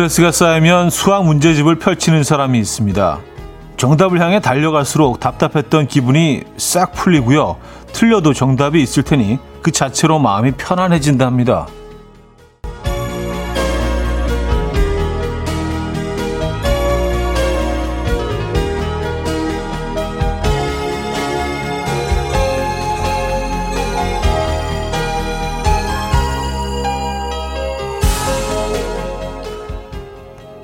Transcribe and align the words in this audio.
스트레스가 0.00 0.32
쌓이면 0.32 0.88
수학 0.88 1.26
문제집을 1.26 1.74
펼치는 1.74 2.24
사람이 2.24 2.58
있습니다. 2.58 3.18
정답을 3.76 4.18
향해 4.22 4.40
달려갈수록 4.40 5.20
답답했던 5.20 5.88
기분이 5.88 6.44
싹 6.56 6.92
풀리고요. 6.92 7.58
틀려도 7.92 8.32
정답이 8.32 8.82
있을 8.82 9.02
테니 9.02 9.38
그 9.60 9.70
자체로 9.70 10.18
마음이 10.18 10.52
편안해진답니다. 10.52 11.66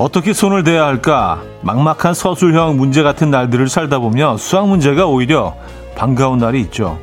어떻게 0.06 0.32
손을 0.32 0.62
대야 0.62 0.86
할까? 0.86 1.42
막막한 1.62 2.14
서술형 2.14 2.76
문제 2.76 3.02
같은 3.02 3.32
날들을 3.32 3.68
살다 3.68 3.98
보면 3.98 4.36
수학 4.36 4.68
문제가 4.68 5.06
오히려 5.06 5.56
반가운 5.96 6.38
날이 6.38 6.60
있죠. 6.60 6.96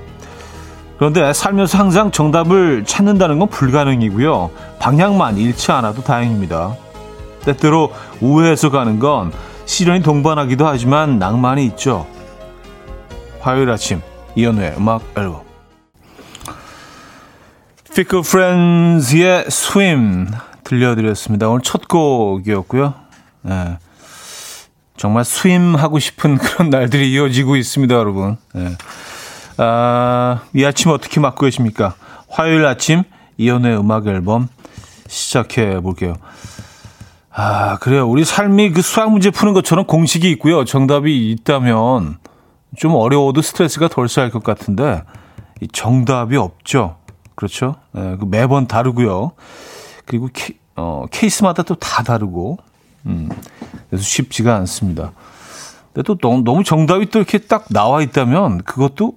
그런데 0.97 1.33
살면서 1.33 1.77
항상 1.77 2.11
정답을 2.11 2.85
찾는다는 2.85 3.39
건 3.39 3.49
불가능이고요. 3.49 4.51
방향만 4.79 5.37
잃지 5.37 5.73
않아도 5.73 6.01
다행입니다. 6.01 6.77
때때로 7.43 7.91
우회해서 8.21 8.69
가는 8.71 8.99
건 8.99 9.33
시련이 9.65 10.01
동반하기도 10.01 10.65
하지만 10.65 11.19
낭만이 11.19 11.65
있죠. 11.65 12.07
화요일 13.41 13.69
아침 13.69 13.99
이연우의 14.35 14.75
음악 14.77 15.01
앨범 15.17 15.41
피크 17.93 18.21
프렌즈의 18.21 19.47
스윙 19.49 20.27
들려드렸습니다. 20.63 21.49
오늘 21.49 21.61
첫 21.61 21.87
곡이었고요. 21.87 22.93
네. 23.43 23.77
정말 24.97 25.25
스윙하고 25.25 25.99
싶은 25.99 26.37
그런 26.39 26.69
날들이 26.69 27.11
이어지고 27.13 27.55
있습니다, 27.55 27.93
여러분. 27.93 28.37
네. 28.53 28.75
아, 29.57 30.41
이 30.53 30.63
아침 30.65 30.91
어떻게 30.91 31.19
맞고 31.19 31.45
계십니까? 31.45 31.95
화요일 32.29 32.65
아침 32.65 33.03
이연의 33.37 33.77
음악 33.77 34.07
앨범 34.07 34.47
시작해 35.07 35.79
볼게요. 35.79 36.15
아, 37.31 37.77
그래요. 37.79 38.07
우리 38.07 38.25
삶이 38.25 38.71
그 38.71 38.81
수학 38.81 39.11
문제 39.11 39.29
푸는 39.31 39.53
것처럼 39.53 39.85
공식이 39.85 40.29
있고요. 40.31 40.65
정답이 40.65 41.31
있다면 41.31 42.17
좀 42.77 42.95
어려워도 42.95 43.41
스트레스가 43.41 43.87
덜 43.87 44.07
쌓일 44.07 44.29
것 44.29 44.43
같은데 44.43 45.03
이 45.61 45.67
정답이 45.67 46.37
없죠. 46.37 46.97
그렇죠? 47.35 47.75
네, 47.91 48.17
그 48.19 48.25
매번 48.25 48.67
다르고요. 48.67 49.31
그리고 50.05 50.29
케, 50.33 50.53
어, 50.75 51.05
케이스마다 51.11 51.63
또 51.63 51.75
다 51.75 52.03
다르고, 52.03 52.57
음, 53.05 53.29
그래서 53.89 54.03
쉽지가 54.03 54.55
않습니다. 54.57 55.11
근데 55.93 56.03
또 56.05 56.17
너무, 56.17 56.63
정답이 56.63 57.07
또 57.09 57.19
이렇게 57.19 57.37
딱 57.37 57.65
나와 57.69 58.01
있다면 58.01 58.63
그것도 58.63 59.13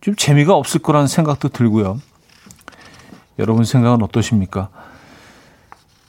좀 0.00 0.14
재미가 0.16 0.54
없을 0.54 0.80
거라는 0.82 1.06
생각도 1.06 1.48
들고요. 1.48 1.98
여러분 3.38 3.64
생각은 3.64 4.02
어떠십니까? 4.02 4.68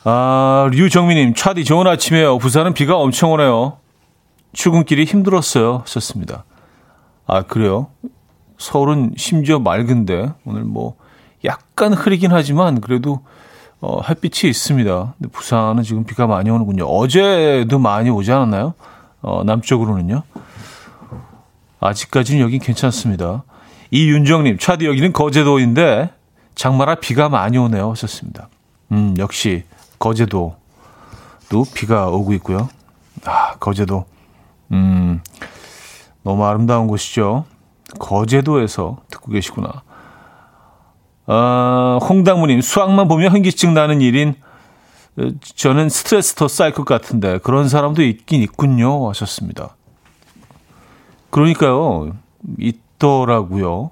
아, 0.04 0.70
류정민님, 0.72 1.34
차디 1.34 1.64
좋은 1.64 1.88
아침이에요. 1.88 2.38
부산은 2.38 2.74
비가 2.74 2.98
엄청 2.98 3.32
오네요. 3.32 3.78
출근길이 4.54 5.06
힘들었어요. 5.06 5.80
하셨습니다. 5.80 6.44
아, 7.26 7.42
그래요? 7.42 7.88
서울은 8.58 9.14
심지어 9.18 9.60
맑은데, 9.60 10.32
오늘 10.46 10.64
뭐, 10.64 10.96
약간 11.44 11.94
흐리긴 11.94 12.32
하지만, 12.32 12.82
그래도 12.82 13.22
어, 13.82 14.02
햇빛이 14.08 14.50
있습니다. 14.50 15.14
근데 15.18 15.32
부산은 15.32 15.84
지금 15.84 16.04
비가 16.06 16.28
많이 16.28 16.50
오는군요. 16.50 16.86
어제도 16.86 17.78
많이 17.80 18.10
오지 18.10 18.32
않았나요? 18.32 18.74
어, 19.22 19.44
남쪽으로는요. 19.44 20.24
아직까지는 21.80 22.42
여긴 22.42 22.60
괜찮습니다. 22.60 23.44
이윤정님, 23.92 24.58
차디 24.58 24.86
여기는 24.86 25.14
거제도인데 25.14 26.10
장마라 26.56 26.96
비가 26.96 27.30
많이 27.30 27.58
오네요. 27.58 27.92
하셨습니다. 27.92 28.50
음, 28.92 29.16
역시 29.18 29.64
거제도도 30.00 30.56
비가 31.76 32.08
오고 32.08 32.34
있고요. 32.34 32.70
아, 33.26 33.56
거제도. 33.60 34.06
음, 34.72 35.22
너무 36.24 36.46
아름다운 36.46 36.88
곳이죠. 36.88 37.46
거제도에서 38.00 38.98
듣고 39.10 39.32
계시구나. 39.32 39.84
어, 41.28 42.00
홍당무님, 42.08 42.62
수학만 42.62 43.08
보면 43.08 43.32
현기증 43.32 43.74
나는 43.74 44.02
일인 44.02 44.36
저는 45.56 45.90
스트레스 45.90 46.36
더 46.36 46.48
쌓일 46.48 46.74
것 46.74 46.84
같은데 46.86 47.38
그런 47.40 47.70
사람도 47.70 48.04
있긴 48.04 48.42
있군요 48.42 49.08
하셨습니다. 49.10 49.76
그러니까요. 51.30 52.16
있더라고요. 52.60 53.92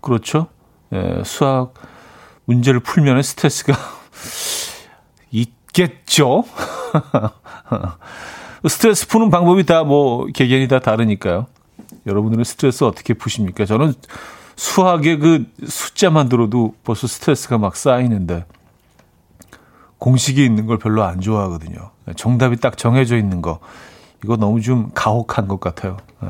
그렇죠? 0.00 0.48
예, 0.92 1.22
수학 1.24 1.72
문제를 2.44 2.80
풀면 2.80 3.22
스트레스가 3.22 3.74
있겠죠? 5.30 6.44
스트레스 8.68 9.06
푸는 9.06 9.30
방법이 9.30 9.64
다 9.64 9.84
뭐 9.84 10.26
개개인이 10.26 10.68
다 10.68 10.80
다르니까요. 10.80 11.46
여러분들은 12.06 12.44
스트레스 12.44 12.84
어떻게 12.84 13.14
푸십니까? 13.14 13.64
저는 13.64 13.94
수학의 14.56 15.18
그 15.18 15.46
숫자만 15.66 16.28
들어도 16.28 16.74
벌써 16.82 17.06
스트레스가 17.06 17.58
막 17.58 17.76
쌓이는데 17.76 18.46
공식이 19.98 20.44
있는 20.44 20.66
걸 20.66 20.78
별로 20.78 21.04
안 21.04 21.20
좋아하거든요. 21.20 21.90
정답이 22.16 22.56
딱 22.56 22.76
정해져 22.76 23.16
있는 23.16 23.42
거 23.42 23.60
이거 24.24 24.36
너무 24.36 24.60
좀 24.60 24.90
가혹한 24.94 25.48
것 25.48 25.60
같아요. 25.60 25.98
예. 26.24 26.28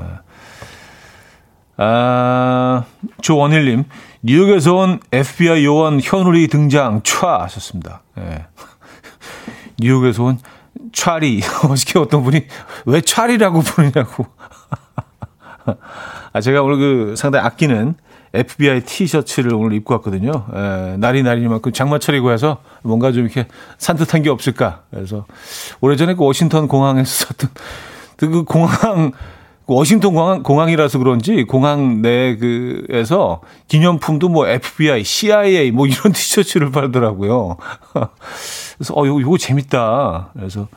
아, 1.79 2.85
조원일님, 3.21 3.85
뉴욕에서 4.23 4.75
온 4.75 5.01
FBI 5.13 5.65
요원 5.65 6.01
현울이 6.03 6.49
등장, 6.49 7.03
촤! 7.03 7.41
하셨습니다. 7.41 8.03
예. 8.19 8.47
뉴욕에서 9.79 10.25
온 10.25 10.39
촤리. 10.93 11.43
어저께 11.71 11.99
어떤 11.99 12.23
분이 12.25 12.47
왜 12.87 13.01
촤리라고 13.01 13.61
부르냐고. 13.61 14.27
아, 16.33 16.41
제가 16.41 16.63
오늘 16.63 16.79
그 16.79 17.15
상당히 17.17 17.47
아끼는 17.47 17.95
FBI 18.37 18.83
티셔츠를 18.83 19.55
오늘 19.55 19.77
입고 19.77 19.95
왔거든요. 19.95 20.31
에, 20.55 20.97
날이 20.99 21.23
날이니만큼 21.23 21.73
장마철이고 21.73 22.31
해서 22.31 22.59
뭔가 22.83 23.13
좀 23.13 23.25
이렇게 23.25 23.47
산뜻한 23.79 24.23
게 24.23 24.31
없을까. 24.31 24.83
그래서 24.91 25.27
오래전에 25.81 26.15
그 26.15 26.25
워싱턴 26.25 26.69
공항에서 26.69 27.11
샀던 27.27 27.51
그 28.17 28.45
공항 28.45 29.13
워싱턴 29.67 30.15
공항, 30.15 30.43
공항이라서 30.43 30.99
그런지 30.99 31.43
공항 31.43 32.01
내 32.01 32.37
그에서 32.37 33.41
기념품도 33.67 34.29
뭐 34.29 34.47
FBI, 34.47 35.03
CIA 35.03 35.73
뭐 35.73 35.87
이런 35.87 36.13
티셔츠를 36.15 36.71
팔더라고요. 36.71 37.57
그래서 38.79 38.95
어 38.95 39.07
요거, 39.07 39.23
요거 39.23 39.39
재밌다. 39.39 40.31
그래서 40.35 40.69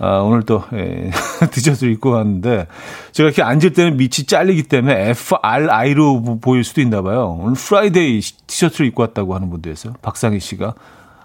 아, 0.00 0.18
오늘 0.18 0.42
또, 0.42 0.64
예, 0.72 1.10
디저트를 1.52 1.92
입고 1.92 2.10
왔는데, 2.10 2.66
제가 3.12 3.28
이렇게 3.28 3.42
앉을 3.42 3.72
때는 3.72 3.96
밑이 3.96 4.26
잘리기 4.26 4.64
때문에 4.64 5.10
FRI로 5.10 6.40
보일 6.40 6.64
수도 6.64 6.80
있나 6.80 7.00
봐요. 7.02 7.38
오늘 7.40 7.54
프라이데이 7.54 8.20
티셔츠를 8.20 8.86
입고 8.88 9.02
왔다고 9.02 9.34
하는 9.34 9.50
분도 9.50 9.70
있어요. 9.70 9.94
박상희 10.02 10.40
씨가. 10.40 10.74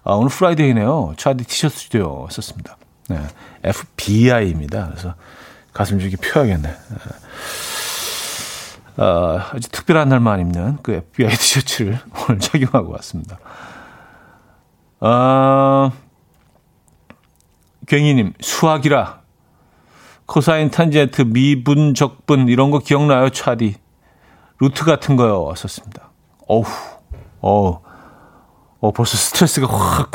아, 0.04 0.14
오늘 0.14 0.30
프라이데이네요. 0.30 1.14
차디 1.18 1.46
티셔츠도요. 1.46 2.28
썼습니다. 2.30 2.78
네. 3.10 3.20
FBI입니다. 3.64 4.88
그래서 4.90 5.16
가슴 5.74 6.00
좀 6.00 6.08
이렇게 6.08 6.30
펴야겠네. 6.30 6.70
아, 8.98 9.50
아주 9.54 9.70
특별한 9.70 10.10
날만 10.10 10.42
입는 10.42 10.78
그 10.84 10.94
FBI 10.94 11.32
티셔츠를 11.32 12.00
오늘 12.28 12.40
착용하고 12.40 12.92
왔습니다. 12.94 13.40
아, 15.00 15.92
괭이님, 17.90 18.34
수학이라. 18.40 19.22
코사인, 20.28 20.70
탄젠트, 20.70 21.24
미분, 21.24 21.96
적분, 21.96 22.48
이런 22.48 22.70
거 22.70 22.78
기억나요, 22.78 23.32
차디? 23.32 23.76
루트 24.60 24.86
같은 24.86 25.16
거요. 25.16 25.42
왔었습니다. 25.44 26.12
어우, 26.48 26.64
어 27.42 27.82
어, 28.80 28.92
벌써 28.92 29.18
스트레스가 29.18 29.68
확. 29.68 30.12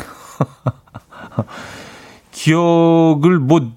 기억을 2.31 3.39
뭐, 3.39 3.73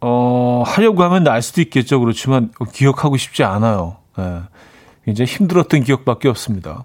어, 0.00 0.64
하려고 0.66 1.04
하면 1.04 1.22
날 1.22 1.40
수도 1.40 1.60
있겠죠. 1.60 2.00
그렇지만, 2.00 2.50
기억하고 2.72 3.16
싶지 3.16 3.44
않아요. 3.44 3.98
예. 4.18 4.42
굉장히 5.04 5.30
힘들었던 5.30 5.84
기억밖에 5.84 6.28
없습니다. 6.28 6.84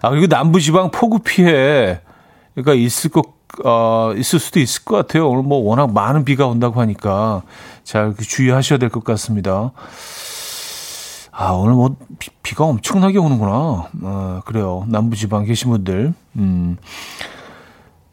아, 0.00 0.10
그리고 0.10 0.26
남부지방 0.28 0.92
폭우 0.92 1.18
피해가 1.18 2.74
있을 2.74 3.10
것 3.10 3.35
어, 3.64 4.12
있을 4.16 4.38
수도 4.38 4.60
있을 4.60 4.84
것 4.84 4.96
같아요. 4.96 5.28
오늘 5.28 5.42
뭐 5.42 5.58
워낙 5.58 5.92
많은 5.92 6.24
비가 6.24 6.46
온다고 6.46 6.80
하니까 6.80 7.42
잘 7.84 8.14
주의하셔야 8.16 8.78
될 8.78 8.88
것 8.90 9.04
같습니다. 9.04 9.72
아, 11.32 11.50
오늘 11.52 11.74
뭐 11.74 11.96
비, 12.42 12.54
가 12.54 12.64
엄청나게 12.64 13.18
오는구나. 13.18 13.88
어, 14.02 14.40
그래요. 14.46 14.84
남부지방 14.88 15.44
계신 15.44 15.70
분들. 15.70 16.14
음. 16.36 16.76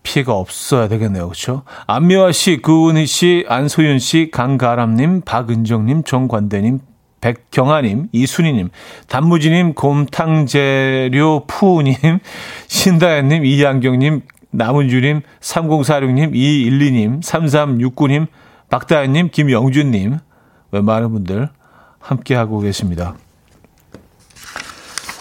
피해가 0.03 0.33
없어야 0.33 0.89
되겠네요. 0.89 1.27
그렇죠? 1.27 1.63
안미화 1.87 2.33
씨, 2.33 2.57
구은희 2.61 3.05
씨, 3.05 3.45
안소윤 3.47 3.99
씨, 3.99 4.29
강가람 4.31 4.95
님, 4.95 5.21
박은정 5.21 5.85
님, 5.85 6.03
정관대 6.03 6.59
님, 6.61 6.79
백경아님, 7.21 8.09
이순희님, 8.11 8.69
단무지님, 9.07 9.75
곰탕재료 9.75 11.45
푸우님, 11.47 11.95
신다연님, 12.67 13.45
이양경님, 13.45 14.23
남은주님, 14.53 15.21
3046님, 15.41 16.33
212님, 16.33 17.21
3369님, 17.21 18.27
박다현님, 18.69 19.29
김영준님, 19.31 20.17
많은 20.71 21.11
분들 21.11 21.49
함께하고 21.99 22.59
계십니다. 22.59 23.15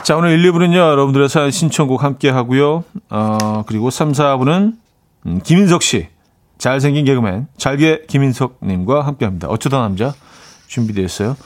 자, 0.02 0.16
오늘 0.16 0.30
1, 0.38 0.52
2부는요, 0.52 0.76
여러분들의 0.76 1.28
사연 1.28 1.50
신청곡 1.50 2.02
함께 2.02 2.28
하고요. 2.28 2.84
어, 3.10 3.64
그리고 3.66 3.90
3, 3.90 4.12
4부는 4.12 4.74
음, 5.26 5.40
김인석 5.42 5.82
씨, 5.82 6.08
잘생긴 6.58 7.04
개그맨, 7.04 7.46
잘게 7.56 8.04
김인석님과 8.08 9.06
함께 9.06 9.24
합니다. 9.24 9.48
어쩌다 9.48 9.78
남자 9.80 10.14
준비되어 10.66 11.04
있어요. 11.04 11.36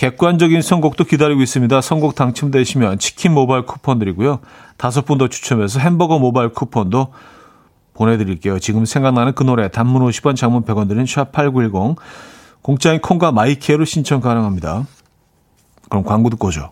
객관적인 0.00 0.62
선곡도 0.62 1.04
기다리고 1.04 1.42
있습니다. 1.42 1.78
선곡 1.82 2.14
당첨되시면 2.14 2.98
치킨 2.98 3.34
모바일 3.34 3.66
쿠폰 3.66 3.98
드리고요. 3.98 4.40
다섯 4.78 5.04
분 5.04 5.18
더 5.18 5.28
추첨해서 5.28 5.78
햄버거 5.78 6.18
모바일 6.18 6.48
쿠폰도 6.48 7.12
보내드릴게요. 7.92 8.58
지금 8.60 8.86
생각나는 8.86 9.34
그 9.34 9.42
노래 9.42 9.68
단문 9.68 10.00
50원 10.08 10.36
장문 10.36 10.62
100원 10.62 10.88
드는 10.88 11.04
샵8910 11.04 11.96
공짜인 12.62 13.02
콩과 13.02 13.32
마이키에로 13.32 13.84
신청 13.84 14.22
가능합니다. 14.22 14.86
그럼 15.90 16.02
광고 16.02 16.30
듣고 16.30 16.48
오죠. 16.48 16.70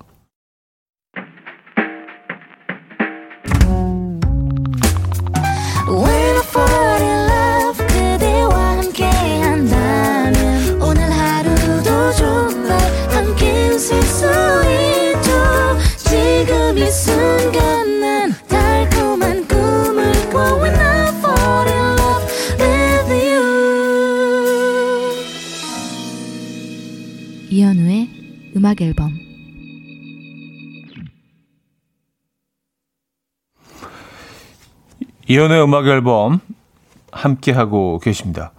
이현우의 35.29 35.63
음악 35.63 35.87
앨범 35.87 36.41
함께하고 37.13 37.99
계십니다. 37.99 38.53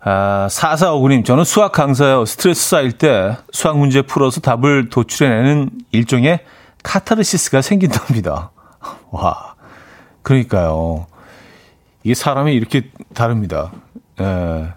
아, 0.00 0.48
4459님, 0.50 1.24
저는 1.24 1.44
수학 1.44 1.72
강사요. 1.72 2.24
스트레스 2.24 2.68
쌓일 2.70 2.92
때 2.92 3.36
수학 3.52 3.78
문제 3.78 4.02
풀어서 4.02 4.40
답을 4.40 4.88
도출해내는 4.88 5.70
일종의 5.92 6.40
카타르시스가 6.82 7.62
생긴답니다. 7.62 8.50
와, 9.10 9.54
그러니까요. 10.22 11.06
이게 12.02 12.14
사람이 12.14 12.52
이렇게 12.52 12.90
다릅니다. 13.14 13.70
에, 14.20 14.72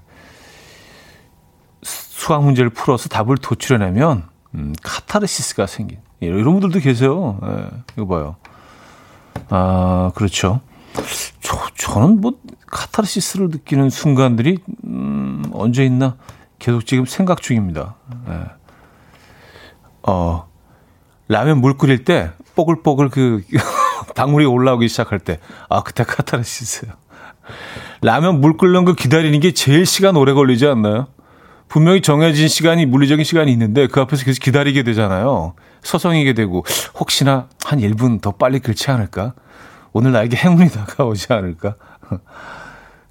수학 1.81 2.43
문제를 2.43 2.69
풀어서 2.69 3.09
답을 3.09 3.37
도출해내면 3.37 4.23
음, 4.55 4.73
카타르시스가 4.83 5.65
생긴 5.65 5.99
예, 6.21 6.27
이런 6.27 6.59
분들도 6.59 6.79
계세요. 6.81 7.39
예, 7.43 7.65
이거 7.97 8.07
봐요. 8.07 8.35
아 9.49 10.11
그렇죠. 10.15 10.61
저, 11.41 11.57
저는 11.75 12.21
뭐 12.21 12.33
카타르시스를 12.67 13.49
느끼는 13.49 13.89
순간들이 13.89 14.59
음, 14.85 15.43
언제 15.53 15.83
있나 15.85 16.15
계속 16.59 16.85
지금 16.85 17.05
생각 17.05 17.41
중입니다. 17.41 17.95
예. 18.29 18.33
어 20.03 20.47
라면 21.27 21.59
물 21.61 21.77
끓일 21.77 22.03
때 22.03 22.31
뽀글뽀글 22.55 23.09
그 23.09 23.41
방울이 24.15 24.45
올라오기 24.45 24.87
시작할 24.87 25.19
때 25.19 25.39
아 25.69 25.81
그때 25.81 26.03
카타르시스요. 26.03 26.91
라면 28.01 28.39
물 28.41 28.57
끓는 28.57 28.85
거 28.85 28.93
기다리는 28.93 29.37
게 29.39 29.51
제일 29.51 29.85
시간 29.85 30.15
오래 30.15 30.33
걸리지 30.33 30.65
않나요? 30.67 31.07
분명히 31.67 32.01
정해진 32.01 32.47
시간이 32.47 32.85
물리적인 32.85 33.23
시간이 33.25 33.51
있는데 33.51 33.87
그 33.87 33.99
앞에서 34.01 34.25
계속 34.25 34.41
기다리게 34.41 34.83
되잖아요. 34.83 35.53
서성이게 35.83 36.33
되고 36.33 36.65
혹시나 36.99 37.47
한 37.63 37.79
1분 37.79 38.21
더 38.21 38.31
빨리 38.31 38.59
긁지 38.59 38.89
않을까? 38.91 39.33
오늘 39.91 40.11
나에게 40.11 40.37
행운이 40.37 40.69
다가오지 40.73 41.31
않을까? 41.31 41.75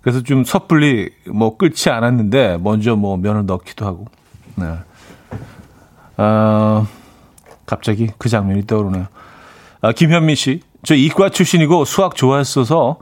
그래서 0.01 0.23
좀 0.23 0.45
섣불리 0.45 1.11
뭐 1.29 1.57
끓지 1.57 1.91
않았는데 1.91 2.59
먼저 2.61 2.97
뭐 2.97 3.17
면을 3.17 3.47
넣기도 3.47 3.87
하고. 3.87 4.07
네. 4.57 4.75
아, 6.17 6.87
갑자기 7.65 8.11
그 8.19 8.29
장면이 8.29 8.67
떠오르네요. 8.67 9.07
아, 9.81 9.93
김현민 9.93 10.35
씨. 10.35 10.61
저 10.85 10.97
이과 10.97 11.29
출신이고 11.29 11.85
수학 11.85 12.17
좋아했어서 12.17 12.99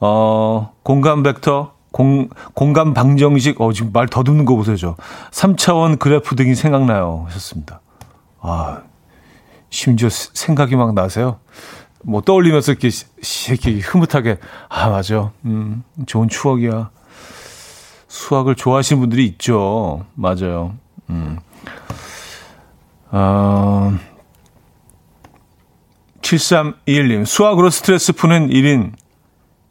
어, 0.00 0.72
공간 0.82 1.22
벡터 1.22 1.74
공, 1.92 2.28
공간 2.54 2.94
방정식, 2.94 3.60
어, 3.60 3.72
지금 3.72 3.92
말 3.92 4.06
더듬는 4.06 4.44
거 4.44 4.56
보세요, 4.56 4.76
저. 4.76 4.96
3차원 5.32 5.98
그래프 5.98 6.36
등이 6.36 6.54
생각나요. 6.54 7.24
하셨습니다. 7.26 7.80
아, 8.40 8.82
심지어 9.70 10.08
생각이 10.10 10.76
막 10.76 10.94
나세요. 10.94 11.40
뭐 12.02 12.20
떠올리면서 12.20 12.72
이렇게, 12.72 12.90
이렇게 13.48 13.78
흐뭇하게, 13.78 14.38
아, 14.68 14.88
맞아. 14.88 15.32
음, 15.44 15.84
좋은 16.06 16.28
추억이야. 16.28 16.90
수학을 18.08 18.56
좋아하시는 18.56 19.00
분들이 19.00 19.24
있죠. 19.26 20.04
맞아요. 20.14 20.74
음. 21.10 21.38
어, 23.12 23.96
7321님, 26.22 27.24
수학으로 27.26 27.70
스트레스 27.70 28.12
푸는 28.12 28.48
1인, 28.48 28.92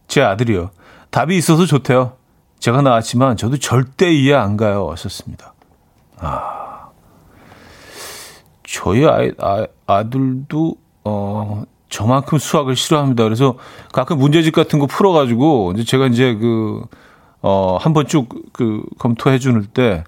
제 0.07 0.21
아들이요. 0.21 0.71
답이 1.11 1.35
있어서 1.37 1.65
좋대요. 1.65 2.13
제가 2.59 2.81
나왔지만 2.81 3.37
저도 3.37 3.57
절대 3.57 4.11
이해 4.11 4.35
안 4.35 4.57
가요. 4.57 4.89
하셨습니다. 4.91 5.53
아. 6.17 6.58
저희 8.71 9.05
아이, 9.05 9.31
아, 9.39 9.65
아들도, 9.87 10.75
어, 11.03 11.63
저만큼 11.89 12.37
수학을 12.37 12.75
싫어합니다. 12.75 13.23
그래서 13.23 13.55
가끔 13.91 14.19
문제집 14.19 14.53
같은 14.53 14.77
거 14.77 14.85
풀어가지고, 14.85 15.73
이제 15.75 15.83
제가 15.83 16.05
이제 16.07 16.35
그, 16.35 16.83
어, 17.41 17.77
한번 17.81 18.07
쭉 18.07 18.29
그 18.53 18.83
검토해 18.99 19.39
주는 19.39 19.65
때, 19.73 20.03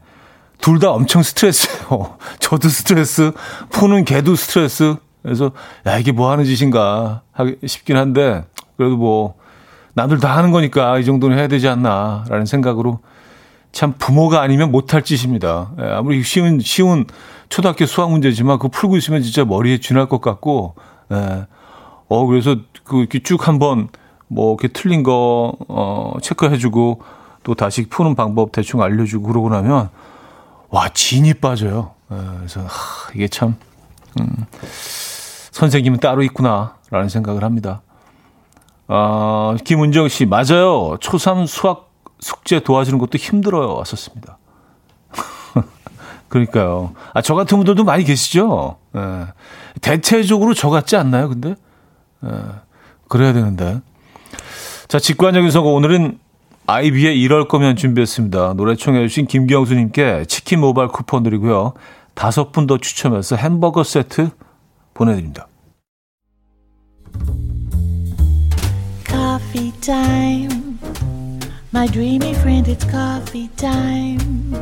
둘 0.59 0.79
다 0.79 0.91
엄청 0.91 1.23
스트레스예요. 1.23 2.17
저도 2.39 2.69
스트레스, 2.69 3.31
푸는 3.71 4.05
개도 4.05 4.35
스트레스. 4.35 4.95
그래서, 5.23 5.51
야, 5.87 5.97
이게 5.97 6.11
뭐 6.11 6.29
하는 6.31 6.45
짓인가 6.45 7.23
하기 7.31 7.57
싶긴 7.65 7.97
한데, 7.97 8.45
그래도 8.77 8.95
뭐, 8.95 9.35
남들 9.93 10.19
다 10.19 10.37
하는 10.37 10.51
거니까 10.51 10.99
이 10.99 11.05
정도는 11.05 11.37
해야 11.37 11.47
되지 11.47 11.67
않나라는 11.67 12.45
생각으로 12.45 12.99
참 13.71 13.93
부모가 13.97 14.41
아니면 14.41 14.71
못할 14.71 15.01
짓입니다. 15.01 15.71
예, 15.79 15.83
아무리 15.85 16.21
쉬운 16.23 16.59
쉬운 16.59 17.05
초등학교 17.51 17.85
수학 17.85 18.09
문제지만 18.09 18.57
그거 18.57 18.69
풀고 18.69 18.95
있으면 18.97 19.21
진짜 19.21 19.43
머리에 19.43 19.77
쥐날 19.79 20.07
것 20.07 20.21
같고, 20.21 20.75
예. 21.11 21.45
어 22.07 22.25
그래서 22.25 22.55
그 22.85 22.99
이렇게 22.99 23.19
쭉 23.19 23.47
한번 23.47 23.89
뭐 24.27 24.53
이렇게 24.53 24.69
틀린 24.69 25.03
거 25.03 25.53
어, 25.67 26.13
체크해주고 26.21 27.01
또 27.43 27.53
다시 27.53 27.87
푸는 27.87 28.15
방법 28.15 28.53
대충 28.53 28.81
알려주고 28.81 29.27
그러고 29.27 29.49
나면 29.49 29.89
와 30.69 30.89
진이 30.89 31.35
빠져요. 31.35 31.91
예, 32.11 32.15
그래서 32.37 32.61
하, 32.61 33.11
이게 33.13 33.27
참 33.27 33.57
음, 34.19 34.45
선생님은 35.51 35.99
따로 35.99 36.23
있구나라는 36.23 37.09
생각을 37.09 37.43
합니다. 37.43 37.81
어, 38.87 39.55
김은정 39.63 40.07
씨, 40.07 40.25
맞아요. 40.25 40.97
초3 40.99 41.47
수학 41.47 41.91
숙제 42.19 42.61
도와주는 42.61 42.97
것도 42.99 43.17
힘들어요. 43.17 43.73
왔었습니다. 43.75 44.37
그러니까요. 46.31 46.93
아, 47.13 47.21
저 47.21 47.35
같은 47.35 47.57
분들도 47.57 47.83
많이 47.83 48.05
계시죠? 48.05 48.77
예. 48.95 49.27
대체적으로 49.81 50.53
저 50.53 50.69
같지 50.69 50.95
않나요, 50.95 51.27
근데? 51.27 51.55
예. 52.25 52.29
그래야 53.09 53.33
되는데. 53.33 53.81
자, 54.87 54.97
직관적인 54.97 55.51
선거. 55.51 55.71
오늘은 55.71 56.19
아이비의 56.67 57.19
이럴 57.19 57.49
거면 57.49 57.75
준비했습니다. 57.75 58.53
노래 58.53 58.75
청해주신 58.75 59.27
김경수님께 59.27 60.23
치킨 60.25 60.61
모바일 60.61 60.87
쿠폰 60.87 61.23
드리고요. 61.23 61.73
다섯 62.13 62.53
분 62.53 62.65
더 62.65 62.77
추첨해서 62.77 63.35
햄버거 63.35 63.83
세트 63.83 64.29
보내드립니다. 64.93 65.47
coffee 69.05 69.73
time. 69.81 70.79
My 71.73 71.87
dreamy 71.87 72.31
friend, 72.31 72.71
it's 72.71 72.85
coffee 72.89 73.49
time. 73.57 74.61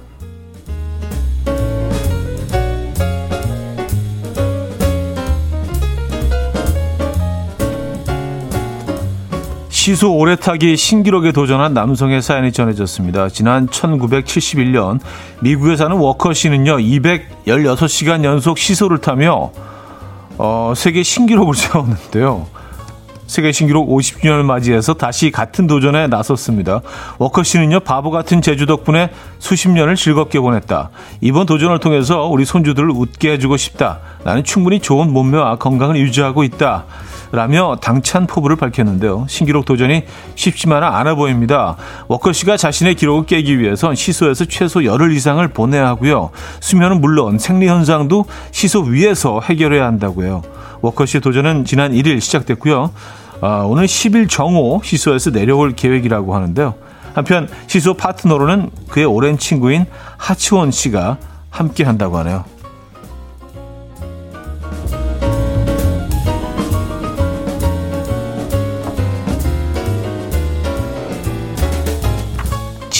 시소 9.81 10.13
오래타기 10.15 10.77
신기록에 10.77 11.31
도전한 11.31 11.73
남성의 11.73 12.21
사연이 12.21 12.51
전해졌습니다. 12.51 13.29
지난 13.29 13.65
1971년 13.65 14.99
미국에 15.41 15.75
사는 15.75 15.97
워커 15.97 16.33
씨는요, 16.33 16.77
216시간 16.77 18.23
연속 18.23 18.59
시소를 18.59 18.99
타며 18.99 19.51
어, 20.37 20.73
세계 20.75 21.01
신기록을 21.01 21.55
세웠는데요. 21.57 22.45
세계 23.25 23.51
신기록 23.51 23.89
50주년을 23.89 24.43
맞이해서 24.43 24.93
다시 24.93 25.31
같은 25.31 25.65
도전에 25.65 26.05
나섰습니다. 26.05 26.81
워커 27.17 27.41
씨는요, 27.41 27.79
바보 27.79 28.11
같은 28.11 28.43
재주 28.43 28.67
덕분에 28.67 29.09
수십 29.39 29.69
년을 29.69 29.95
즐겁게 29.95 30.39
보냈다. 30.39 30.91
이번 31.21 31.47
도전을 31.47 31.79
통해서 31.79 32.27
우리 32.27 32.45
손주들을 32.45 32.87
웃게 32.91 33.31
해주고 33.31 33.57
싶다. 33.57 34.01
나는 34.25 34.43
충분히 34.43 34.79
좋은 34.79 35.11
몸매와 35.11 35.55
건강을 35.55 35.97
유지하고 35.97 36.43
있다. 36.43 36.85
라며 37.31 37.77
당찬 37.81 38.27
포부를 38.27 38.55
밝혔는데요. 38.57 39.25
신기록 39.29 39.65
도전이 39.65 40.03
쉽지만은 40.35 40.87
않아 40.87 41.15
보입니다. 41.15 41.77
워커 42.07 42.33
씨가 42.33 42.57
자신의 42.57 42.95
기록을 42.95 43.25
깨기 43.25 43.59
위해선 43.59 43.95
시소에서 43.95 44.45
최소 44.45 44.83
열흘 44.83 45.13
이상을 45.13 45.45
보내야 45.49 45.87
하고요. 45.87 46.31
수면은 46.59 46.99
물론 47.01 47.39
생리 47.39 47.67
현상도 47.67 48.25
시소 48.51 48.81
위에서 48.81 49.41
해결해야 49.41 49.85
한다고요. 49.85 50.41
워커 50.81 51.05
씨의 51.05 51.21
도전은 51.21 51.65
지난 51.65 51.93
1일 51.93 52.19
시작됐고요. 52.19 52.91
아, 53.41 53.63
오늘 53.65 53.85
10일 53.85 54.29
정오 54.29 54.81
시소에서 54.83 55.31
내려올 55.31 55.71
계획이라고 55.71 56.35
하는데요. 56.35 56.75
한편 57.13 57.47
시소 57.67 57.95
파트너로는 57.95 58.69
그의 58.89 59.05
오랜 59.05 59.37
친구인 59.37 59.85
하치원 60.17 60.71
씨가 60.71 61.17
함께 61.49 61.83
한다고 61.83 62.17
하네요. 62.19 62.45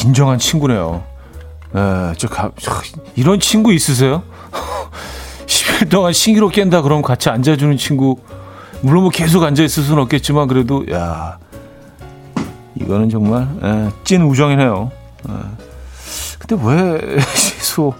진정한 0.01 0.39
친구네요. 0.39 1.03
에, 1.75 2.13
저 2.17 2.27
가, 2.27 2.49
이런 3.15 3.39
친구 3.39 3.71
있으세요? 3.71 4.23
10일 5.45 5.91
동안 5.91 6.11
신기록 6.11 6.53
깬다 6.53 6.81
그러면 6.81 7.03
같이 7.03 7.29
앉아주는 7.29 7.77
친구 7.77 8.17
물론 8.81 9.03
뭐 9.03 9.11
계속 9.11 9.43
앉아 9.43 9.61
있을 9.61 9.83
수는 9.83 10.01
없겠지만 10.01 10.47
그래도 10.47 10.83
야 10.91 11.37
이거는 12.73 13.11
정말 13.11 13.47
에, 13.61 13.89
찐 14.03 14.23
우정이네요. 14.23 14.89
에. 15.29 15.33
근데 16.39 16.57
왜 16.65 17.19
시소 17.35 17.93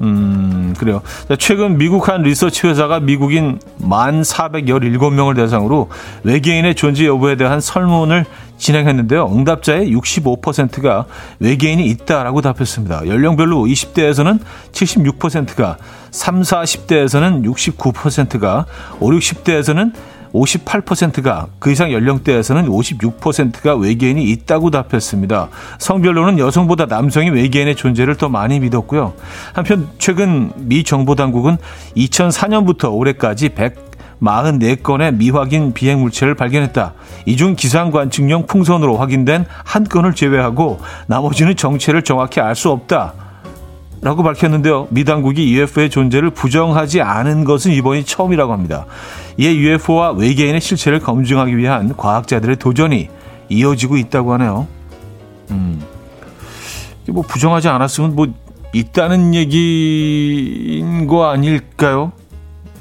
음, 0.00 0.74
그래요. 0.78 1.02
최근 1.38 1.78
미국 1.78 2.08
한 2.08 2.22
리서치 2.22 2.66
회사가 2.66 3.00
미국인 3.00 3.60
1,417명을 3.80 5.36
대상으로 5.36 5.88
외계인의 6.24 6.74
존재 6.74 7.06
여부에 7.06 7.36
대한 7.36 7.60
설문을 7.60 8.24
진행했는데요. 8.56 9.26
응답자의 9.32 9.94
65%가 9.94 11.06
외계인이 11.40 11.84
있다라고 11.86 12.40
답했습니다. 12.40 13.06
연령별로 13.06 13.64
20대에서는 13.64 14.38
76%가, 14.72 15.76
3, 16.10 16.42
40대에서는 16.42 17.44
69%가, 17.44 18.66
5, 19.00 19.10
60대에서는 19.10 19.92
58%가 20.34 21.46
그 21.58 21.70
이상 21.70 21.92
연령대에서는 21.92 22.66
56%가 22.68 23.76
외계인이 23.76 24.22
있다고 24.22 24.70
답했습니다. 24.70 25.48
성별로는 25.78 26.38
여성보다 26.38 26.86
남성이 26.86 27.30
외계인의 27.30 27.76
존재를 27.76 28.16
더 28.16 28.28
많이 28.28 28.58
믿었고요. 28.60 29.14
한편 29.52 29.88
최근 29.98 30.50
미 30.56 30.82
정보 30.82 31.14
당국은 31.14 31.56
2004년부터 31.96 32.92
올해까지 32.92 33.50
144건의 33.50 35.14
미확인 35.14 35.72
비행 35.72 36.00
물체를 36.00 36.34
발견했다. 36.34 36.94
이 37.26 37.36
중 37.36 37.54
기상관측용 37.54 38.46
풍선으로 38.46 38.96
확인된 38.96 39.46
한 39.64 39.84
건을 39.84 40.14
제외하고 40.14 40.80
나머지는 41.06 41.56
정체를 41.56 42.02
정확히 42.02 42.40
알 42.40 42.54
수 42.54 42.70
없다. 42.70 43.23
라고 44.00 44.22
밝혔는데요. 44.22 44.88
미 44.90 45.04
당국이 45.04 45.54
UFO의 45.54 45.88
존재를 45.90 46.30
부정하지 46.30 47.00
않은 47.00 47.44
것은 47.44 47.72
이번이 47.72 48.04
처음이라고 48.04 48.52
합니다. 48.52 48.86
이에 49.38 49.54
UFO와 49.54 50.12
외계인의 50.12 50.60
실체를 50.60 51.00
검증하기 51.00 51.56
위한 51.56 51.96
과학자들의 51.96 52.56
도전이 52.56 53.08
이어지고 53.48 53.96
있다고 53.96 54.34
하네요. 54.34 54.66
음. 55.50 55.82
뭐 57.08 57.22
부정하지 57.22 57.68
않았으면 57.68 58.14
뭐 58.14 58.26
있다는 58.72 59.34
얘기인 59.34 61.06
거 61.06 61.30
아닐까요? 61.30 62.12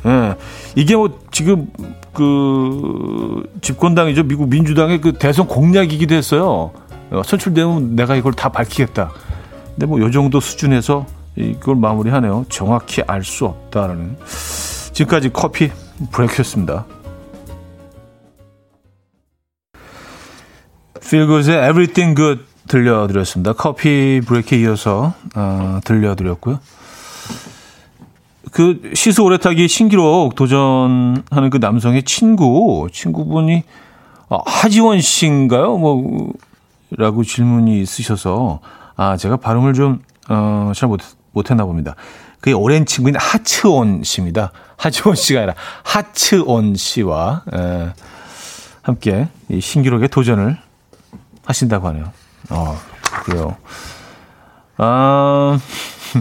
예. 0.06 0.36
이게 0.76 0.96
뭐 0.96 1.20
지금 1.32 1.68
그 2.14 3.44
집권당이죠. 3.62 4.24
미국 4.24 4.50
민주당의 4.50 5.02
그 5.02 5.14
대선 5.14 5.48
공약이기도 5.48 6.16
했어요. 6.16 6.72
어, 7.12 7.22
선출되면 7.24 7.96
내가 7.96 8.16
이걸 8.16 8.34
다 8.34 8.50
밝히겠다. 8.50 9.12
근데 9.76 9.86
뭐 9.86 10.00
요 10.00 10.12
정도 10.12 10.40
수준에서 10.40 11.06
이걸 11.36 11.76
마무리하네요. 11.76 12.46
정확히 12.50 13.02
알 13.08 13.24
수 13.24 13.46
없다라는. 13.46 14.18
지금까지 14.94 15.32
커피 15.34 15.72
브레이크였습니다. 16.12 16.86
Good의 21.02 21.58
Everything 21.70 22.16
Good 22.16 22.44
들려드렸습니다. 22.68 23.54
커피 23.54 24.22
브레이크에 24.26 24.60
이어서 24.62 25.14
어, 25.36 25.80
들려드렸고요. 25.84 26.60
그 28.52 28.92
시소 28.94 29.26
오래타기 29.26 29.68
신기록 29.68 30.36
도전하는 30.36 31.50
그 31.52 31.58
남성의 31.58 32.04
친구, 32.04 32.88
친구분이 32.92 33.64
어, 34.30 34.38
하지원 34.46 35.02
씨인가요? 35.02 35.78
뭐 35.78 36.32
라고 36.96 37.24
질문이 37.24 37.82
있으셔서 37.82 38.60
아, 38.96 39.18
제가 39.18 39.38
발음을 39.38 39.74
좀, 39.74 40.02
어, 40.30 40.72
잘 40.76 40.90
못, 40.90 41.00
못했나 41.32 41.66
봅니다. 41.66 41.96
그게 42.40 42.54
오랜 42.54 42.86
친구인 42.86 43.16
하츠온 43.16 44.04
씨입니다. 44.04 44.52
하츠온 44.78 45.16
씨가 45.16 45.40
아니라 45.42 45.56
하츠온 45.84 46.76
씨와, 46.76 47.44
에, 47.54 47.94
함께 48.82 49.30
이 49.50 49.62
신기록에 49.62 50.08
도전을 50.08 50.58
하신다고 51.46 51.88
하네요. 51.88 52.12
어, 52.50 52.78
그래요. 53.24 53.56
아, 54.78 55.58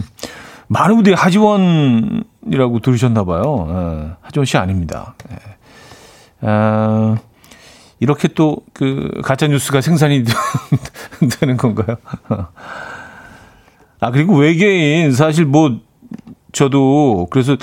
많은 0.67 0.95
분들이 0.95 1.15
하지원이라고 1.15 2.79
들으셨나봐요. 2.81 3.67
예, 3.69 4.11
하지원 4.21 4.45
씨 4.45 4.57
아닙니다. 4.57 5.15
예. 5.31 5.37
아, 6.41 7.17
이렇게 8.03 8.27
또 8.27 8.57
그 8.73 9.09
가짜 9.23 9.47
뉴스가 9.47 9.81
생산이 9.81 10.23
되는 11.39 11.57
건가요? 11.57 11.95
아 13.99 14.11
그리고 14.11 14.35
외계인 14.37 15.11
사실 15.13 15.45
뭐 15.45 15.79
저도 16.51 17.27
그래서 17.31 17.53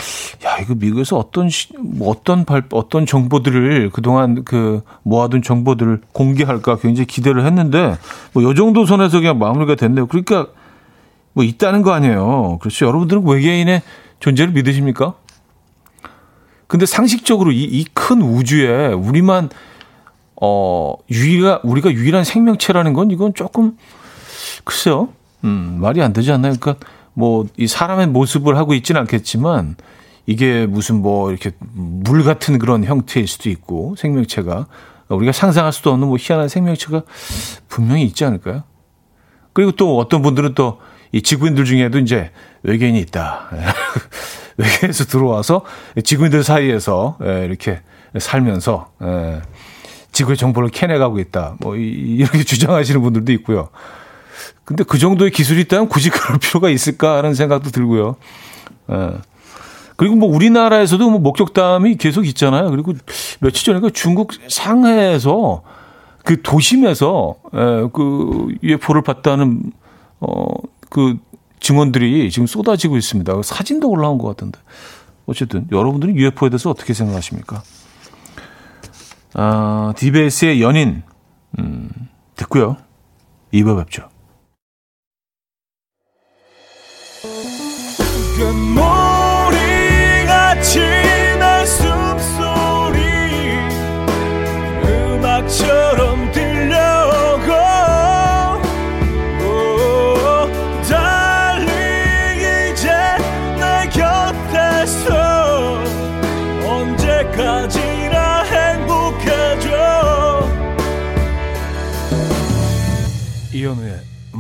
야 0.45 0.59
이거 0.61 0.75
미국에서 0.75 1.19
어떤 1.19 1.49
시, 1.49 1.69
뭐 1.79 2.09
어떤 2.11 2.45
발 2.45 2.63
어떤 2.73 3.07
정보들을 3.07 3.91
그동안 3.93 4.45
그 4.45 4.83
모아둔 5.03 5.43
정보들을 5.43 6.01
공개할까 6.13 6.77
굉장히 6.79 7.07
기대를 7.07 7.45
했는데 7.45 7.97
뭐 8.33 8.43
요 8.45 8.55
정도 8.55 8.87
선에서 8.87 9.21
그냥 9.21 9.39
마무리가 9.39 9.75
됐네요. 9.75 10.07
그러니까 10.07 10.47
뭐 11.35 11.45
있다는 11.45 11.83
거 11.83 11.93
아니에요. 11.93 12.59
그렇죠. 12.61 12.87
여러분들은 12.87 13.27
외계인의 13.27 13.83
존재를 14.21 14.53
믿으십니까? 14.55 15.15
근데 16.67 16.87
상식적으로 16.87 17.51
이 17.53 17.85
큰 17.95 18.23
우주에 18.23 18.89
우리만 18.89 19.51
어, 20.41 20.95
유일한, 21.11 21.61
우리가 21.63 21.91
유일한 21.93 22.25
생명체라는 22.25 22.93
건 22.93 23.11
이건 23.11 23.35
조금, 23.35 23.77
글쎄요. 24.65 25.09
음, 25.45 25.79
말이 25.81 26.03
안 26.03 26.13
되지 26.13 26.33
않나요? 26.33 26.55
그러니까 26.59 26.85
뭐, 27.13 27.47
이 27.57 27.67
사람의 27.67 28.09
모습을 28.09 28.57
하고 28.57 28.75
있지는 28.75 29.01
않겠지만, 29.03 29.77
이게 30.27 30.67
무슨 30.67 31.03
뭐, 31.03 31.31
이렇게 31.31 31.53
물 31.61 32.25
같은 32.25 32.59
그런 32.59 32.85
형태일 32.85 33.27
수도 33.27 33.51
있고, 33.51 33.95
생명체가. 33.99 34.67
우리가 35.09 35.33
상상할 35.33 35.73
수도 35.73 35.91
없는 35.91 36.07
뭐 36.07 36.17
희한한 36.21 36.49
생명체가 36.49 37.03
분명히 37.69 38.05
있지 38.05 38.25
않을까요? 38.25 38.63
그리고 39.53 39.73
또 39.73 39.99
어떤 39.99 40.23
분들은 40.23 40.55
또 40.55 40.79
이 41.13 41.23
지구인들 41.23 41.65
중에도 41.65 41.99
이제 41.99 42.31
외계인이 42.63 42.99
있다. 43.01 43.51
외계에서 44.57 45.05
들어와서 45.05 45.63
지구인들 46.05 46.45
사이에서 46.45 47.19
예, 47.25 47.45
이렇게 47.45 47.81
살면서, 48.19 48.93
예, 49.03 49.43
지구의 50.21 50.37
정보를 50.37 50.69
캐내가고 50.69 51.19
있다. 51.19 51.57
뭐 51.61 51.77
이렇게 51.77 52.43
주장하시는 52.45 53.01
분들도 53.01 53.33
있고요. 53.33 53.69
근데 54.65 54.85
그 54.85 54.99
정도의 54.99 55.31
기술이 55.31 55.63
있다면 55.63 55.89
굳이 55.89 56.11
그럴 56.11 56.39
필요가 56.39 56.69
있을까 56.69 57.19
하는 57.19 57.35
생각도 57.35 57.71
들고요. 57.71 58.17
예. 58.93 59.11
그리고 59.97 60.17
뭐 60.17 60.35
우리나라에서도 60.35 61.11
뭐 61.11 61.21
목격담이 61.21 61.97
계속 61.97 62.27
있잖아요. 62.27 62.71
그리고 62.71 62.95
며칠 63.41 63.67
전에 63.67 63.81
그 63.81 63.91
중국 63.91 64.33
상해에서 64.49 65.63
그 66.25 66.41
도심에서 66.41 67.35
에, 67.53 67.59
그 67.93 68.49
UFO를 68.63 69.03
봤다는 69.03 69.73
어그 70.21 71.19
증언들이 71.61 72.31
지금 72.31 72.47
쏟아지고 72.47 72.97
있습니다. 72.97 73.43
사진도 73.43 73.91
올라온 73.91 74.17
것 74.17 74.29
같은데. 74.29 74.59
어쨌든 75.27 75.67
여러분들은 75.71 76.17
UFO에 76.17 76.49
대해서 76.49 76.71
어떻게 76.71 76.95
생각하십니까? 76.95 77.63
아, 79.35 79.93
디베이스의 79.97 80.61
연인 80.61 81.03
음, 81.59 81.89
듣고요. 82.37 82.77
이번 83.53 83.79
뵙죠. 83.79 84.09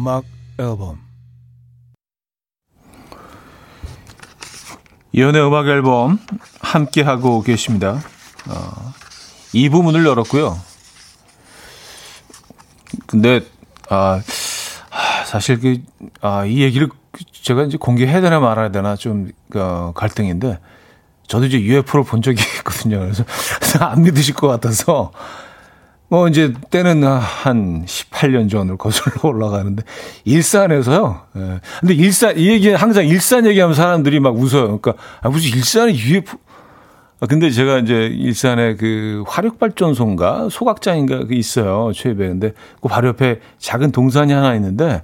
음악 0.00 0.24
앨범 0.58 0.98
이현우의 5.12 5.46
음악 5.46 5.66
앨범 5.66 6.18
함께 6.58 7.02
하고 7.02 7.42
계십니다. 7.42 8.00
어, 8.48 8.94
이 9.52 9.68
부문을 9.68 10.06
열었고요. 10.06 10.58
근데 13.06 13.42
아, 13.90 14.22
사실 15.26 15.60
그, 15.60 15.82
아, 16.22 16.46
이 16.46 16.62
얘기를 16.62 16.88
제가 17.32 17.64
이제 17.64 17.76
공개해야 17.76 18.22
되나 18.22 18.40
말아야 18.40 18.70
되나 18.70 18.96
좀 18.96 19.30
어, 19.54 19.92
갈등인데 19.94 20.60
저도 21.26 21.44
이제 21.44 21.60
UFO를 21.60 22.06
본 22.06 22.22
적이 22.22 22.40
있거든요. 22.60 23.00
그래서 23.00 23.24
안 23.84 24.02
믿으실 24.02 24.34
것 24.34 24.48
같아서 24.48 25.12
뭐 26.10 26.26
이제 26.26 26.52
때는 26.70 27.04
한 27.04 27.84
18년 27.86 28.50
전으로 28.50 28.76
거슬러 28.76 29.30
올라가는데 29.30 29.84
일산에서요. 30.24 31.20
예. 31.36 31.60
근데 31.78 31.94
일산 31.94 32.36
이 32.36 32.48
얘기 32.48 32.68
항상 32.70 33.06
일산 33.06 33.46
얘기하면 33.46 33.76
사람들이 33.76 34.18
막 34.18 34.36
웃어요. 34.36 34.80
그러니까 34.80 34.94
아 35.22 35.28
무슨 35.28 35.56
일산에 35.56 35.94
UFO 35.94 36.36
아 37.20 37.26
근데 37.26 37.50
제가 37.50 37.78
이제 37.78 38.06
일산에 38.06 38.74
그 38.74 39.22
화력 39.28 39.60
발전소인가 39.60 40.48
소각장인가 40.50 41.26
그 41.26 41.34
있어요. 41.34 41.92
최배 41.94 42.26
근데 42.26 42.54
그 42.82 42.88
바로 42.88 43.08
옆에 43.08 43.38
작은 43.58 43.92
동산이 43.92 44.32
하나 44.32 44.56
있는데 44.56 45.02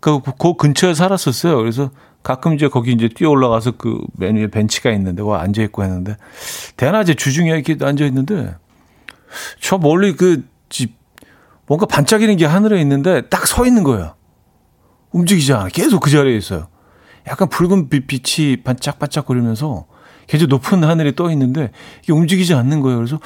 그, 0.00 0.20
그 0.20 0.54
근처에 0.56 0.92
살았었어요. 0.92 1.56
그래서 1.56 1.90
가끔 2.22 2.54
이제 2.54 2.68
거기 2.68 2.92
이제 2.92 3.08
뛰어 3.08 3.30
올라가서 3.30 3.72
그 3.78 3.98
메뉴에 4.18 4.48
벤치가 4.48 4.90
있는데 4.92 5.22
와 5.22 5.40
앉아 5.40 5.62
있고 5.62 5.82
했는데 5.82 6.18
대낮에 6.76 7.14
주중에 7.14 7.52
이렇게 7.52 7.82
앉아 7.82 8.04
있는데 8.04 8.54
저 9.60 9.78
멀리 9.78 10.14
그 10.14 10.46
집, 10.68 10.94
뭔가 11.66 11.86
반짝이는 11.86 12.36
게 12.36 12.46
하늘에 12.46 12.80
있는데 12.80 13.28
딱 13.28 13.46
서 13.46 13.66
있는 13.66 13.82
거예요. 13.82 14.14
움직이지 15.10 15.52
않아. 15.52 15.68
계속 15.68 16.00
그 16.00 16.10
자리에 16.10 16.36
있어요. 16.36 16.68
약간 17.28 17.48
붉은 17.48 17.88
빛이 17.88 18.62
반짝반짝거리면서 18.62 19.86
계속 20.26 20.46
높은 20.46 20.84
하늘에 20.84 21.14
떠 21.14 21.30
있는데 21.32 21.70
이게 22.02 22.12
움직이지 22.12 22.54
않는 22.54 22.80
거예요. 22.80 22.98
그래서 22.98 23.20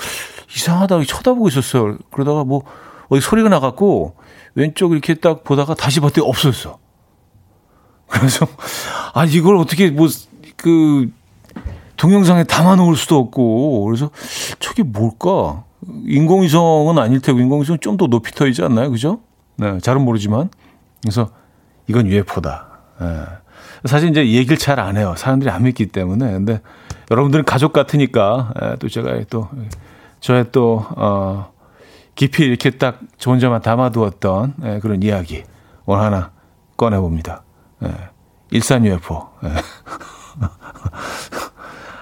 이상하다고 0.55 1.05
쳐다보고 1.05 1.49
있었어요. 1.49 1.99
그러다가 2.11 2.45
뭐 2.45 2.63
어디 3.09 3.21
소리가 3.21 3.49
나갖고 3.49 4.17
왼쪽 4.55 4.93
이렇게 4.93 5.15
딱 5.15 5.45
보다가 5.45 5.75
다시 5.75 6.01
봤더니 6.01 6.27
없어졌어. 6.27 6.79
그래서 8.09 8.47
아 9.15 9.25
이걸 9.25 9.57
어떻게 9.57 9.91
뭐 9.91 10.09
그 10.57 11.11
동영상에 11.97 12.45
담아 12.45 12.77
놓을 12.77 12.97
수도 12.97 13.19
없고 13.19 13.85
그래서 13.85 14.11
저게 14.59 14.83
뭘까? 14.83 15.65
인공위성은 16.07 16.99
아닐 16.99 17.21
테고 17.21 17.39
인공위성은 17.41 17.81
좀 17.81 17.97
더 17.97 18.07
높이 18.07 18.33
터있지 18.33 18.63
않나요? 18.63 18.91
그죠? 18.91 19.21
네, 19.57 19.79
잘은 19.81 20.05
모르지만. 20.05 20.51
그래서 21.03 21.31
이건 21.87 22.07
UFO다. 22.07 22.67
네. 23.01 23.23
사실 23.85 24.11
이제 24.11 24.27
얘기를 24.33 24.57
잘 24.57 24.81
안 24.81 24.97
해요. 24.97 25.15
사람들이 25.17 25.51
안 25.51 25.63
믿기 25.63 25.87
때문에. 25.87 26.33
근데 26.33 26.61
여러분들은 27.11 27.45
가족 27.45 27.73
같으니까 27.73 28.53
예, 28.63 28.77
또 28.79 28.89
제가 28.89 29.21
또 29.31 29.49
저의 30.21 30.47
또 30.51 30.85
어, 30.97 31.53
깊이 32.17 32.45
이렇게 32.45 32.71
딱저 32.71 33.31
혼자만 33.31 33.63
담아두었던 33.63 34.55
예, 34.65 34.79
그런 34.81 35.03
이야기 35.03 35.45
오늘 35.85 36.03
하나 36.03 36.31
꺼내봅니다. 36.77 37.45
예, 37.85 37.89
일산 38.51 38.85
UFO. 38.85 39.29
예. 39.45 39.51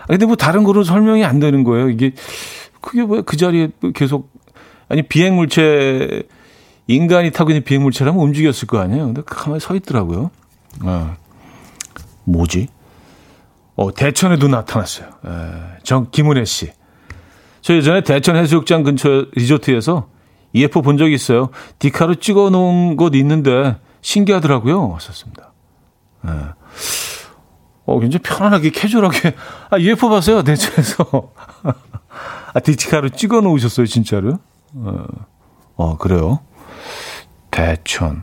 근데 0.09 0.27
뭐 0.27 0.37
다른 0.37 0.65
거로 0.65 0.85
설명이 0.85 1.25
안 1.25 1.41
되는 1.41 1.65
거예요. 1.65 1.89
이게 1.89 2.13
그게 2.85 3.03
왜 3.09 3.23
그 3.23 3.37
자리에 3.37 3.71
계속 3.95 4.31
아니 4.89 5.03
비행 5.03 5.37
물체 5.37 6.23
인간이 6.87 7.31
타고 7.31 7.51
있는 7.51 7.65
비행 7.65 7.83
물체라면 7.83 8.21
움직였을 8.21 8.67
거 8.69 8.79
아니에요. 8.79 9.07
근데 9.07 9.23
가만히 9.25 9.61
서 9.61 9.75
있더라고요. 9.75 10.31
어. 10.83 11.17
뭐지? 12.25 12.69
어, 13.77 13.93
대천에도 13.93 14.49
나타났어요. 14.49 15.09
에, 15.27 15.31
정 15.83 16.09
김은혜 16.11 16.45
씨. 16.45 16.71
저 17.63 17.75
예전에 17.75 18.03
대천 18.03 18.37
해수욕장 18.37 18.83
근처 18.83 19.27
리조트에서 19.35 20.09
EFO 20.53 20.83
본 20.83 20.99
적이 20.99 21.15
있어요. 21.15 21.49
디카로 21.79 22.17
찍어 22.17 22.51
놓은 22.51 22.97
곳 22.97 23.15
있는데 23.15 23.77
신기하더라고요. 24.03 24.91
왔었습니다. 24.91 25.53
에. 26.27 26.31
어, 27.87 28.01
굉장히 28.01 28.23
편안하게 28.23 28.71
캐주얼하게 28.71 29.35
아, 29.71 29.79
UFO 29.79 30.09
봤어요. 30.11 30.43
대천에서. 30.43 31.33
아, 32.55 32.61
디지카로 32.61 33.11
찍어 33.11 33.41
놓으셨어요, 33.41 33.87
진짜로? 33.87 34.39
어, 34.75 35.05
어, 35.77 35.99
그래요? 35.99 36.41
대천. 37.51 38.23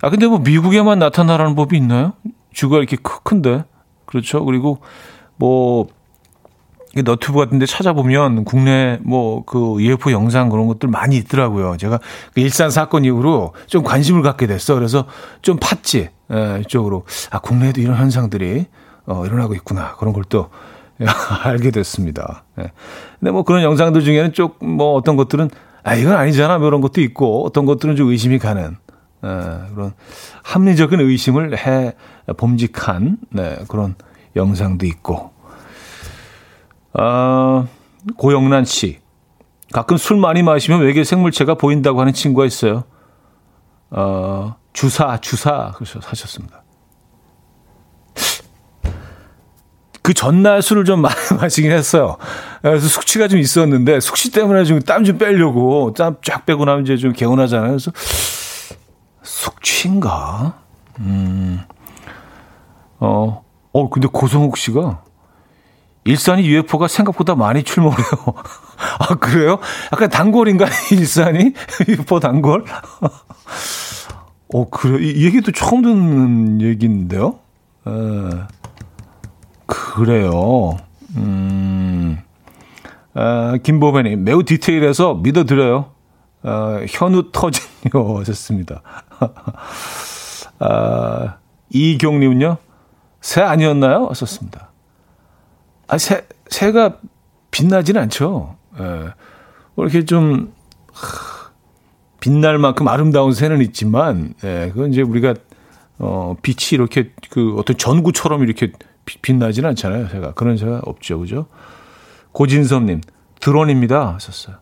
아, 0.00 0.10
근데 0.10 0.26
뭐 0.26 0.38
미국에만 0.38 0.98
나타나라는 0.98 1.54
법이 1.54 1.76
있나요? 1.76 2.14
주가 2.52 2.78
이렇게 2.78 2.96
큰데. 2.96 3.64
그렇죠. 4.06 4.44
그리고 4.44 4.78
뭐, 5.36 5.86
너튜브 7.04 7.38
같은 7.38 7.58
데 7.58 7.66
찾아보면 7.66 8.44
국내 8.44 8.98
뭐 9.02 9.44
그 9.44 9.76
UFO 9.80 10.10
영상 10.12 10.48
그런 10.48 10.66
것들 10.66 10.88
많이 10.88 11.16
있더라고요. 11.16 11.76
제가 11.76 12.00
그 12.32 12.40
일산 12.40 12.70
사건 12.70 13.04
이후로 13.04 13.54
좀 13.66 13.84
관심을 13.84 14.22
갖게 14.22 14.46
됐어. 14.46 14.74
그래서 14.74 15.04
좀 15.42 15.58
팠지. 15.58 16.08
예, 16.32 16.60
이쪽으로. 16.62 17.04
아, 17.30 17.38
국내에도 17.38 17.80
이런 17.82 17.96
현상들이 17.96 18.66
어, 19.06 19.26
일어나고 19.26 19.54
있구나. 19.54 19.94
그런 19.96 20.12
걸 20.14 20.24
또 20.28 20.48
알게 21.44 21.70
됐습니다. 21.70 22.44
예. 22.58 22.72
근데 23.18 23.30
뭐 23.30 23.42
그런 23.42 23.62
영상들 23.62 24.02
중에는 24.02 24.32
쪽뭐 24.32 24.94
어떤 24.94 25.16
것들은 25.16 25.50
아 25.84 25.94
이건 25.94 26.14
아니잖아 26.14 26.58
뭐 26.58 26.68
이런 26.68 26.80
것도 26.80 27.00
있고 27.00 27.44
어떤 27.46 27.66
것들은 27.66 27.96
좀 27.96 28.10
의심이 28.10 28.38
가는 28.38 28.76
에, 29.24 29.28
예, 29.28 29.74
그런 29.74 29.92
합리적인 30.42 31.00
의심을 31.00 31.56
해 31.58 31.94
범직한 32.36 33.18
네, 33.30 33.58
그런 33.68 33.94
영상도 34.36 34.86
있고 34.86 35.32
어, 36.94 37.66
고영란 38.16 38.64
씨 38.64 38.98
가끔 39.72 39.96
술 39.96 40.16
많이 40.16 40.42
마시면 40.42 40.80
외계 40.80 41.04
생물체가 41.04 41.54
보인다고 41.54 42.00
하는 42.00 42.12
친구가 42.12 42.46
있어요. 42.46 42.84
어, 43.90 44.56
주사 44.72 45.18
주사 45.18 45.72
그래서 45.76 46.00
하셨습니다. 46.02 46.62
그 50.08 50.14
전날 50.14 50.62
술을 50.62 50.86
좀 50.86 51.02
마시긴 51.38 51.70
했어요. 51.70 52.16
그래서 52.62 52.88
숙취가 52.88 53.28
좀 53.28 53.40
있었는데 53.40 54.00
숙취 54.00 54.30
때문에 54.30 54.64
좀 54.64 54.80
땀 54.80 55.04
좀 55.04 55.18
빼려고 55.18 55.92
땀 55.92 56.16
쫙 56.22 56.46
빼고 56.46 56.64
나면 56.64 56.84
이제 56.84 56.96
좀 56.96 57.12
개운하잖아요. 57.12 57.68
그래서 57.72 57.92
숙취인가? 59.22 60.54
음. 61.00 61.60
어. 63.00 63.44
어 63.74 63.90
근데 63.90 64.08
고성욱 64.10 64.56
씨가 64.56 65.02
일산이 66.04 66.46
UFO가 66.46 66.88
생각보다 66.88 67.34
많이 67.34 67.62
출몰해요. 67.62 68.08
아 69.00 69.14
그래요? 69.16 69.58
약간 69.92 70.08
단골인가 70.08 70.64
일산이 70.90 71.52
UFO 71.86 72.18
단골? 72.18 72.64
어 74.54 74.70
그래 74.70 75.04
이, 75.04 75.10
이 75.20 75.24
얘기도 75.26 75.52
처음 75.52 75.82
듣는 75.82 76.62
얘기인데요. 76.62 77.40
에. 77.86 77.90
그래요. 79.68 80.78
음, 81.16 82.18
아, 83.12 83.58
김보배님, 83.62 84.24
매우 84.24 84.42
디테일해서 84.42 85.14
믿어드려요. 85.16 85.92
아, 86.42 86.80
현우 86.88 87.30
터진요 87.30 88.18
하셨습니다. 88.18 88.82
아, 90.58 91.36
이경님은요, 91.68 92.56
새 93.20 93.42
아니었나요? 93.42 94.06
하셨습니다. 94.06 94.70
아, 95.86 95.98
새, 95.98 96.26
새가 96.48 96.96
빛나진 97.50 97.98
않죠. 97.98 98.56
예. 98.80 99.12
뭐 99.74 99.84
이렇게 99.84 100.06
좀, 100.06 100.52
빛날 102.20 102.56
만큼 102.58 102.88
아름다운 102.88 103.32
새는 103.32 103.60
있지만, 103.60 104.32
예, 104.44 104.70
그건 104.72 104.92
이제 104.92 105.02
우리가, 105.02 105.34
어, 105.98 106.36
빛이 106.40 106.70
이렇게 106.72 107.12
그 107.30 107.54
어떤 107.58 107.76
전구처럼 107.76 108.42
이렇게 108.42 108.72
빛나진 109.22 109.64
않잖아요. 109.64 110.08
제가. 110.08 110.32
그런 110.32 110.56
새가 110.56 110.82
없죠. 110.84 111.18
그죠? 111.20 111.46
고진섭님, 112.32 113.00
드론입니다. 113.40 114.14
하셨어요. 114.14 114.56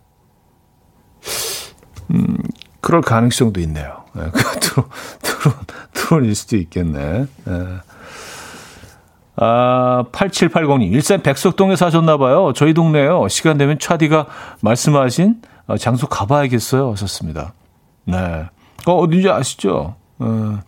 음, 2.13 2.37
그럴 2.81 3.01
가능성도 3.01 3.61
있네요. 3.61 4.05
예, 4.17 4.31
그 4.33 4.61
드론, 4.61 4.87
드론, 5.23 5.55
드론일 5.93 6.35
수도 6.35 6.57
있겠네. 6.57 7.27
예. 7.49 7.67
아, 9.39 10.05
8780님, 10.13 10.93
일산 10.93 11.23
백석동에 11.23 11.77
사셨나봐요. 11.77 12.55
저희 12.55 12.73
동네요. 12.73 13.29
시간 13.29 13.59
되면 13.59 13.79
차디가 13.79 14.27
말씀하신 14.61 15.43
어, 15.67 15.77
장소 15.77 16.07
가봐야겠어요. 16.07 16.93
하셨습니다. 16.93 17.53
네. 18.05 18.47
어, 18.87 18.93
어딘지 18.95 19.29
아시죠? 19.29 19.97
어, 20.19 20.61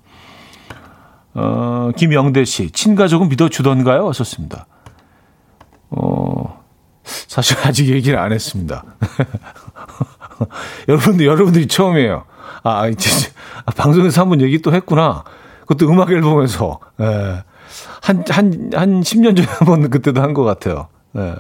어, 1.41 1.91
김영대 1.97 2.45
씨, 2.45 2.71
친가족은 2.73 3.29
믿어주던가요? 3.29 4.09
하셨습니다. 4.09 4.67
어, 5.91 6.65
사실 7.05 7.57
아직 7.65 7.89
얘기를 7.89 8.19
안 8.19 8.33
했습니다. 8.33 8.85
여러분들, 10.89 11.27
여러분들이 11.27 11.69
처음이에요. 11.69 12.25
아, 12.65 12.89
이제, 12.89 13.09
아, 13.65 13.71
방송에서 13.71 14.21
한 14.23 14.29
번 14.29 14.41
얘기 14.41 14.61
또 14.61 14.75
했구나. 14.75 15.23
그것도 15.61 15.89
음악 15.91 16.11
앨범에서. 16.11 16.81
예. 17.01 17.45
한, 18.03 18.25
한, 18.29 18.71
한 18.75 19.01
10년 19.03 19.37
전에 19.37 19.47
한 19.49 19.67
번 19.67 19.91
그때도 19.91 20.21
한 20.21 20.35
것 20.35 20.43
같아요. 20.43 20.89
예. 21.17 21.35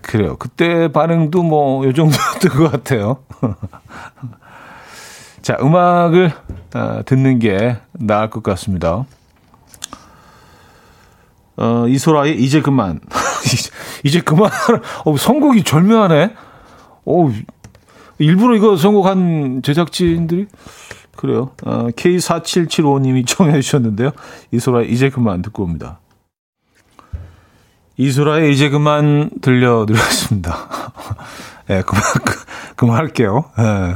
그래요. 0.00 0.36
그때 0.36 0.88
반응도 0.90 1.42
뭐, 1.44 1.84
요 1.86 1.92
정도였던 1.92 2.50
것 2.58 2.72
같아요. 2.72 3.18
자, 5.42 5.56
음악을 5.60 6.32
어, 6.74 7.02
듣는 7.04 7.40
게 7.40 7.76
나을 7.92 8.30
것 8.30 8.42
같습니다. 8.44 9.04
어, 11.56 11.86
이소라의 11.88 12.40
이제 12.40 12.60
그만. 12.62 13.00
이제 14.04 14.20
그만. 14.20 14.50
어, 15.04 15.16
선곡이 15.16 15.64
절묘하네. 15.64 16.34
어, 17.04 17.32
일부러 18.18 18.54
이거 18.56 18.76
선곡한 18.76 19.62
제작진들이 19.62 20.46
그래요. 21.16 21.50
어, 21.64 21.88
K4775님이 21.88 23.26
청해 23.26 23.60
주셨는데요. 23.60 24.12
이소라 24.52 24.82
이제 24.82 25.10
그만 25.10 25.42
듣고 25.42 25.64
옵니다. 25.64 25.98
이소라의 27.96 28.52
이제 28.52 28.70
그만 28.70 29.30
들려드렸습니다. 29.40 30.56
예, 31.68 31.74
네, 31.74 31.82
그만, 31.82 32.02
그, 32.24 32.44
그만할게요. 32.76 33.44
예. 33.58 33.62
네. 33.62 33.94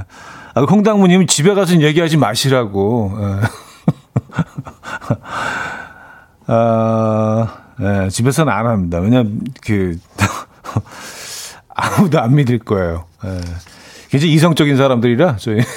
아, 0.57 0.63
홍당무님 0.63 1.27
집에 1.27 1.53
가서 1.53 1.79
얘기하지 1.83 2.17
마시라고. 2.17 3.13
예. 3.21 3.41
아, 6.47 7.59
예, 7.79 8.09
집에서는 8.09 8.51
안 8.51 8.67
합니다. 8.67 8.99
왜냐면, 8.99 9.43
그, 9.63 9.99
아무도 11.69 12.19
안 12.19 12.35
믿을 12.35 12.59
거예요. 12.61 13.05
예. 13.27 13.41
굉장히 14.09 14.33
이성적인 14.33 14.79
사람들이라, 14.79 15.37
저희. 15.37 15.61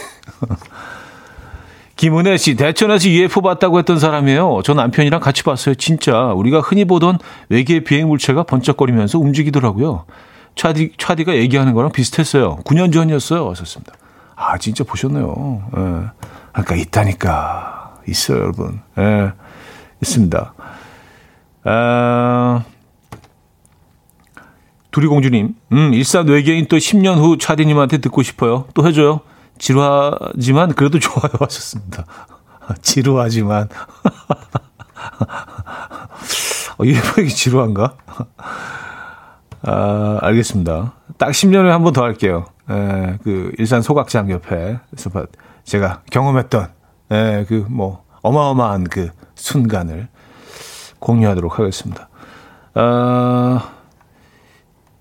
김은혜 1.97 2.37
씨, 2.37 2.55
대천에서 2.55 3.09
UFO 3.09 3.41
봤다고 3.41 3.79
했던 3.79 3.99
사람이에요. 3.99 4.61
저 4.63 4.73
남편이랑 4.73 5.19
같이 5.19 5.43
봤어요. 5.43 5.75
진짜. 5.75 6.27
우리가 6.27 6.61
흔히 6.61 6.85
보던 6.85 7.17
외계 7.49 7.83
비행 7.83 8.07
물체가 8.07 8.43
번쩍거리면서 8.43 9.19
움직이더라고요. 9.19 10.05
차디, 10.55 10.93
차디가 10.97 11.35
얘기하는 11.35 11.73
거랑 11.73 11.91
비슷했어요. 11.91 12.59
9년 12.63 12.93
전이었어요. 12.93 13.45
왔었습니다. 13.45 13.91
아, 14.41 14.57
진짜 14.57 14.85
보셨네요. 14.85 15.69
예. 15.75 15.81
그러니까 16.53 16.75
있다니까. 16.75 17.97
있어요, 18.07 18.39
여러분. 18.39 18.79
예. 18.97 19.33
있습니다. 20.01 20.53
아, 21.65 22.63
두리공주님, 24.91 25.55
음, 25.73 25.93
일산 25.93 26.27
외계인 26.27 26.67
또 26.67 26.77
10년 26.77 27.17
후 27.17 27.37
차디님한테 27.37 27.97
듣고 27.97 28.23
싶어요. 28.23 28.65
또 28.73 28.87
해줘요. 28.87 29.19
지루하지만 29.57 30.73
그래도 30.73 30.97
좋아요 31.03 31.31
하셨습니다. 31.39 32.05
지루하지만. 32.81 33.67
어, 36.77 36.83
왜 37.17 37.27
지루한가? 37.27 37.97
아, 39.61 40.17
알겠습니다. 40.21 40.93
딱 41.17 41.29
10년에 41.31 41.67
한 41.67 41.83
번 41.83 41.91
더 41.93 42.03
할게요. 42.03 42.45
에, 42.69 43.17
그, 43.23 43.51
일산 43.57 43.81
소각장 43.81 44.29
옆에서 44.29 45.27
제가 45.63 46.03
경험했던, 46.11 46.67
에, 47.11 47.45
그, 47.45 47.65
뭐, 47.69 48.03
어마어마한 48.21 48.85
그 48.85 49.09
순간을 49.35 50.07
공유하도록 50.99 51.57
하겠습니다. 51.59 52.09
아, 52.75 53.71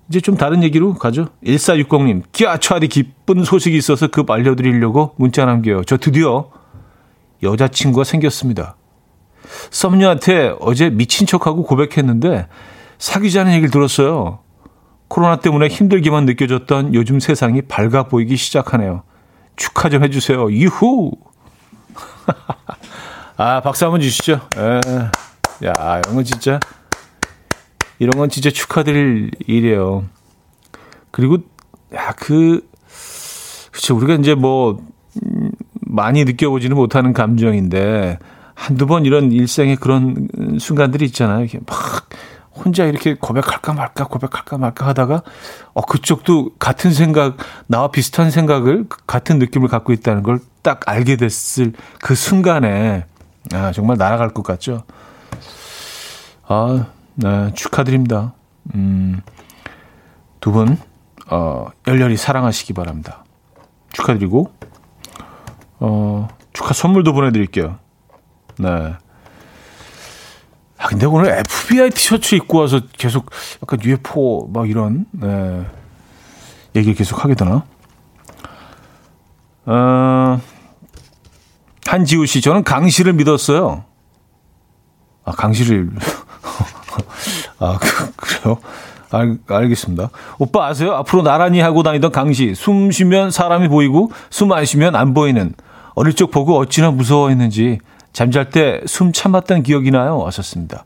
이제 0.09 0.19
좀 0.19 0.37
다른 0.37 0.63
얘기로 0.63 0.95
가죠. 0.95 1.27
1460님, 1.43 2.23
끼아 2.31 2.57
차디 2.57 2.87
기쁜 2.87 3.43
소식이 3.43 3.77
있어서 3.77 4.07
급 4.07 4.31
알려드리려고 4.31 5.13
문자 5.17 5.45
남겨요. 5.45 5.83
저 5.83 5.97
드디어 5.97 6.49
여자친구가 7.43 8.03
생겼습니다. 8.03 8.75
썸녀한테 9.69 10.55
어제 10.59 10.89
미친 10.89 11.27
척하고 11.27 11.63
고백했는데 11.63 12.47
사귀자는 12.97 13.51
얘기를 13.53 13.69
들었어요. 13.69 14.39
코로나 15.09 15.37
때문에 15.37 15.67
힘들기만 15.67 16.25
느껴졌던 16.25 16.93
요즘 16.93 17.19
세상이 17.19 17.63
밝아 17.63 18.03
보이기 18.03 18.37
시작하네요. 18.37 19.03
축하 19.55 19.89
좀 19.89 20.03
해주세요. 20.03 20.49
이후! 20.51 21.11
아, 23.35 23.59
박수 23.61 23.85
한번 23.85 24.01
주시죠. 24.01 24.39
에. 24.55 24.79
야, 25.65 25.99
이런 25.99 26.15
건 26.15 26.23
진짜 26.23 26.59
이런 27.97 28.11
건 28.17 28.29
진짜 28.29 28.49
축하드릴 28.49 29.31
일이에요. 29.45 30.05
그리고 31.11 31.39
야, 31.93 32.13
그 32.15 32.67
그쵸 33.71 33.95
우리가 33.95 34.13
이제 34.15 34.35
뭐 34.35 34.81
음, 35.23 35.51
많이 35.73 36.23
느껴보지는 36.23 36.77
못하는 36.77 37.13
감정인데 37.13 38.19
한두 38.53 38.85
번 38.85 39.05
이런 39.05 39.31
일생의 39.31 39.77
그런 39.77 40.27
순간들이 40.59 41.05
있잖아요. 41.05 41.41
이렇게 41.41 41.59
막 41.65 42.09
혼자 42.63 42.85
이렇게 42.85 43.15
고백할까 43.15 43.73
말까 43.73 44.05
고백할까 44.05 44.57
말까 44.57 44.87
하다가 44.87 45.23
어 45.73 45.81
그쪽도 45.81 46.51
같은 46.59 46.91
생각 46.93 47.37
나와 47.67 47.89
비슷한 47.91 48.31
생각을 48.31 48.87
같은 49.07 49.39
느낌을 49.39 49.67
갖고 49.67 49.93
있다는 49.93 50.23
걸 50.23 50.39
딱 50.61 50.87
알게 50.87 51.15
됐을 51.15 51.73
그 51.99 52.15
순간에 52.15 53.05
아 53.53 53.71
정말 53.71 53.97
날아갈 53.97 54.33
것 54.33 54.43
같죠. 54.43 54.83
아 56.47 56.87
네, 57.15 57.51
축하드립니다. 57.53 58.33
음, 58.75 59.21
두 60.39 60.51
분, 60.51 60.77
어, 61.29 61.67
열렬히 61.87 62.17
사랑하시기 62.17 62.73
바랍니다. 62.73 63.25
축하드리고, 63.91 64.51
어, 65.79 66.27
축하 66.53 66.73
선물도 66.73 67.13
보내드릴게요. 67.13 67.77
네. 68.57 68.93
아, 70.79 70.87
근데 70.87 71.05
오늘 71.05 71.43
FBI 71.67 71.89
티셔츠 71.89 72.35
입고 72.35 72.59
와서 72.59 72.79
계속 72.97 73.29
약간 73.61 73.79
UFO 73.83 74.47
막 74.47 74.69
이런, 74.69 75.05
네, 75.11 75.65
얘기를 76.75 76.95
계속 76.95 77.23
하게 77.23 77.35
되나? 77.35 77.63
어, 79.65 80.39
한지우 81.85 82.25
씨, 82.25 82.39
저는 82.41 82.63
강씨를 82.63 83.13
믿었어요. 83.13 83.83
아, 85.25 85.31
강씨를. 85.33 85.89
아, 87.59 87.77
그, 87.79 88.11
그래요? 88.15 88.57
알, 89.11 89.37
알겠습니다. 89.47 90.09
오빠 90.37 90.67
아세요? 90.67 90.93
앞으로 90.93 91.23
나란히 91.23 91.59
하고 91.59 91.83
다니던 91.83 92.11
강시. 92.11 92.55
숨 92.55 92.89
쉬면 92.91 93.31
사람이 93.31 93.67
보이고 93.67 94.11
숨 94.29 94.51
안 94.53 94.63
쉬면 94.65 94.95
안 94.95 95.13
보이는. 95.13 95.53
어릴 95.95 96.13
적 96.13 96.31
보고 96.31 96.57
어찌나 96.57 96.91
무서워했는지 96.91 97.79
잠잘 98.13 98.49
때 98.49 98.81
숨 98.85 99.11
참았던 99.13 99.63
기억이 99.63 99.91
나요. 99.91 100.23
하셨습니다. 100.25 100.85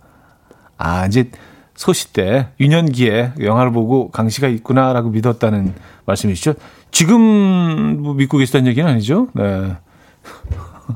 아, 0.78 1.06
이제 1.06 1.32
소시 1.76 2.14
때 2.14 2.50
유년기에 2.60 3.34
영화를 3.42 3.72
보고 3.72 4.12
강시가 4.12 4.48
있구나라고 4.48 5.10
믿었다는 5.10 5.74
말씀이시죠? 6.06 6.54
지금 6.92 8.02
뭐 8.02 8.14
믿고 8.14 8.38
계시다는 8.38 8.68
얘기는 8.68 8.88
아니죠? 8.88 9.28
네. 9.34 9.76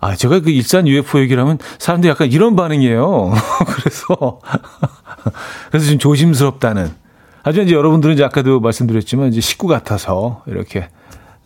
아, 0.00 0.16
제가 0.16 0.40
그 0.40 0.50
일산 0.50 0.88
UFO 0.88 1.20
얘기를 1.20 1.42
하면 1.42 1.58
사람들이 1.78 2.10
약간 2.10 2.32
이런 2.32 2.56
반응이에요. 2.56 3.32
그래서, 3.76 4.40
그래서 5.70 5.90
좀 5.90 5.98
조심스럽다는. 5.98 6.90
하지만 7.42 7.66
이제 7.66 7.76
여러분들은 7.76 8.14
이제 8.14 8.24
아까도 8.24 8.60
말씀드렸지만 8.60 9.28
이제 9.28 9.40
식구 9.40 9.66
같아서 9.66 10.42
이렇게 10.46 10.88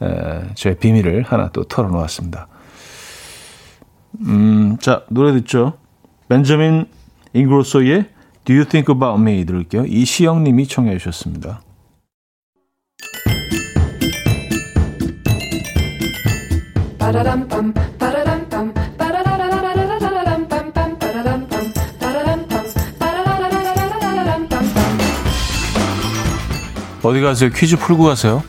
에, 0.02 0.54
저의 0.54 0.78
비밀을 0.78 1.24
하나 1.24 1.50
또 1.52 1.64
털어놓았습니다. 1.64 2.46
음, 4.20 4.76
자, 4.80 5.04
노래 5.08 5.32
듣죠. 5.32 5.74
벤저민 6.28 6.86
잉그로소의 7.32 8.06
Do 8.44 8.54
You 8.54 8.64
Think 8.66 8.94
About 8.94 9.20
Me 9.20 9.44
들을게요. 9.44 9.84
이시영 9.86 10.44
님이 10.44 10.66
청해 10.66 10.98
주셨습니다. 10.98 11.60
어디 27.02 27.20
가세요? 27.20 27.50
퀴즈 27.50 27.76
풀고 27.76 28.04
가세요. 28.04 28.42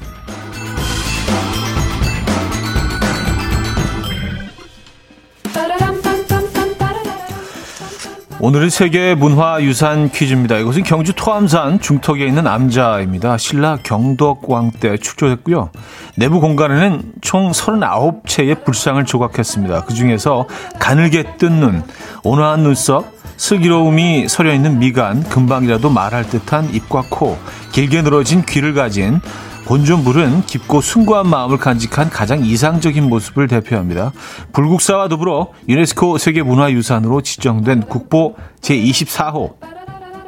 오늘은 8.47 8.69
세계 8.69 9.15
문화유산 9.15 10.11
퀴즈입니다. 10.11 10.59
이것은 10.59 10.83
경주 10.83 11.13
토암산 11.13 11.79
중턱에 11.79 12.27
있는 12.27 12.45
암자입니다. 12.45 13.39
신라 13.39 13.79
경덕왕 13.81 14.73
때 14.79 14.97
축조했고요. 14.97 15.71
내부 16.15 16.39
공간에는 16.39 17.13
총 17.21 17.49
39채의 17.49 18.63
불상을 18.63 19.03
조각했습니다. 19.03 19.85
그 19.85 19.95
중에서 19.95 20.47
가늘게 20.77 21.37
뜬 21.39 21.59
눈, 21.59 21.83
온화한 22.23 22.61
눈썹, 22.61 23.15
슬기로움이 23.37 24.27
서려 24.29 24.53
있는 24.53 24.77
미간, 24.77 25.23
금방이라도 25.23 25.89
말할 25.89 26.29
듯한 26.29 26.71
입과 26.71 27.05
코, 27.09 27.39
길게 27.71 28.03
늘어진 28.03 28.45
귀를 28.45 28.75
가진 28.75 29.21
본존불은 29.65 30.43
깊고 30.45 30.81
숭고한 30.81 31.27
마음을 31.27 31.57
간직한 31.57 32.11
가장 32.11 32.45
이상적인 32.45 33.09
모습을 33.09 33.47
대표합니다. 33.47 34.11
불국사와 34.53 35.07
더불어 35.07 35.49
유네스코 35.67 36.19
세계문화유산으로 36.19 37.21
지정된 37.21 37.81
국보 37.87 38.35
제24호. 38.61 39.55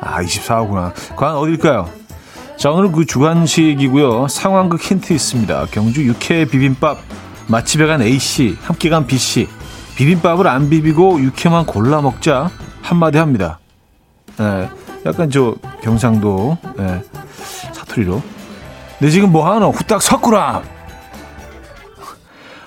아, 0.01 0.23
24호구나. 0.23 0.93
과연 1.15 1.37
어딜까요? 1.37 1.89
자, 2.57 2.71
오늘 2.71 2.91
그 2.91 3.05
주관식이고요. 3.05 4.27
상황극 4.27 4.81
힌트 4.81 5.13
있습니다. 5.13 5.67
경주 5.69 6.03
육회 6.03 6.45
비빔밥 6.45 6.97
맛집에 7.47 7.85
간 7.85 8.01
A씨, 8.01 8.57
함께 8.61 8.89
간 8.89 9.05
B씨. 9.05 9.47
비빔밥을 9.95 10.47
안 10.47 10.69
비비고 10.69 11.21
육회만 11.21 11.67
골라 11.67 12.01
먹자 12.01 12.49
한마디 12.81 13.19
합니다. 13.19 13.59
네, 14.37 14.69
약간 15.05 15.29
저 15.29 15.55
경상도 15.83 16.57
네, 16.77 17.01
사투리로 17.73 18.21
내 18.99 19.09
지금 19.09 19.31
뭐 19.31 19.49
하노? 19.49 19.69
후딱 19.71 20.01
섞구람. 20.01 20.63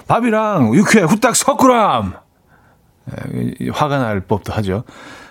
밥이랑 0.07 0.75
육회 0.75 1.03
후딱 1.03 1.37
섞구람. 1.37 2.14
예, 3.35 3.71
화가 3.73 3.99
날 3.99 4.21
법도 4.21 4.53
하죠. 4.55 4.85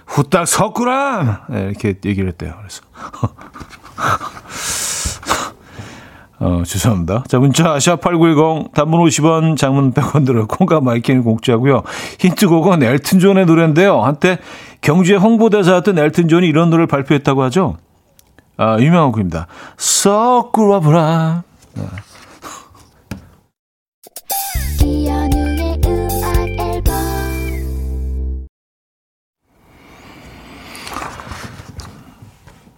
후딱 0.06 0.48
섞구람. 0.48 1.38
예, 1.54 1.62
이렇게 1.70 1.96
얘기를 2.06 2.28
했대요. 2.30 2.54
그래서. 2.58 2.82
어, 6.40 6.64
죄송합니다. 6.66 7.26
자, 7.28 7.38
문자, 7.38 7.76
샵8910, 7.76 8.74
단문 8.74 9.02
50원, 9.02 9.58
장문 9.58 9.92
100원 9.94 10.26
들어, 10.26 10.48
콩과 10.48 10.80
마이킹을 10.80 11.24
공짜고요 11.24 11.84
힌트곡은 12.20 12.82
엘튼 12.82 13.20
존의 13.20 13.46
노래인데요. 13.46 14.02
한때 14.02 14.38
경주의 14.80 15.20
홍보대사였던 15.20 16.00
엘튼 16.00 16.30
존이 16.30 16.48
이런 16.48 16.70
노래를 16.70 16.88
발표했다고 16.88 17.44
하죠. 17.44 17.76
아, 18.62 18.78
유명한 18.82 19.14
곡입니다. 19.14 19.48
Circle 19.78 20.54
of 20.54 20.80
Life. 20.80 21.44
네. 21.76 21.84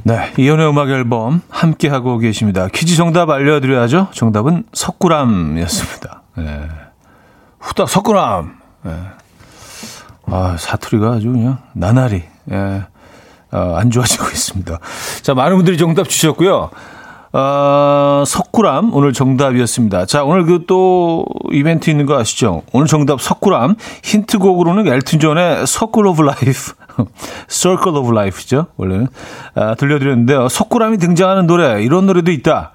네, 0.03 0.33
이현우의 0.37 0.69
음악 0.69 0.89
앨범 0.89 1.41
함께 1.49 1.87
하고 1.87 2.19
계십니다. 2.19 2.67
퀴즈 2.67 2.95
정답 2.95 3.31
알려드려야죠. 3.31 4.09
정답은 4.13 4.65
석굴암이었습니다. 4.73 6.21
네. 6.37 6.69
후딱 7.59 7.89
석구람. 7.89 8.55
네. 8.83 8.91
아 10.27 10.55
사투리가 10.59 11.13
아주 11.13 11.31
그냥 11.31 11.57
나날이 11.73 12.23
예. 12.51 12.83
어, 13.51 13.75
안 13.75 13.91
좋아지고 13.91 14.25
있습니다. 14.31 14.79
자, 15.21 15.33
많은 15.33 15.55
분들이 15.57 15.77
정답 15.77 16.09
주셨고요. 16.09 16.69
어, 17.33 18.23
석구람 18.27 18.93
오늘 18.93 19.13
정답이었습니다. 19.13 20.05
자, 20.05 20.23
오늘 20.23 20.45
그 20.45 20.65
또 20.67 21.25
이벤트 21.51 21.89
있는 21.89 22.05
거 22.05 22.17
아시죠? 22.17 22.63
오늘 22.73 22.87
정답 22.87 23.21
석구람 23.21 23.75
힌트곡으로는 24.03 24.87
엘튼 24.87 25.19
존의 25.19 25.65
Circle 25.67 26.09
of 26.09 26.21
Life, 26.21 26.73
Circle 27.49 27.97
of 27.97 28.09
Life죠. 28.11 28.67
원래는 28.77 29.07
아, 29.55 29.75
들려드렸는데요. 29.75 30.49
석구람이 30.49 30.97
등장하는 30.97 31.47
노래 31.47 31.83
이런 31.83 32.05
노래도 32.05 32.31
있다. 32.31 32.71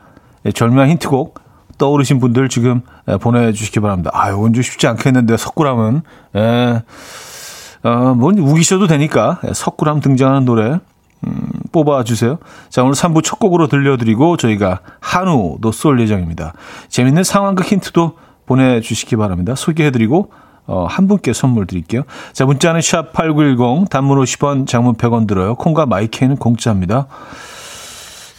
예, 0.47 0.53
절묘한 0.53 0.89
힌트곡 0.91 1.41
떠오르신 1.79 2.19
분들 2.21 2.49
지금 2.49 2.81
예, 3.09 3.17
보내주시기 3.19 3.81
바랍니다. 3.81 4.11
아, 4.15 4.31
이건 4.31 4.53
좀 4.55 4.63
쉽지 4.63 4.87
않겠는데 4.87 5.37
석구람은 5.37 6.03
예. 6.37 6.83
어, 7.83 8.15
뭐 8.17 8.33
우기셔도 8.37 8.87
되니까 8.87 9.39
예, 9.47 9.53
석굴함 9.53 10.01
등장하는 10.01 10.45
노래 10.45 10.79
음, 11.27 11.49
뽑아주세요. 11.73 12.39
자, 12.69 12.83
오늘 12.83 12.95
3부 12.95 13.23
첫 13.25 13.39
곡으로 13.39 13.69
들려드리고 13.69 14.37
저희가 14.37 14.81
한우도 15.01 15.73
쏠 15.73 16.01
예정입니다. 16.01 16.53
재밌는 16.89 17.25
상황극 17.25 17.67
힌트도 17.67 18.13
보내주시기 18.47 19.17
바랍니다. 19.17 19.55
소개해드리고 19.55 20.31
어, 20.69 20.85
한 20.89 21.07
분께 21.07 21.33
선물 21.33 21.67
드릴게요. 21.67 22.03
자, 22.33 22.45
문자는 22.45 22.81
샵 22.81 23.13
8910, 23.13 23.89
단문 23.89 24.19
50원, 24.19 24.67
장문 24.67 24.95
100원 24.95 25.27
들어요. 25.29 25.55
콩과 25.55 25.87
마이케이는 25.87 26.37
공짜입니다. 26.37 27.07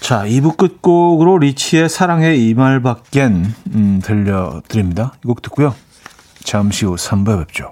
자, 0.02 0.24
2부 0.26 0.58
끝곡으로 0.58 1.38
리치의 1.40 1.90
사랑의 1.90 2.48
이말밖엔 2.50 3.54
음, 3.76 4.02
들려드립니다. 4.04 5.14
이 5.24 5.28
곡 5.28 5.42
듣고요. 5.42 5.74
잠시 6.44 6.86
후 6.86 6.96
3부에 6.96 7.40
뵙죠. 7.40 7.72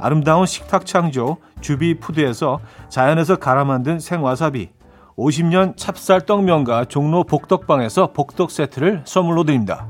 아름다운 0.00 0.46
식탁 0.46 0.86
창조 0.86 1.38
주비푸드에서 1.60 2.60
자연에서 2.88 3.36
갈아 3.36 3.64
만든 3.64 3.98
생와사비, 3.98 4.70
50년 5.16 5.76
찹쌀 5.76 6.20
떡면과 6.26 6.84
종로 6.86 7.24
복덕방에서 7.24 8.12
복덕 8.12 8.50
세트를 8.50 9.02
선물로 9.04 9.44
드립니다. 9.44 9.86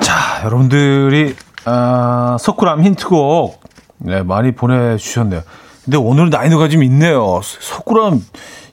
자, 0.00 0.42
여러분들이 0.44 1.34
아, 1.64 2.36
석굴암 2.40 2.82
힌트곡 2.84 3.60
네, 3.98 4.22
많이 4.22 4.52
보내주셨네요. 4.52 5.42
근데 5.84 5.96
오늘 5.96 6.30
난이도가 6.30 6.68
좀 6.68 6.82
있네요. 6.84 7.40
석굴암, 7.42 8.22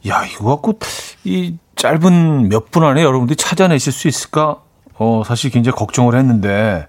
야, 0.07 0.25
이거 0.25 0.45
갖고 0.49 0.77
이 1.23 1.57
짧은 1.75 2.49
몇 2.49 2.69
분 2.71 2.83
안에 2.83 3.03
여러분들이 3.03 3.35
찾아내실 3.37 3.91
수 3.93 4.07
있을까? 4.07 4.57
어, 4.97 5.23
사실 5.25 5.51
굉장히 5.51 5.75
걱정을 5.75 6.15
했는데, 6.15 6.87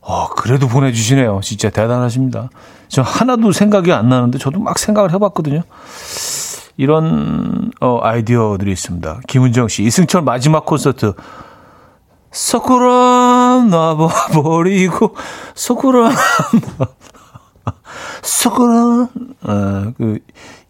어, 0.00 0.28
그래도 0.30 0.68
보내주시네요. 0.68 1.40
진짜 1.42 1.70
대단하십니다. 1.70 2.50
저 2.88 3.02
하나도 3.02 3.52
생각이 3.52 3.92
안 3.92 4.08
나는데 4.08 4.38
저도 4.38 4.58
막 4.58 4.78
생각을 4.78 5.12
해봤거든요. 5.12 5.62
이런, 6.76 7.70
어, 7.80 8.00
아이디어들이 8.02 8.72
있습니다. 8.72 9.20
김은정 9.28 9.68
씨, 9.68 9.82
이승철 9.84 10.22
마지막 10.22 10.66
콘서트. 10.66 11.14
석굴암 12.32 13.70
놔버리고, 13.70 15.14
석굴암 15.54 16.12
석굴암, 18.22 19.08
어, 19.42 19.92
그, 19.96 20.18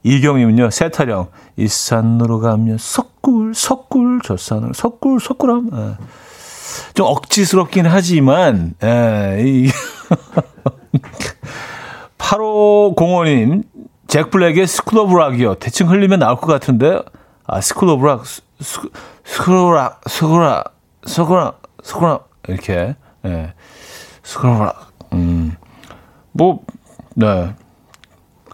이경님은요, 0.03 0.71
세타령, 0.71 1.29
이 1.57 1.69
산으로 1.69 2.41
가면 2.41 2.79
석굴, 2.79 3.55
석굴, 3.55 4.21
저 4.25 4.37
산으로, 4.37 4.73
석굴, 4.75 5.21
석굴암. 5.21 5.71
어. 5.73 5.97
좀 6.95 7.07
억지스럽긴 7.07 7.87
하지만, 7.87 8.75
에, 8.83 9.43
이, 9.45 9.71
8505님, 12.19 13.65
잭 14.07 14.31
블랙의 14.31 14.67
School 14.67 14.99
of 15.01 15.15
Rock이요. 15.15 15.57
대충 15.57 15.91
흘리면 15.91 16.21
나올 16.21 16.37
것 16.37 16.47
같은데, 16.47 17.01
아, 17.47 17.61
School 17.61 17.89
of 17.89 18.07
Rock, 18.07 18.25
School 18.61 19.57
of 19.57 19.75
Rock, 19.75 20.01
School 20.07 20.31
of 20.31 20.43
Rock, 20.43 20.77
School 21.07 21.25
of 21.25 21.35
Rock, 21.35 21.63
School 21.83 22.05
of 22.05 22.13
Rock, 22.13 22.31
이렇게, 22.49 22.95
예. 23.25 23.55
School 24.23 24.51
of 24.51 24.63
Rock, 24.63 24.93
음. 25.13 25.57
뭐, 26.33 26.61
네. 27.15 27.55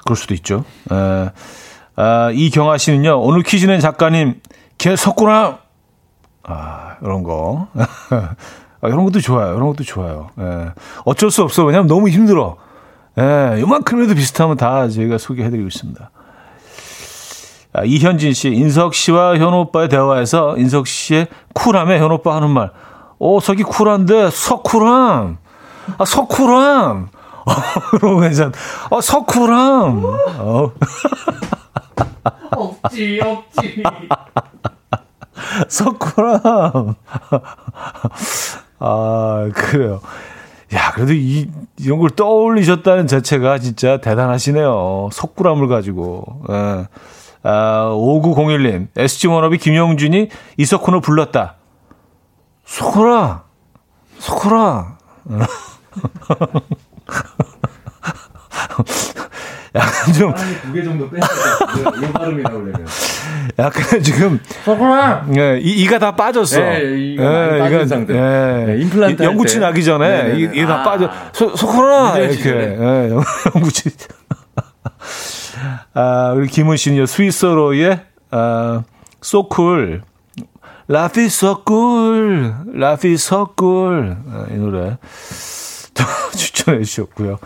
그럴 0.05 0.17
수도 0.17 0.33
있죠. 0.35 0.65
에, 0.91 1.31
아, 1.97 2.31
이경아 2.33 2.79
씨는요, 2.79 3.21
오늘 3.21 3.43
퀴즈는 3.43 3.81
작가님, 3.81 4.41
걔 4.79 4.97
섰구나! 4.97 5.59
아, 6.49 6.97
이런 7.03 7.23
거. 7.23 7.69
아, 8.81 8.89
이런 8.89 9.05
것도 9.05 9.21
좋아요. 9.21 9.55
이런 9.55 9.67
것도 9.69 9.85
좋아요. 9.85 10.31
예. 10.41 10.73
어쩔 11.05 11.31
수 11.31 11.43
없어. 11.43 11.65
왜냐면 11.65 11.87
너무 11.87 12.09
힘들어. 12.09 12.57
예, 13.19 13.61
요만큼이라도 13.61 14.15
비슷하면 14.15 14.57
다 14.57 14.89
저희가 14.89 15.19
소개해드리고 15.19 15.69
있습니다. 15.69 16.11
아, 17.75 17.85
이현진 17.85 18.33
씨, 18.33 18.49
인석 18.49 18.95
씨와 18.95 19.37
현우 19.37 19.59
오빠의 19.59 19.89
대화에서 19.89 20.57
인석 20.57 20.87
씨의 20.87 21.27
쿨함에 21.55 21.99
현우 21.99 22.15
오빠 22.15 22.37
하는 22.37 22.51
말. 22.51 22.71
오, 23.19 23.41
석이 23.41 23.63
쿨한데, 23.65 24.31
석쿨함. 24.31 25.37
아, 25.99 26.05
석쿨함. 26.05 27.09
그러고 27.91 28.21
괜찮. 28.21 28.53
어, 28.91 29.01
석쿨함. 29.01 30.03
어. 30.39 30.73
없지, 32.57 33.21
없지. 33.23 33.83
석굴암. 35.69 36.95
아, 38.81 39.51
그래요. 39.55 40.01
야, 40.75 40.93
그래도 40.93 41.13
이, 41.15 41.49
이런 41.79 41.99
걸 41.99 42.11
떠올리셨다는 42.11 43.07
자체가 43.07 43.59
진짜 43.59 44.01
대단하시네요. 44.01 45.09
석굴암을 45.13 45.69
가지고. 45.69 46.43
예. 46.51 46.87
아, 47.45 47.91
5901님, 47.95 48.89
SG 48.97 49.29
워너비 49.29 49.59
김영준이 49.59 50.29
이석훈을 50.59 51.01
불렀다. 51.01 51.55
석굴아! 52.67 53.45
석굴아! 54.19 54.99
약간 59.75 60.13
좀. 60.15 60.35
두 60.35 60.73
개 60.73 60.83
정도 60.83 61.09
뺐어요. 61.09 61.29
이 62.09 62.13
발음이 62.13 62.43
나오려면. 62.43 62.87
약간 63.59 64.03
지금. 64.03 64.41
예, 65.37 65.59
이, 65.61 65.83
이가 65.83 65.99
다 65.99 66.15
빠졌어. 66.17 66.61
네, 66.61 67.13
이가 67.13 67.55
예, 67.55 67.59
빠진 67.59 67.89
상태. 67.89 68.15
예. 68.15 68.65
네, 68.67 68.81
임플란트. 68.83 69.23
영구치 69.23 69.59
나기 69.61 69.85
전에. 69.85 70.35
이게 70.39 70.67
다 70.67 70.81
아, 70.81 70.83
빠져. 70.85 71.11
소, 71.33 71.55
석훈아! 71.57 72.19
이렇게. 72.19 72.51
예, 72.51 73.11
영구치. 73.55 73.91
아, 75.95 76.33
우리 76.37 76.49
김은 76.49 76.77
씨는요, 76.77 77.07
스위스로의, 77.07 78.01
아, 78.31 78.83
소쿨. 79.21 80.03
라피 80.91 81.29
서꿀, 81.29 82.55
라피 82.73 83.17
서꿀. 83.19 84.17
아, 84.31 84.47
이 84.51 84.55
노래. 84.55 84.97
추천해 86.35 86.83
주셨고요. 86.83 87.39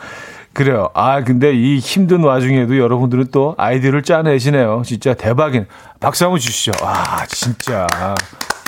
그래요. 0.52 0.88
아, 0.94 1.22
근데 1.24 1.52
이 1.54 1.78
힘든 1.78 2.22
와중에도 2.24 2.76
여러분들은 2.78 3.26
또 3.32 3.54
아이디어를 3.58 4.02
짜내시네요. 4.02 4.82
진짜 4.84 5.14
대박인. 5.14 5.66
박수 6.00 6.24
한번 6.24 6.38
주시죠. 6.40 6.72
아, 6.82 7.24
진짜. 7.26 7.86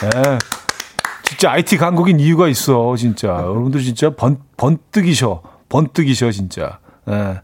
예. 0.05 0.39
진짜 1.25 1.51
IT 1.53 1.77
강국인 1.79 2.21
이유가 2.21 2.49
있어, 2.49 2.97
진짜. 2.97 3.29
여러분들 3.29 3.83
진짜 3.83 4.11
번, 4.11 4.39
번뜩이셔. 4.57 5.43
번뜩이셔, 5.69 6.31
진짜. 6.31 6.79
예. 7.09 7.41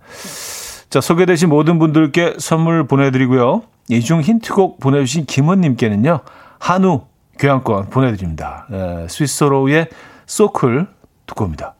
자, 0.89 1.01
소개되신 1.01 1.49
모든 1.49 1.79
분들께 1.79 2.37
선물 2.39 2.87
보내드리고요. 2.87 3.63
이 3.91 4.01
중 4.03 4.21
힌트곡 4.21 4.79
보내주신 4.81 5.27
김원님께는요, 5.27 6.21
한우 6.61 7.07
교환권 7.39 7.91
보내드립니다. 7.91 8.67
예, 8.73 9.07
스위스로우의 9.09 9.89
소클 10.27 10.87
듣고 11.27 11.45
옵니다. 11.45 11.75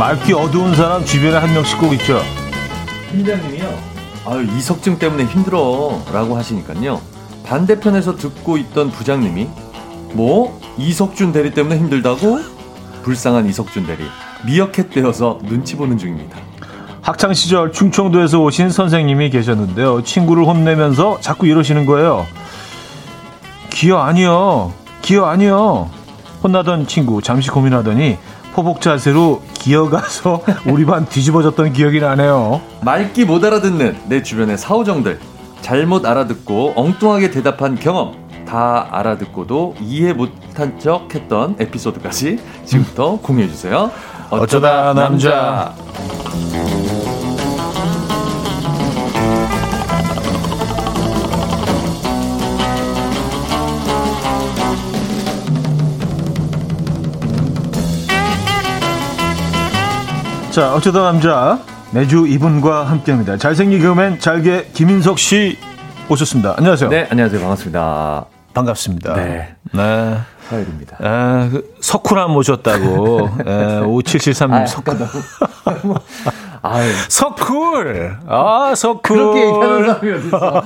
맑기 0.00 0.32
어두운 0.32 0.74
사람 0.74 1.04
주변에 1.04 1.36
한 1.36 1.52
명씩 1.52 1.78
꼭 1.78 1.92
있죠. 1.92 2.22
팀장님이요. 3.10 3.78
아유 4.24 4.44
이석증 4.56 4.98
때문에 4.98 5.26
힘들어라고 5.26 6.38
하시니까요. 6.38 7.02
반대편에서 7.44 8.16
듣고 8.16 8.56
있던 8.56 8.92
부장님이 8.92 9.46
뭐 10.14 10.58
이석준 10.78 11.32
대리 11.32 11.50
때문에 11.50 11.76
힘들다고? 11.76 12.40
불쌍한 13.02 13.46
이석준 13.46 13.86
대리 13.86 14.04
미어캣되어서 14.46 15.40
눈치 15.42 15.76
보는 15.76 15.98
중입니다. 15.98 16.38
학창 17.02 17.34
시절 17.34 17.70
충청도에서 17.70 18.40
오신 18.40 18.70
선생님이 18.70 19.28
계셨는데요. 19.28 20.02
친구를 20.02 20.46
혼내면서 20.46 21.18
자꾸 21.20 21.46
이러시는 21.46 21.84
거예요. 21.84 22.26
기어 23.68 23.98
아니요. 23.98 24.72
기어 25.02 25.26
아니요. 25.26 25.90
혼나던 26.42 26.86
친구 26.86 27.20
잠시 27.20 27.50
고민하더니 27.50 28.16
포복 28.54 28.80
자세로 28.80 29.42
기어가서 29.54 30.42
우리 30.66 30.84
반 30.84 31.06
뒤집어졌던 31.06 31.72
기억이 31.72 32.00
나네요. 32.00 32.60
말기 32.82 33.24
못 33.24 33.44
알아듣는 33.44 33.96
내 34.06 34.22
주변의 34.22 34.58
사오정들. 34.58 35.20
잘못 35.60 36.06
알아듣고 36.06 36.72
엉뚱하게 36.76 37.30
대답한 37.30 37.78
경험. 37.78 38.14
다 38.46 38.88
알아듣고도 38.90 39.76
이해 39.80 40.12
못한 40.12 40.78
척 40.80 41.14
했던 41.14 41.54
에피소드까지 41.60 42.38
지금부터 42.64 43.18
공유해주세요. 43.20 43.90
어쩌다 44.30 44.92
남자. 44.92 45.30
자, 45.30 45.74
어쩌다 60.58 61.02
남자 61.02 61.60
매주 61.92 62.26
이분과 62.26 62.84
함께합니다. 62.84 63.36
잘생긴 63.36 63.80
개그맨 63.80 64.18
잘게 64.18 64.70
김인석 64.74 65.18
씨 65.18 65.56
오셨습니다. 66.08 66.54
안녕하세요. 66.58 66.90
네, 66.90 67.06
안녕하세요. 67.08 67.40
반갑습니다. 67.40 68.24
반갑습니다. 68.52 69.14
네. 69.14 69.54
네. 69.72 70.18
화요일입니다. 70.48 70.96
아, 71.00 71.48
그 71.52 71.72
석훈아 71.80 72.26
모셨다고. 72.26 73.30
에, 73.46 73.80
5773님 73.82 74.52
아, 74.52 74.66
석훈. 74.66 74.98
서쿨. 77.08 78.18
아, 78.28 78.74
서쿨. 78.74 79.00
그렇게 79.02 79.40
얘기하는 79.46 79.86
사람이 79.86 80.12
어딨어. 80.12 80.64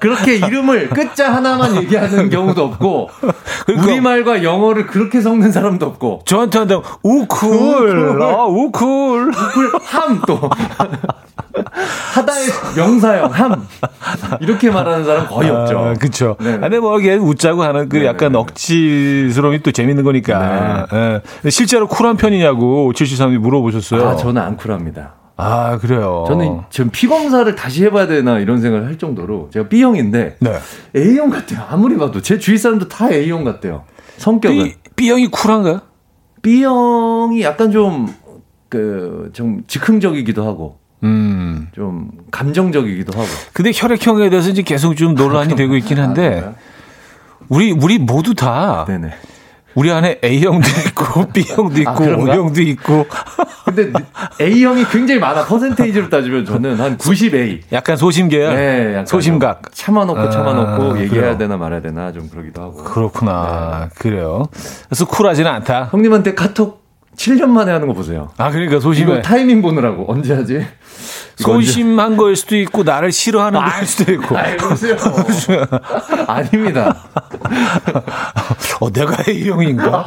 그렇게 0.00 0.36
이름을 0.36 0.90
끝자 0.90 1.32
하나만 1.34 1.76
얘기하는 1.82 2.30
경우도 2.30 2.62
없고 2.64 3.10
그러니까 3.66 3.86
우리말과 3.86 4.42
영어를 4.44 4.86
그렇게 4.86 5.20
섞는 5.20 5.50
사람도 5.50 5.86
없고 5.86 6.22
저한테 6.24 6.58
한다면 6.58 6.84
우쿨 7.02 7.48
우쿨 7.50 8.22
아, 8.22 8.44
우쿨 8.44 9.30
우쿨 9.30 9.72
함또 9.82 10.50
하다의 12.18 12.48
명사형 12.76 13.30
함 13.30 13.66
이렇게 14.40 14.70
말하는 14.70 15.04
사람 15.04 15.26
거의 15.26 15.50
아, 15.50 15.62
없죠. 15.62 15.94
그렇죠. 15.98 16.36
근데 16.38 16.78
뭐 16.78 16.98
이게 16.98 17.14
웃자고 17.14 17.62
하는 17.62 17.88
그 17.88 17.96
네네. 17.96 18.08
약간 18.08 18.34
억지스러움이 18.34 19.62
또 19.62 19.70
재밌는 19.70 20.04
거니까. 20.04 20.86
네. 20.90 21.20
네. 21.42 21.50
실제로 21.50 21.86
쿨한 21.86 22.16
편이냐고 22.16 22.92
7733이 22.92 23.38
물어보셨어요. 23.38 24.08
아, 24.08 24.16
저는 24.16 24.42
안 24.42 24.56
쿨합니다. 24.56 25.14
아, 25.36 25.78
그래요. 25.78 26.24
저는 26.26 26.62
지금 26.68 26.90
피 26.90 27.06
검사를 27.06 27.54
다시 27.54 27.84
해봐야 27.84 28.08
되나 28.08 28.40
이런 28.40 28.60
생각을 28.60 28.86
할 28.86 28.98
정도로 28.98 29.50
제가 29.52 29.68
B형인데 29.68 30.36
네. 30.40 30.58
A형 30.96 31.30
같아요. 31.30 31.64
아무리 31.70 31.96
봐도 31.96 32.20
제 32.20 32.38
주위 32.38 32.58
사람도 32.58 32.88
다 32.88 33.08
A형 33.10 33.44
같대요. 33.44 33.84
성격은 34.16 34.64
B, 34.64 34.74
B형이 34.96 35.28
쿨한가요? 35.28 35.80
B형이 36.42 37.42
약간 37.42 37.70
좀 37.70 38.12
그좀 38.68 39.62
즉흥적이기도 39.68 40.44
하고 40.44 40.78
음. 41.04 41.68
좀 41.74 42.10
감정적이기도 42.30 43.12
하고. 43.18 43.28
근데 43.52 43.70
혈액형에 43.74 44.30
대해서 44.30 44.50
이제 44.50 44.62
계속 44.62 44.94
좀 44.96 45.14
논란이 45.14 45.54
되고 45.56 45.76
있긴 45.76 45.98
한데 46.00 46.42
아, 46.46 46.52
우리 47.48 47.72
우리 47.72 47.98
모두 47.98 48.34
다 48.34 48.84
네네. 48.88 49.10
우리 49.74 49.92
안에 49.92 50.18
A형도 50.24 50.66
있고 50.88 51.26
B형도 51.32 51.80
있고 51.82 51.90
아, 51.90 52.16
O형도 52.16 52.62
있고. 52.62 53.06
근데 53.64 53.92
A형이 54.40 54.84
굉장히 54.86 55.20
많아. 55.20 55.44
퍼센테이지로 55.44 56.08
따지면 56.08 56.44
저는 56.46 56.80
한 56.80 56.96
90A. 56.98 57.60
약간 57.70 57.96
소심계야. 57.96 58.54
네, 58.54 58.90
약간 58.92 59.06
소심각. 59.06 59.62
참아놓고 59.72 60.30
참아놓고 60.30 60.82
아, 60.94 61.00
얘기해야 61.00 61.20
그래요. 61.22 61.38
되나 61.38 61.56
말아야 61.58 61.80
되나 61.80 62.10
좀 62.12 62.28
그러기도 62.28 62.62
하고. 62.62 62.82
그렇구나. 62.82 63.88
네. 63.88 63.94
그래요. 63.98 64.46
그래서 64.88 65.06
쿨하지는 65.06 65.48
않다. 65.48 65.88
형님한테 65.92 66.34
카톡 66.34 66.77
7년 67.18 67.48
만에 67.48 67.72
하는 67.72 67.88
거 67.88 67.94
보세요. 67.94 68.30
아, 68.36 68.50
그러니까 68.50 68.78
소심해. 68.78 69.20
타이밍 69.22 69.60
보느라고 69.60 70.06
언제 70.08 70.34
하지? 70.34 70.64
소심한 71.36 72.16
거일 72.16 72.36
수도 72.36 72.56
있고 72.56 72.84
나를 72.84 73.10
싫어하는 73.12 73.60
아, 73.60 73.70
거일 73.70 73.86
수도 73.86 74.12
있고. 74.12 74.38
아이, 74.38 74.56
그러세요. 74.56 74.96
아닙니다. 76.28 76.96
어, 78.80 78.90
내가 78.90 79.16
A형인가? 79.28 80.04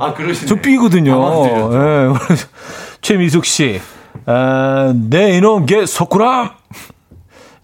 아, 0.00 0.14
그러시네. 0.14 0.46
저 0.48 0.56
B거든요. 0.56 1.24
아, 1.24 1.70
네. 1.70 2.36
최미숙 3.00 3.44
씨. 3.44 3.80
아, 4.26 4.92
내 5.08 5.36
이놈 5.36 5.66
개 5.66 5.86
속구람. 5.86 6.50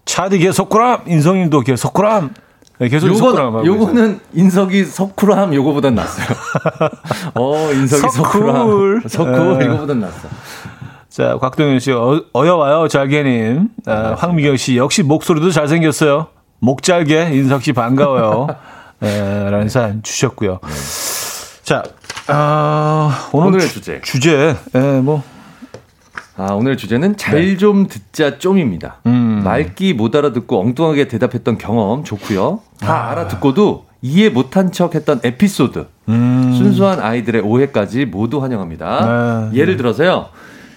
차디 0.05 0.39
개 0.39 0.51
속구람. 0.53 1.01
인성님도 1.07 1.61
개 1.61 1.75
속구람. 1.75 2.33
네, 2.81 2.89
계속 2.89 3.09
요거, 3.09 3.63
요거는 3.63 4.19
인석이 4.33 4.85
석쿠람 4.85 5.53
요거보단 5.53 5.93
낫어요. 5.93 6.25
어, 7.35 7.71
인석이. 7.71 8.01
석쿠 9.07 9.57
네. 9.59 9.65
이거보단 9.65 9.99
낫어. 9.99 10.11
자, 11.07 11.37
곽동현 11.39 11.79
씨, 11.79 11.91
어, 11.91 12.23
어여와요, 12.33 12.87
잘게님. 12.87 13.69
아, 13.85 14.15
황미경 14.17 14.57
씨, 14.57 14.77
역시 14.77 15.03
목소리도 15.03 15.51
잘생겼어요. 15.51 16.27
목잘게, 16.57 17.33
인석 17.33 17.61
씨 17.61 17.71
반가워요. 17.71 18.47
에, 19.03 19.43
라는 19.51 19.69
사연 19.69 20.01
주셨고요. 20.01 20.59
네. 20.63 20.73
자, 21.61 21.83
아, 22.29 23.29
오늘 23.31 23.61
의 23.61 23.67
주제. 23.67 24.01
주제, 24.01 24.55
에, 24.73 24.79
뭐. 25.01 25.21
아, 26.37 26.53
오늘 26.53 26.77
주제는 26.77 27.17
잘좀 27.17 27.87
네. 27.87 27.89
듣자 27.89 28.37
좀입니다. 28.37 28.97
음. 29.05 29.41
말기 29.43 29.93
못 29.93 30.15
알아듣고 30.15 30.59
엉뚱하게 30.59 31.07
대답했던 31.07 31.57
경험 31.57 32.03
좋고요. 32.03 32.61
다 32.79 32.93
아. 32.93 33.11
알아듣고도 33.11 33.85
이해 34.01 34.29
못한 34.29 34.71
척 34.71 34.95
했던 34.95 35.19
에피소드. 35.23 35.87
음. 36.09 36.53
순수한 36.53 36.99
아이들의 36.99 37.41
오해까지 37.41 38.05
모두 38.05 38.41
환영합니다. 38.41 39.49
네. 39.51 39.57
예를 39.59 39.77
들어서요. 39.77 40.29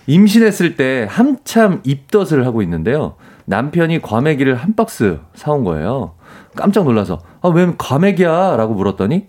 임신했을 0.06 0.76
때 0.76 1.06
한참 1.08 1.80
입덧을 1.84 2.46
하고 2.46 2.60
있는데요. 2.62 3.14
남편이 3.46 4.02
과메기를 4.02 4.54
한 4.56 4.74
박스 4.74 5.20
사온 5.34 5.64
거예요. 5.64 6.12
깜짝 6.56 6.84
놀라서 6.84 7.20
아, 7.40 7.48
왜 7.48 7.72
과메기야? 7.76 8.56
라고 8.56 8.74
물었더니 8.74 9.26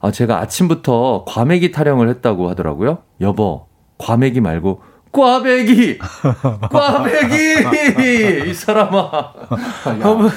아, 0.00 0.10
제가 0.10 0.40
아침부터 0.40 1.24
과메기 1.26 1.70
타령을 1.72 2.08
했다고 2.08 2.48
하더라고요. 2.50 2.98
여보, 3.20 3.66
과메기 3.98 4.40
말고 4.40 4.82
꽈배기! 5.12 5.98
꽈배기! 6.70 8.50
이 8.50 8.54
사람아. 8.54 8.98
어, 10.02 10.30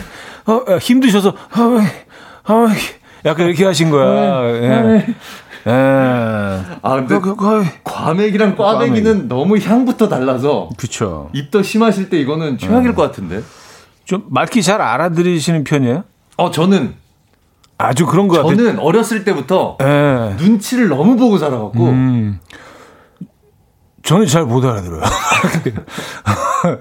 어, 0.47 0.77
힘드셔서, 0.79 1.29
어, 1.29 2.53
어, 2.53 2.67
약간 3.25 3.47
이렇게 3.47 3.65
하신 3.65 3.89
거야. 3.89 4.43
예. 4.43 5.05
예. 5.67 5.71
아, 5.71 6.95
근데 6.97 7.19
그, 7.19 7.21
그, 7.21 7.35
그, 7.35 7.65
과메기랑 7.83 8.55
꽈배기는 8.55 9.03
꽈배기. 9.03 9.27
너무 9.27 9.57
향부터 9.57 10.07
달라서. 10.09 10.69
그쵸. 10.77 11.29
입더 11.33 11.63
심하실 11.63 12.09
때 12.09 12.19
이거는 12.19 12.57
최악일 12.59 12.89
음. 12.89 12.95
것 12.95 13.01
같은데. 13.01 13.41
좀 14.03 14.25
말기 14.29 14.61
잘 14.61 14.81
알아들으시는 14.81 15.63
편이에요? 15.63 16.03
어, 16.37 16.51
저는. 16.51 16.93
아주 17.77 18.05
그런 18.05 18.27
거 18.27 18.37
같아요. 18.37 18.55
저는 18.55 18.79
어렸을 18.79 19.23
때부터 19.25 19.77
예. 19.81 20.35
눈치를 20.37 20.87
너무 20.89 21.17
보고 21.17 21.39
자라갖고. 21.39 21.83
음. 21.85 22.39
저는 24.05 24.27
잘 24.27 24.45
못 24.45 24.63
알아들어요. 24.63 25.01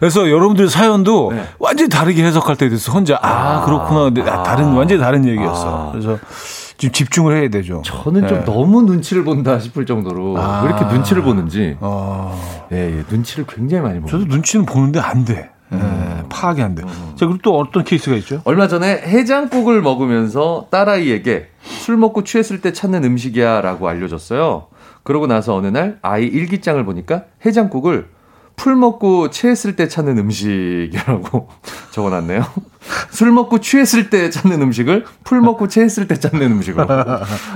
그래서 0.00 0.28
여러분들 0.30 0.68
사연도 0.68 1.30
네. 1.32 1.44
완전히 1.58 1.88
다르게 1.88 2.24
해석할 2.24 2.56
때도 2.56 2.74
있어. 2.74 2.92
혼자 2.92 3.18
아, 3.22 3.60
아 3.60 3.64
그렇구나. 3.64 4.04
근데 4.04 4.22
아, 4.22 4.42
다른 4.42 4.72
완전히 4.72 5.00
다른 5.00 5.24
얘기였어. 5.26 5.88
아. 5.88 5.92
그래서 5.92 6.18
좀 6.78 6.90
집중을 6.90 7.36
해야 7.36 7.48
되죠. 7.50 7.82
저는 7.84 8.22
네. 8.22 8.28
좀 8.28 8.44
너무 8.44 8.82
눈치를 8.82 9.22
본다 9.24 9.58
싶을 9.58 9.84
정도로 9.86 10.36
아. 10.38 10.62
왜 10.64 10.70
이렇게 10.70 10.84
눈치를 10.92 11.22
보는지. 11.22 11.76
아. 11.80 12.34
예, 12.72 12.98
예, 12.98 13.04
눈치를 13.10 13.44
굉장히 13.46 13.82
많이 13.82 13.96
보고. 14.00 14.10
저도 14.10 14.24
눈치는 14.24 14.64
보는데 14.66 14.98
안 14.98 15.24
돼. 15.24 15.50
음. 15.72 15.78
네, 16.22 16.28
파악이 16.28 16.60
안 16.62 16.74
돼. 16.74 16.82
음. 16.82 16.88
자, 17.16 17.26
그리고 17.26 17.38
또 17.42 17.58
어떤 17.58 17.84
케이스가 17.84 18.16
있죠? 18.16 18.40
얼마 18.44 18.66
전에 18.68 19.02
해장국을 19.06 19.80
먹으면서 19.82 20.66
딸아이에게 20.70 21.48
술 21.62 21.96
먹고 21.98 22.24
취했을 22.24 22.60
때 22.60 22.72
찾는 22.72 23.04
음식이야 23.04 23.60
라고 23.60 23.88
알려줬어요. 23.88 24.66
그러고 25.02 25.26
나서 25.26 25.54
어느 25.54 25.66
날 25.66 25.98
아이 26.02 26.24
일기장을 26.24 26.84
보니까 26.84 27.24
해장국을 27.44 28.08
풀 28.54 28.76
먹고 28.76 29.30
취했을 29.30 29.76
때 29.76 29.88
찾는 29.88 30.18
음식이라고 30.18 31.48
적어놨네요. 31.90 32.44
술 33.10 33.32
먹고 33.32 33.60
취했을 33.60 34.10
때 34.10 34.30
찾는 34.30 34.60
음식을 34.62 35.04
풀 35.24 35.40
먹고 35.40 35.68
취했을 35.68 36.06
때 36.06 36.14
찾는 36.16 36.52
음식으로. 36.52 36.86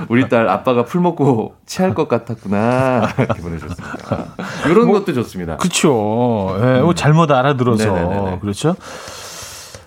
우리 0.09 0.27
딸 0.27 0.49
아빠가 0.49 0.83
풀 0.85 1.01
먹고 1.01 1.55
취할 1.65 1.93
것 1.93 2.07
같았구나 2.07 3.09
이렇게 3.17 3.41
보내줬습니다. 3.41 4.25
이런 4.69 4.87
뭐, 4.87 4.99
것도 4.99 5.13
좋습니다. 5.13 5.57
그렇죠. 5.57 6.57
예, 6.59 6.81
음. 6.81 6.95
잘못 6.95 7.31
알아들어서 7.31 7.93
네네네네. 7.93 8.39
그렇죠. 8.39 8.75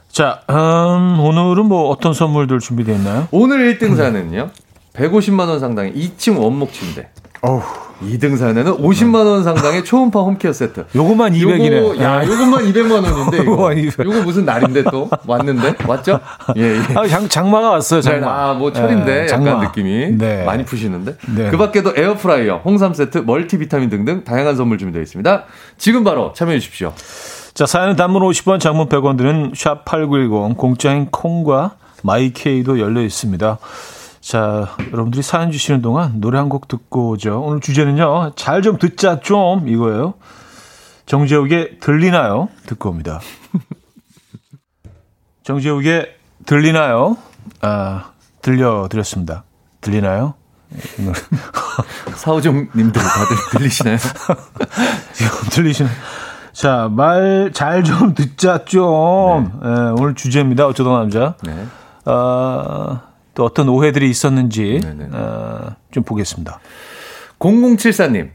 자, 0.09 0.41
음, 0.49 1.21
오늘은 1.21 1.67
뭐 1.67 1.89
어떤 1.89 2.13
선물들 2.15 2.59
준비되어 2.61 2.95
있나요? 2.97 3.29
오늘 3.31 3.79
1등 3.79 4.03
사연은요. 4.03 4.51
150만 4.93 5.49
원 5.49 5.61
상당의 5.61 5.95
2층 5.95 6.39
원목 6.41 6.73
침대. 6.73 7.11
어우. 7.43 7.63
2등 8.03 8.39
사연에는 8.39 8.79
50만 8.79 9.27
원 9.27 9.45
상당의 9.45 9.85
초음파 9.85 10.21
home 10.21 10.38
care 10.38 10.55
세트. 10.55 10.87
요것만 10.95 11.35
200이네. 11.35 11.77
요거, 11.77 12.03
야, 12.03 12.25
요것만 12.27 12.65
200만 12.73 12.93
원인데 12.93 13.43
이거. 13.43 14.05
요거 14.05 14.23
무슨 14.23 14.47
날인데 14.47 14.85
또 14.85 15.11
왔는데 15.27 15.75
왔죠? 15.87 16.19
예, 16.57 16.77
예. 16.77 16.81
아, 16.95 17.07
장, 17.07 17.29
장마가 17.29 17.71
왔어요. 17.73 18.01
장마. 18.01 18.21
네, 18.21 18.27
아, 18.27 18.55
뭐 18.55 18.73
철인데 18.73 19.05
네, 19.05 19.27
약간 19.31 19.45
장마. 19.45 19.63
느낌이 19.65 20.17
네. 20.17 20.45
많이 20.45 20.65
푸시는데. 20.65 21.17
네. 21.37 21.51
그밖에도 21.51 21.93
에어프라이어, 21.95 22.63
홍삼 22.65 22.95
세트, 22.95 23.19
멀티 23.19 23.59
비타민 23.59 23.91
등등 23.91 24.25
다양한 24.25 24.57
선물 24.57 24.79
준비되어 24.79 25.03
있습니다. 25.03 25.45
지금 25.77 26.03
바로 26.03 26.33
참여해 26.35 26.59
주십시오. 26.59 26.95
자, 27.53 27.67
사연은 27.67 27.97
단문 27.97 28.23
50원, 28.23 28.61
장문 28.61 28.89
100원 28.89 29.19
드는 29.19 29.53
샵8910 29.53 30.57
공짜인 30.57 31.07
콩과 31.11 31.73
마이케이도 32.03 32.81
열려 32.81 33.03
있습니다. 33.03 33.59
자, 34.21 34.77
여러분들이 34.93 35.23
사연 35.23 35.51
주시는 35.51 35.81
동안 35.83 36.21
노래 36.21 36.39
한 36.39 36.49
곡 36.51 36.69
듣고 36.69 37.11
오죠. 37.11 37.41
오늘 37.43 37.61
주제는요. 37.61 38.33
잘 38.37 38.61
좀 38.63 38.79
듣자 38.79 39.21
좀 39.21 39.67
이거예요. 39.69 40.15
정재욱의 41.07 41.79
들리나요? 41.81 42.49
듣고 42.67 42.91
옵니다. 42.91 43.21
정재욱의 45.45 46.15
들리나요? 46.47 47.17
아, 47.63 48.11
들려드렸습니다. 48.43 49.45
들리나요? 49.81 50.35
사오정님들 52.15 53.03
다들 53.03 53.37
들리시나요? 53.59 53.97
들리시나요? 55.51 55.95
자, 56.53 56.89
말 56.91 57.51
잘 57.53 57.83
좀 57.83 58.15
듣자 58.15 58.65
좀. 58.65 59.53
네. 59.63 59.69
네, 59.69 59.77
오늘 59.99 60.15
주제입니다. 60.15 60.67
어쩌다 60.67 60.91
남자. 60.91 61.35
네. 61.43 61.67
아, 62.05 63.01
또 63.41 63.47
어떤 63.47 63.71
오해들이 63.71 64.11
있었는지 64.11 64.83
어, 65.15 65.75
좀 65.91 66.03
보겠습니다. 66.03 66.61
0074님. 67.39 68.29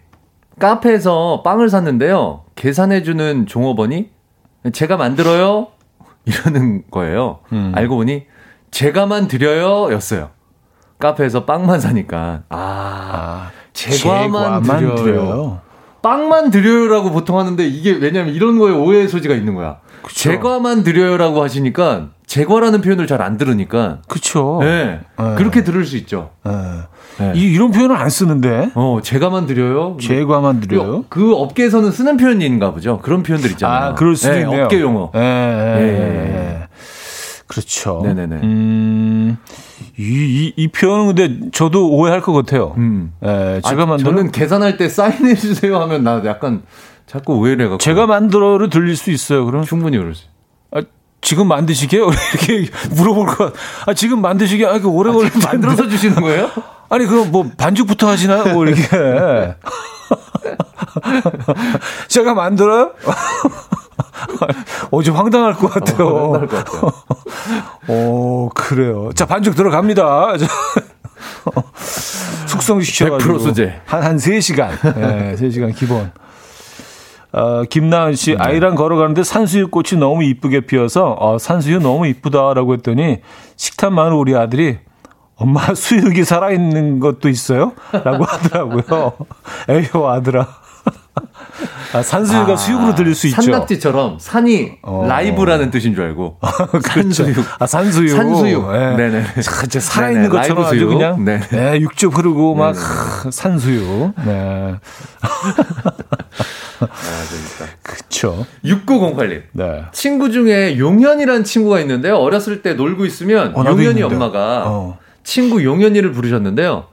카페에서 0.58 1.44
빵을 1.46 1.70
샀는데요. 1.70 2.42
계산해주는 2.56 3.46
종업원이 3.46 4.10
제가 4.74 4.98
만들어요? 4.98 5.68
이러는 6.26 6.86
거예요. 6.90 7.42
음. 7.54 7.72
알고 7.76 7.98
보니 7.98 8.24
제가만 8.72 9.28
드려요? 9.28 9.94
였어요. 9.94 10.32
카페에서 10.98 11.46
빵만 11.46 11.80
사니까. 11.80 12.42
아, 12.50 12.58
아 12.58 13.52
제과만, 13.74 14.64
제과만 14.64 14.80
드려요. 14.80 14.96
드려요. 14.96 15.62
빵만 16.02 16.50
드려요라고 16.50 17.12
보통 17.12 17.38
하는데 17.38 17.64
이게 17.68 17.92
왜냐면 17.92 18.34
이런 18.34 18.58
거에 18.58 18.74
오해의 18.74 19.08
소지가 19.08 19.36
있는 19.36 19.54
거야. 19.54 19.82
그쵸. 20.02 20.16
제과만 20.16 20.82
드려요라고 20.82 21.44
하시니까 21.44 22.10
제과라는 22.28 22.82
표현을 22.82 23.08
잘 23.08 23.22
안 23.22 23.38
들으니까. 23.38 24.00
그렇죠. 24.08 24.60
네. 24.62 25.00
네. 25.18 25.36
그렇게 25.38 25.64
들을 25.64 25.86
수 25.86 25.96
있죠. 25.98 26.32
네. 26.44 26.52
네. 27.18 27.32
이, 27.36 27.54
이런 27.54 27.72
표현을 27.72 27.96
안 27.96 28.10
쓰는데. 28.10 28.72
어, 28.76 29.00
제과만 29.02 29.46
드려요. 29.46 29.98
제과만 30.02 30.60
드려요. 30.60 31.06
그 31.10 31.34
업계에서는 31.34 31.92
쓰는 31.92 32.18
표현인가 32.18 32.72
보죠. 32.74 33.00
그런 33.02 33.24
표현들 33.24 33.52
있잖아요. 33.52 33.92
아, 33.92 33.94
그럴 33.96 34.16
수도 34.16 34.34
네, 34.34 34.42
있네요. 34.42 34.64
업계 34.66 34.82
용어. 34.82 35.12
예. 35.16 35.20
네. 35.20 36.68
그렇죠. 37.48 38.02
네네네. 38.04 38.36
음, 38.44 39.38
이, 39.98 40.04
이, 40.04 40.54
이 40.58 40.68
표현은 40.68 41.16
근데 41.16 41.50
저도 41.52 41.90
오해할 41.92 42.22
것 42.22 42.34
같아요. 42.34 42.74
음. 42.78 43.14
예, 43.24 43.62
제가 43.64 43.84
아, 43.84 43.86
만든. 43.86 44.04
저는 44.06 44.32
계산할 44.32 44.78
때 44.78 44.90
사인해주세요 44.90 45.78
하면 45.82 46.04
나 46.04 46.22
약간 46.26 46.64
자꾸 47.06 47.36
오해를 47.38 47.66
해갖고. 47.66 47.78
제가 47.78 48.08
만들어를 48.08 48.70
들릴 48.70 48.96
수 48.98 49.12
있어요. 49.12 49.46
그럼 49.46 49.64
충분히 49.64 49.98
수. 50.16 50.26
아, 51.26 51.28
지금 51.28 51.48
만드시게요? 51.48 52.06
이렇게 52.34 52.70
물어볼 52.92 53.26
것. 53.28 53.54
아, 53.88 53.94
지금 53.96 54.22
만드시게? 54.22 54.66
아, 54.66 54.78
그 54.80 54.88
오래 54.88 55.10
아, 55.10 55.14
걸릴 55.14 55.32
텐데. 55.32 55.48
만들어서 55.48 55.90
주시는 55.90 56.22
거예요? 56.22 56.52
아니, 56.90 57.08
그럼 57.08 57.32
뭐 57.32 57.50
반죽부터 57.58 58.08
하시나요? 58.08 58.54
뭐 58.54 58.66
이렇게. 58.68 58.84
제가 62.08 62.36
만들어요? 62.36 62.92
어제 64.92 65.10
황당할 65.10 65.56
것 65.56 65.68
같아요. 65.72 66.08
어, 66.08 66.34
황당할 66.34 66.48
것 66.48 66.64
같아요. 66.64 66.92
어, 67.88 68.50
그래요. 68.54 69.10
자, 69.16 69.26
반죽 69.26 69.56
들어갑니다. 69.56 70.34
숙성시켜가지고. 72.46 73.40
100% 73.40 73.42
수제. 73.42 73.82
한, 73.86 74.04
한 74.04 74.18
3시간. 74.18 74.70
네, 74.96 75.36
3시간 75.40 75.76
기본. 75.76 76.12
어, 77.36 77.64
김나은 77.70 78.16
씨, 78.16 78.32
네. 78.32 78.38
아이랑 78.40 78.76
걸어가는데 78.76 79.24
산수유 79.24 79.68
꽃이 79.68 80.00
너무 80.00 80.24
이쁘게 80.24 80.62
피어서, 80.62 81.18
어, 81.20 81.38
산수유 81.38 81.80
너무 81.80 82.08
이쁘다라고 82.08 82.74
했더니, 82.76 83.20
식탐 83.58 83.94
많은 83.94 84.14
우리 84.14 84.38
아들이, 84.38 84.78
엄마 85.36 85.60
수육이 85.76 86.24
살아있는 86.24 87.02
것도 87.02 87.28
있어요? 87.28 87.74
라고 87.92 88.24
하더라고요. 88.24 89.14
에휴, 89.68 90.08
아들아. 90.08 90.48
아, 91.94 92.02
산수유가 92.02 92.54
아, 92.54 92.56
수육으로 92.56 92.96
들릴 92.96 93.16
수 93.16 93.28
있죠. 93.28 93.42
산낙지처럼 93.42 94.18
산이 94.20 94.80
어. 94.82 95.06
라이브라는 95.08 95.72
뜻인 95.72 95.94
줄 95.94 96.06
알고. 96.06 96.40
그렇죠. 96.84 97.24
산수육. 97.24 97.46
아, 97.60 97.66
산수육. 97.66 98.18
산수육. 98.18 98.72
네. 98.72 98.96
네네. 98.96 99.42
자, 99.42 99.80
살아있는 99.80 100.30
것처럼 100.30 100.66
아주 100.66 100.88
그냥. 100.88 101.24
네. 101.24 101.40
네. 101.50 101.80
육즙 101.82 102.18
흐르고 102.18 102.56
막 102.56 102.76
하, 102.76 103.32
산수육. 103.32 104.14
네. 104.26 104.76
아, 106.82 106.88
재밌다. 106.88 107.78
그쵸. 107.84 108.46
6908님. 108.64 109.44
네. 109.54 109.86
친구 109.92 110.32
중에 110.32 110.78
용현이라는 110.78 111.44
친구가 111.44 111.80
있는데요. 111.82 112.16
어렸을 112.16 112.62
때 112.62 112.74
놀고 112.74 113.06
있으면 113.06 113.56
어, 113.56 113.64
용현이 113.66 114.02
엄마가 114.04 114.64
어. 114.68 114.98
친구 115.24 115.64
용현이를 115.64 116.12
부르셨는데요. 116.12 116.88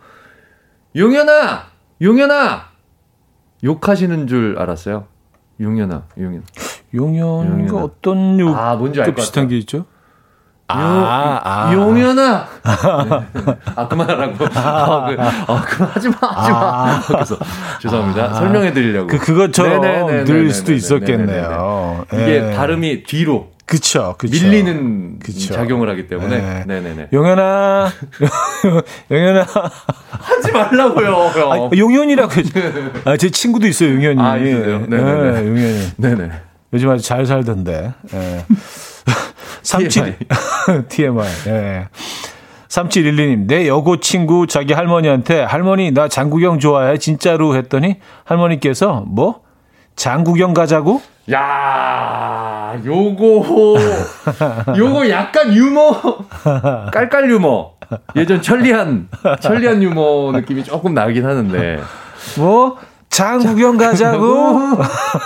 용현아! 0.97 1.67
용현아! 2.01 2.73
욕하시는 3.65 4.27
줄 4.27 4.57
알았어요. 4.59 5.07
용현아, 5.61 6.05
용현. 6.19 6.43
용현이가 6.95 7.77
어떤 7.77 8.39
욕? 8.41 8.57
아, 8.57 8.75
뭔지 8.75 9.01
알것 9.01 9.15
비슷한 9.15 9.49
게 9.49 9.57
있죠? 9.59 9.87
아, 10.75 11.41
아. 11.45 11.73
용현아! 11.73 12.47
네. 12.65 13.57
아, 13.77 13.89
그만하라고. 13.89 14.45
아, 14.55 15.07
그, 15.07 15.17
아, 15.21 15.63
그만 15.63 15.91
하지 15.91 16.09
마, 16.09 16.15
하지 16.21 16.51
마. 16.51 16.59
아. 16.61 17.03
그래서, 17.07 17.37
죄송합니다. 17.81 18.25
아. 18.25 18.35
설명해 18.35 18.73
드리려고. 18.73 19.07
그, 19.07 19.19
그것처럼 19.19 20.25
들릴 20.25 20.53
수도 20.53 20.73
있었겠네요. 20.73 22.05
이게 22.13 22.41
네. 22.41 22.57
발음이 22.57 23.05
뒤로. 23.05 23.53
그쵸, 23.65 24.17
그쵸. 24.19 24.33
밀리는 24.33 25.19
그쵸. 25.19 25.55
작용을 25.55 25.89
하기 25.91 26.07
때문에. 26.07 26.65
네. 26.67 26.81
네네 26.81 27.09
용현아, 27.13 27.89
용현아. 29.11 29.47
하지 30.11 30.53
말라고요, 30.53 31.07
형. 31.35 31.53
아, 31.53 31.71
용현이라고. 31.75 32.33
아, 33.07 33.17
제 33.17 33.31
친구도 33.31 33.67
있어요, 33.67 33.95
용현이. 33.95 34.21
아, 34.21 34.37
있어요? 34.37 34.87
네네. 34.87 35.03
네, 35.03 35.47
용현이. 35.49 35.93
네네. 35.97 36.31
요즘 36.75 36.91
아주 36.91 37.03
잘 37.03 37.25
살던데. 37.25 37.93
네. 38.11 38.47
37, 39.63 40.17
TMI. 40.89 41.25
예. 41.49 41.89
3712님, 42.69 43.47
내 43.47 43.69
여고 43.69 43.99
친구 43.99 44.47
자기 44.47 44.73
할머니한테 44.73 45.43
할머니 45.43 45.91
나 45.91 46.09
장구경 46.09 46.59
좋아해. 46.59 46.97
진짜로. 46.97 47.55
했더니 47.55 47.97
할머니께서 48.25 49.05
뭐? 49.07 49.41
장구경 49.95 50.55
가자고? 50.55 51.03
야, 51.33 52.75
요거. 52.85 53.77
요거 54.77 55.11
약간 55.11 55.55
유머. 55.55 56.01
깔깔 56.93 57.31
유머. 57.31 57.73
예전 58.17 58.41
천리한 58.41 59.09
천리한 59.41 59.83
유머 59.83 60.33
느낌이 60.33 60.65
조금 60.65 60.95
나긴 60.95 61.27
하는데. 61.27 61.79
뭐 62.39 62.79
장구경 63.13 63.77
가자고. 63.77 64.59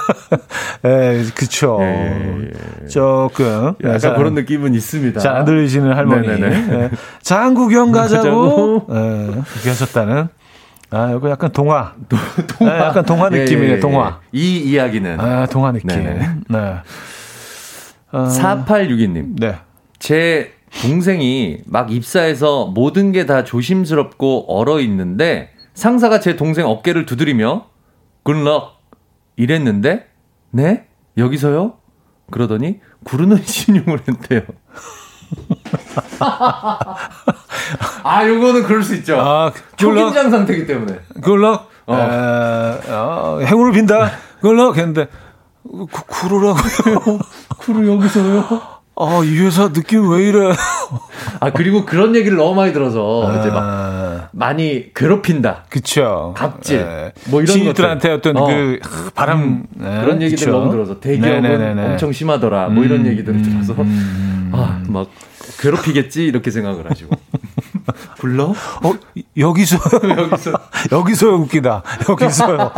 예, 0.85 1.23
그쵸. 1.37 1.79
예, 1.81 1.87
예, 1.87 2.51
예. 2.83 2.89
조금. 2.89 3.75
약간 3.85 3.99
자, 4.01 4.15
그런 4.15 4.35
느낌은 4.35 4.75
있습니다. 4.75 5.21
잘 5.21 5.37
안 5.37 5.45
들리시는 5.45 5.93
할머니. 5.95 6.27
예. 6.29 6.91
장구경 7.23 7.93
가자고. 7.93 8.87
예, 8.91 8.95
그렇게 9.31 9.69
하셨다는. 9.69 10.29
아, 10.91 11.13
이거 11.17 11.31
약간 11.31 11.53
동화. 11.53 11.93
도, 12.09 12.17
동화. 12.59 12.73
아, 12.73 12.87
약간 12.89 13.05
동화 13.05 13.29
예, 13.33 13.39
느낌이네, 13.45 13.73
예, 13.75 13.81
동화. 13.81 14.19
이 14.33 14.59
이야기는. 14.59 15.21
아, 15.21 15.47
동화 15.47 15.71
느낌. 15.71 15.89
네네. 15.89 16.29
네. 16.49 16.59
어, 18.13 18.25
4862님. 18.29 19.39
네. 19.39 19.57
제 20.01 20.53
동생이 20.83 21.59
막 21.67 21.93
입사해서 21.93 22.67
모든 22.67 23.13
게 23.13 23.27
다 23.27 23.45
조심스럽고 23.45 24.47
얼어 24.53 24.81
있는데 24.81 25.51
상사가 25.75 26.19
제 26.19 26.35
동생 26.37 26.67
어깨를 26.67 27.07
두드리며 27.07 27.67
굿럭 28.27 28.81
이랬는데 29.37 30.09
네 30.51 30.89
여기서요? 31.17 31.75
그러더니 32.33 32.81
구르는 33.05 33.37
신용을 33.47 34.01
했대요. 34.09 34.43
아, 38.03 38.27
요거는 38.27 38.65
그럴 38.65 38.83
수 38.83 38.97
있죠. 38.97 39.21
아, 39.21 39.53
초긴장 39.77 40.31
상태이기 40.31 40.67
때문에. 40.67 40.99
굿럭? 41.23 41.71
어. 41.87 41.95
에, 41.97 42.93
어, 42.93 43.41
행운을 43.45 43.73
빈다. 43.73 44.11
굿럭 44.41 44.77
했는데, 44.77 45.09
구, 45.65 46.29
루라고요 46.29 47.19
구루 47.59 47.93
여기서요? 47.93 48.45
아, 48.99 49.21
이 49.25 49.39
회사 49.39 49.73
느낌 49.73 50.09
왜 50.11 50.29
이래? 50.29 50.53
아, 51.41 51.51
그리고 51.51 51.85
그런 51.85 52.15
얘기를 52.15 52.37
너무 52.37 52.55
많이 52.55 52.73
들어서, 52.73 53.29
아. 53.29 53.39
이제 53.39 53.51
막, 53.51 53.63
많이 54.33 54.93
괴롭힌다. 54.95 55.65
그쵸. 55.69 56.35
갑질. 56.37 56.79
네. 56.79 57.13
뭐 57.27 57.43
이런 57.43 57.57
신입들한테 57.57 58.11
어떤 58.13 58.37
어. 58.37 58.47
그, 58.47 58.81
바람. 59.15 59.43
음, 59.43 59.67
네. 59.75 60.01
그런 60.01 60.23
얘기들 60.23 60.51
너무 60.51 60.71
들어서, 60.71 61.01
대기업은 61.01 61.43
네네네네. 61.43 61.85
엄청 61.93 62.13
심하더라. 62.13 62.69
뭐 62.69 62.85
이런 62.85 63.01
음, 63.01 63.07
얘기들을 63.07 63.43
들어서, 63.43 63.75
음, 63.83 64.51
아, 64.55 64.83
막, 64.89 65.09
괴롭히겠지? 65.61 66.27
이렇게 66.27 66.51
생각을 66.51 66.91
하시고. 66.91 67.15
불러? 68.19 68.45
어, 68.47 68.95
여기서. 69.37 69.79
여기서. 70.19 70.53
여기서 70.93 71.29
웃기다. 71.29 71.83
여기서요. 72.09 72.73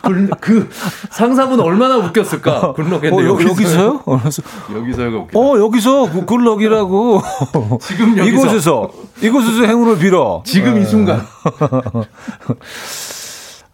그, 0.40 0.68
상사분 1.10 1.60
얼마나 1.60 1.96
웃겼을까? 1.96 2.72
굴럭했는데. 2.74 3.28
어, 3.28 3.38
여기서요? 3.38 4.02
여기서요? 4.06 4.44
여기서요가 4.76 5.18
웃기다. 5.18 5.38
어, 5.38 5.58
여기서 5.58 6.26
굴럭이라고. 6.26 7.22
지금 7.80 8.18
여기서. 8.18 8.36
이곳에서. 8.36 8.90
이곳에서 9.22 9.64
행운을 9.64 9.98
빌어. 9.98 10.42
지금 10.44 10.80
이 10.80 10.84
순간. 10.84 11.22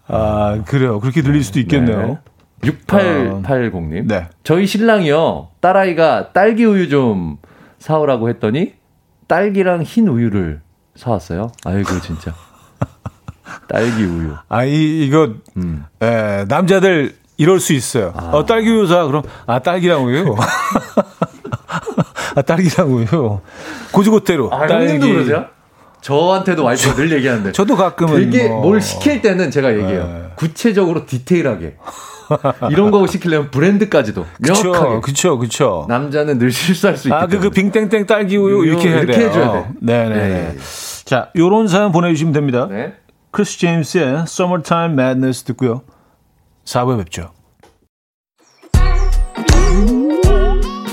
아, 0.09 0.63
그래요. 0.67 1.01
그렇게 1.01 1.23
들릴 1.23 1.43
수도 1.43 1.59
있겠네요. 1.61 2.07
네. 2.07 2.19
6880님. 2.63 4.07
네. 4.07 4.29
저희 4.45 4.67
신랑이요. 4.67 5.49
딸아이가 5.61 6.33
딸기 6.33 6.65
우유 6.65 6.89
좀 6.89 7.39
사오라고 7.79 8.29
했더니 8.29 8.75
딸기랑 9.29 9.83
흰 9.83 10.09
우유를 10.09 10.61
사왔어요. 10.97 11.53
아이고 11.65 12.01
진짜. 12.01 12.35
딸기 13.69 14.05
우유. 14.05 14.35
아, 14.49 14.65
이, 14.65 15.07
이거, 15.07 15.35
음. 15.57 15.85
에, 16.03 16.07
예, 16.07 16.45
남자들 16.49 17.17
이럴 17.37 17.61
수 17.61 17.73
있어요. 17.73 18.13
아. 18.17 18.31
어, 18.33 18.47
딸기 18.47 18.71
우유 18.71 18.87
사. 18.87 19.05
그럼, 19.05 19.23
아, 19.47 19.59
딸기랑 19.59 20.05
우유. 20.05 20.35
아, 22.35 22.43
딸기랑 22.43 22.93
우유. 22.93 23.41
고지고대로. 23.93 24.53
아, 24.53 24.67
딸기. 24.67 24.93
형님도 24.93 25.07
그러세요? 25.07 25.47
저한테도 26.01 26.63
와이프가 26.63 26.95
늘 26.95 27.13
얘기하는데. 27.13 27.53
저도 27.53 27.77
가끔은 27.77 28.31
되게 28.31 28.49
뭐... 28.49 28.63
뭘 28.63 28.81
시킬 28.81 29.23
때는 29.23 29.51
제가 29.51 29.73
얘기해요. 29.73 30.07
네. 30.07 30.31
구체적으로 30.37 31.07
디테일하게. 31.07 31.77
이런 32.71 32.91
거 32.91 33.07
시키려면 33.07 33.51
브랜드까지도 33.51 34.27
명확하게. 34.39 35.01
그쵸, 35.01 35.39
그쵸. 35.39 35.87
남자는 35.89 36.39
늘 36.39 36.51
실수할 36.51 36.97
수 36.97 37.09
있기 37.09 37.15
아, 37.15 37.27
그, 37.27 37.39
그 37.39 37.51
빙땡땡 37.51 38.07
딸기 38.07 38.37
우유 38.37 38.65
이렇게 38.65 38.89
해야 38.89 39.01
이렇게 39.01 39.27
해줘야 39.27 39.53
돼. 39.53 39.69
네네. 39.81 40.15
네. 40.15 40.29
네. 40.29 40.57
자, 41.05 41.31
요런 41.37 41.69
사연 41.69 41.93
보내주시면 41.93 42.33
됩니다. 42.33 42.67
네. 42.69 42.95
크리스 43.31 43.59
제임스의 43.59 44.23
Summertime 44.23 44.93
Madness 44.95 45.45
듣고요. 45.45 45.83
4부에 46.65 46.99
뵙죠. 46.99 47.31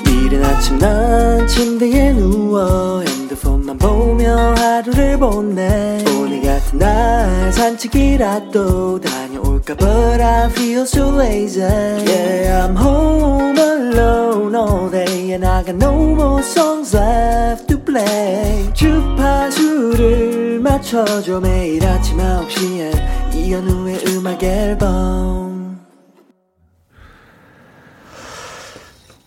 이른 0.08 0.44
아침 0.44 0.78
난 0.78 1.48
침대에 1.48 2.14
누워 2.14 3.02
핸드폰만 3.02 3.78
보며 3.78 4.54
하루를 4.56 5.18
보내 5.18 6.04
오늘 6.20 6.42
같은 6.42 6.80
날 6.80 7.52
산책이라도 7.52 9.00
다녀 9.02 9.33
올까 9.64 9.76
But 9.76 10.22
I 10.22 10.50
feel 10.50 10.82
so 10.82 11.10
lazy 11.10 11.62
Yeah 11.62 12.68
I'm 12.68 12.76
home 12.76 13.58
alone 13.58 14.56
all 14.56 14.90
day 14.90 15.32
And 15.34 15.46
I 15.46 15.64
got 15.64 15.76
no 15.76 15.94
more 16.14 16.42
songs 16.44 16.96
left 16.96 17.68
to 17.68 17.80
play 17.80 18.72
주파수를 18.74 20.60
맞춰줘 20.60 21.40
매일 21.40 21.86
아침 21.86 22.18
9시에 22.18 23.34
이현우의 23.34 24.04
음악 24.10 24.44
앨범 24.44 25.80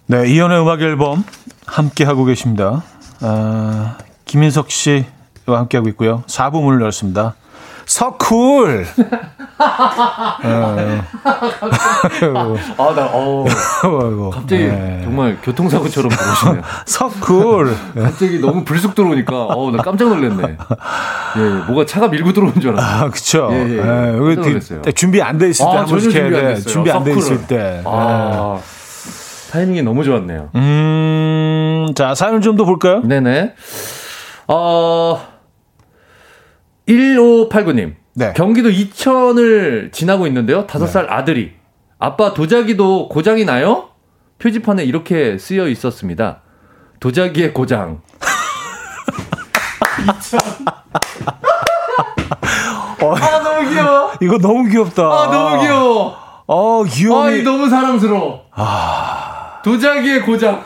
네, 0.09 0.29
이연의 0.29 0.61
음악 0.61 0.83
앨범 0.83 1.25
함께 1.67 2.05
하고 2.05 2.25
계십니다. 2.25 2.85
아, 3.21 3.99
김인석 4.25 4.71
씨와 4.71 5.05
함께 5.47 5.79
하고 5.79 5.89
있고요. 5.89 6.23
4부 6.29 6.63
문을 6.63 6.81
열었습니다. 6.81 7.35
서쿨. 7.87 8.85
아, 9.59 10.39
나, 12.95 13.07
어. 13.13 13.45
갑자기 14.33 14.65
네. 14.65 15.01
정말 15.05 15.39
교통사고처럼 15.43 16.11
들으시네요. 16.11 16.63
서쿨. 16.85 17.77
갑자기 17.95 18.41
너무 18.41 18.65
불쑥 18.65 18.95
들어오니까, 18.95 19.47
어, 19.47 19.71
나 19.71 19.83
깜짝 19.83 20.09
놀랐네. 20.09 20.43
예, 21.37 21.41
뭐가 21.69 21.87
차가 21.87 22.09
밀고 22.09 22.33
들어온 22.33 22.53
줄 22.61 22.73
알았어요. 22.73 23.05
아, 23.07 23.11
그쵸. 23.11 23.49
예, 23.53 23.57
예. 23.57 23.73
예. 23.75 23.77
깜짝 23.79 24.49
놀랐어요. 24.49 24.83
준비 24.95 25.23
안 25.23 25.39
돼 25.39 25.49
있을 25.51 25.65
때 25.65 25.71
아, 25.73 25.79
한 25.81 25.87
번씩 25.87 26.13
해야 26.15 26.29
돼. 26.31 26.57
준비 26.57 26.91
안 26.91 27.05
돼 27.05 27.15
있을 27.15 27.47
때. 27.47 27.83
아. 27.85 28.59
네. 28.59 29.53
타이밍이 29.53 29.83
너무 29.83 30.03
좋았네요. 30.03 30.51
음, 30.57 31.87
자, 31.95 32.15
사연 32.17 32.41
좀더 32.41 32.65
볼까요? 32.65 33.01
네네. 33.05 33.55
어, 34.49 35.21
1589님. 36.89 37.95
네. 38.15 38.33
경기도 38.35 38.71
이천을 38.71 39.91
지나고 39.93 40.27
있는데요. 40.27 40.67
5살 40.67 41.03
네. 41.03 41.09
아들이. 41.13 41.53
아빠 41.99 42.33
도자기도 42.33 43.09
고장이 43.09 43.45
나요? 43.45 43.89
표지판에 44.39 44.85
이렇게 44.85 45.39
쓰여 45.39 45.69
있었습니다. 45.69 46.41
도자기의 47.01 47.53
고장. 47.53 48.01
이천. 50.03 50.41
어, 53.03 53.15
아, 53.15 53.43
너무 53.43 53.69
귀여워. 53.69 54.13
이거 54.21 54.39
너무 54.39 54.69
귀엽다. 54.69 55.03
아, 55.03 55.31
너무 55.31 55.61
귀여워. 55.63 56.17
어, 56.47 56.85
귀여워. 56.85 57.27
아, 57.27 57.31
너무 57.43 57.69
사랑스러워. 57.69 58.47
아. 58.53 59.61
도자기의 59.65 60.23
고장. 60.23 60.65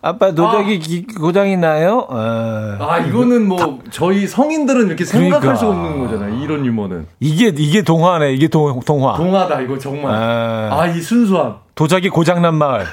아빠 0.00 0.32
도자기 0.32 1.06
아. 1.16 1.20
고장이 1.20 1.56
나요? 1.56 2.06
아, 2.08 2.76
아 2.80 2.98
이거는 2.98 3.48
뭐 3.48 3.58
다, 3.58 3.68
저희 3.90 4.26
성인들은 4.26 4.86
이렇게 4.86 5.04
생각할 5.04 5.40
그러니까. 5.40 5.58
수 5.58 5.66
없는 5.66 5.98
거잖아요. 6.06 6.42
이런 6.42 6.64
유머는. 6.64 7.06
이게 7.20 7.52
이게 7.56 7.82
동화네. 7.82 8.32
이게 8.32 8.48
동, 8.48 8.78
동화. 8.80 9.16
동화다 9.16 9.60
이거 9.60 9.76
정말. 9.78 10.14
아, 10.14 10.86
이 10.86 11.00
순수함. 11.00 11.56
도자기 11.74 12.08
고장난 12.08 12.54
마을. 12.54 12.84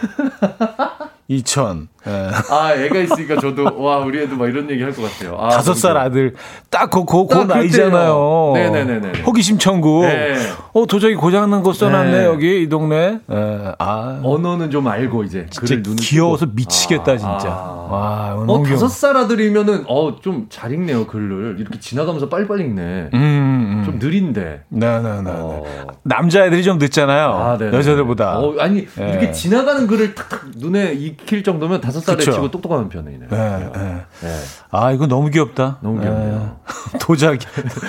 2000. 1.27 1.87
예. 2.07 2.29
아, 2.53 2.73
애가 2.75 2.99
있으니까 2.99 3.39
저도, 3.39 3.63
와, 3.81 3.97
우리 3.97 4.21
애도 4.21 4.35
막 4.35 4.47
이런 4.47 4.69
얘기 4.69 4.83
할 4.83 4.91
것 4.93 5.01
같아요. 5.03 5.37
아, 5.39 5.49
다섯 5.49 5.73
살 5.73 5.97
아들. 5.97 6.35
딱 6.69 6.89
그, 6.89 7.03
그, 7.05 7.27
그 7.27 7.35
나이잖아요. 7.35 8.51
네 8.55 8.69
네네. 8.69 9.21
호기심 9.21 9.57
천국. 9.57 10.05
네. 10.05 10.35
어, 10.73 10.85
도저히 10.85 11.15
고장 11.15 11.49
난 11.49 11.63
거 11.63 11.73
써놨네, 11.73 12.11
네. 12.11 12.25
여기, 12.25 12.61
이 12.63 12.69
동네. 12.69 13.19
예. 13.31 13.71
아. 13.79 14.19
언어는 14.23 14.69
좀 14.71 14.87
알고, 14.87 15.23
이제. 15.23 15.47
글을 15.57 15.81
눈을 15.83 15.97
귀여워서 15.99 16.45
쓰고. 16.45 16.51
미치겠다, 16.55 17.11
아, 17.13 17.17
진짜. 17.17 17.47
아. 17.49 17.87
와, 17.89 18.35
어, 18.47 18.63
다섯 18.63 18.87
살 18.87 19.15
아들이면은, 19.17 19.85
어, 19.87 20.15
좀 20.21 20.45
잘 20.49 20.71
읽네요, 20.73 21.07
글을. 21.07 21.57
이렇게 21.59 21.79
지나가면서 21.79 22.29
빨리빨리 22.29 22.63
읽네. 22.65 22.81
음, 23.13 23.19
음. 23.19 23.83
좀 23.85 23.99
느린데. 23.99 24.61
네 24.69 24.99
네 25.01 25.21
네. 25.23 25.31
어. 25.33 25.63
남자애들이 26.03 26.63
좀 26.63 26.77
늦잖아요. 26.77 27.27
아, 27.27 27.57
여자들보다. 27.61 28.39
어, 28.39 28.55
아니, 28.59 28.87
예. 28.99 29.09
이렇게 29.09 29.31
지나가는 29.31 29.85
글을 29.87 30.13
탁탁 30.15 30.45
눈에 30.57 30.93
익힐 30.93 31.43
정도면 31.43 31.81
다섯 31.81 31.94
살에 32.01 32.17
그쵸. 32.17 32.31
치고 32.33 32.51
똑똑한 32.51 32.89
편이네요. 32.89 33.29
네, 33.29 33.69
네. 33.73 34.05
네. 34.21 34.39
아, 34.71 34.91
이거 34.91 35.07
너무 35.07 35.29
귀엽다. 35.29 35.77
너무 35.81 35.99
귀엽네요. 36.01 36.57
도자기, 36.99 37.45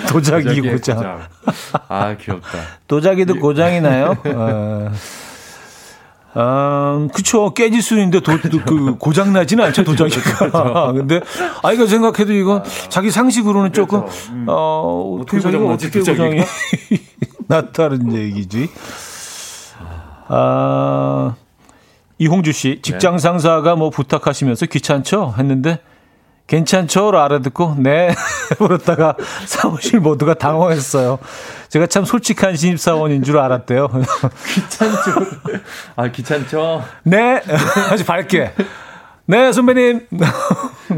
도자기 0.09 0.61
고장. 0.61 0.97
고장. 0.97 1.21
아, 1.87 2.15
귀엽다. 2.15 2.57
도자기도 2.87 3.35
고장이 3.35 3.81
나요? 3.81 4.15
어. 4.25 4.91
아, 6.39 7.07
그쵸. 7.15 7.51
깨질 7.55 7.81
수 7.81 7.95
있는데 7.95 8.19
도, 8.19 8.39
도, 8.39 8.59
그 8.63 8.95
고장 8.99 9.33
나지는 9.33 9.65
않죠 9.65 9.83
도자기가. 9.83 10.91
근데 10.93 11.19
아 11.63 11.71
이거 11.73 11.87
생각해도 11.87 12.31
이건 12.31 12.59
아, 12.59 12.63
자기 12.89 13.09
상식으로는 13.09 13.71
그렇죠. 13.71 13.87
조금 13.89 14.07
음. 14.35 14.45
어 14.47 15.19
도자기가 15.27 15.65
어떻게 15.65 15.99
고장이 15.99 16.43
났다는 17.47 18.13
얘기지. 18.13 18.69
아 20.27 21.33
이홍주 22.19 22.51
씨, 22.51 22.79
직장 22.81 23.13
네. 23.13 23.19
상사가 23.19 23.75
뭐 23.75 23.89
부탁하시면서 23.89 24.65
귀찮죠? 24.67 25.35
했는데 25.37 25.79
괜찮죠?로 26.47 27.19
알아듣고 27.19 27.75
네 27.79 28.15
물었다가 28.59 29.15
사무실 29.45 29.99
모두가 29.99 30.33
당황했어요. 30.33 31.19
제가 31.67 31.87
참 31.87 32.05
솔직한 32.05 32.55
신입사원인 32.55 33.23
줄 33.23 33.37
알았대요. 33.37 33.89
귀찮죠? 34.53 35.11
아 35.97 36.07
귀찮죠? 36.07 36.83
네 37.03 37.41
아주 37.91 38.05
밝게. 38.05 38.53
네 39.25 39.51
선배님. 39.51 40.07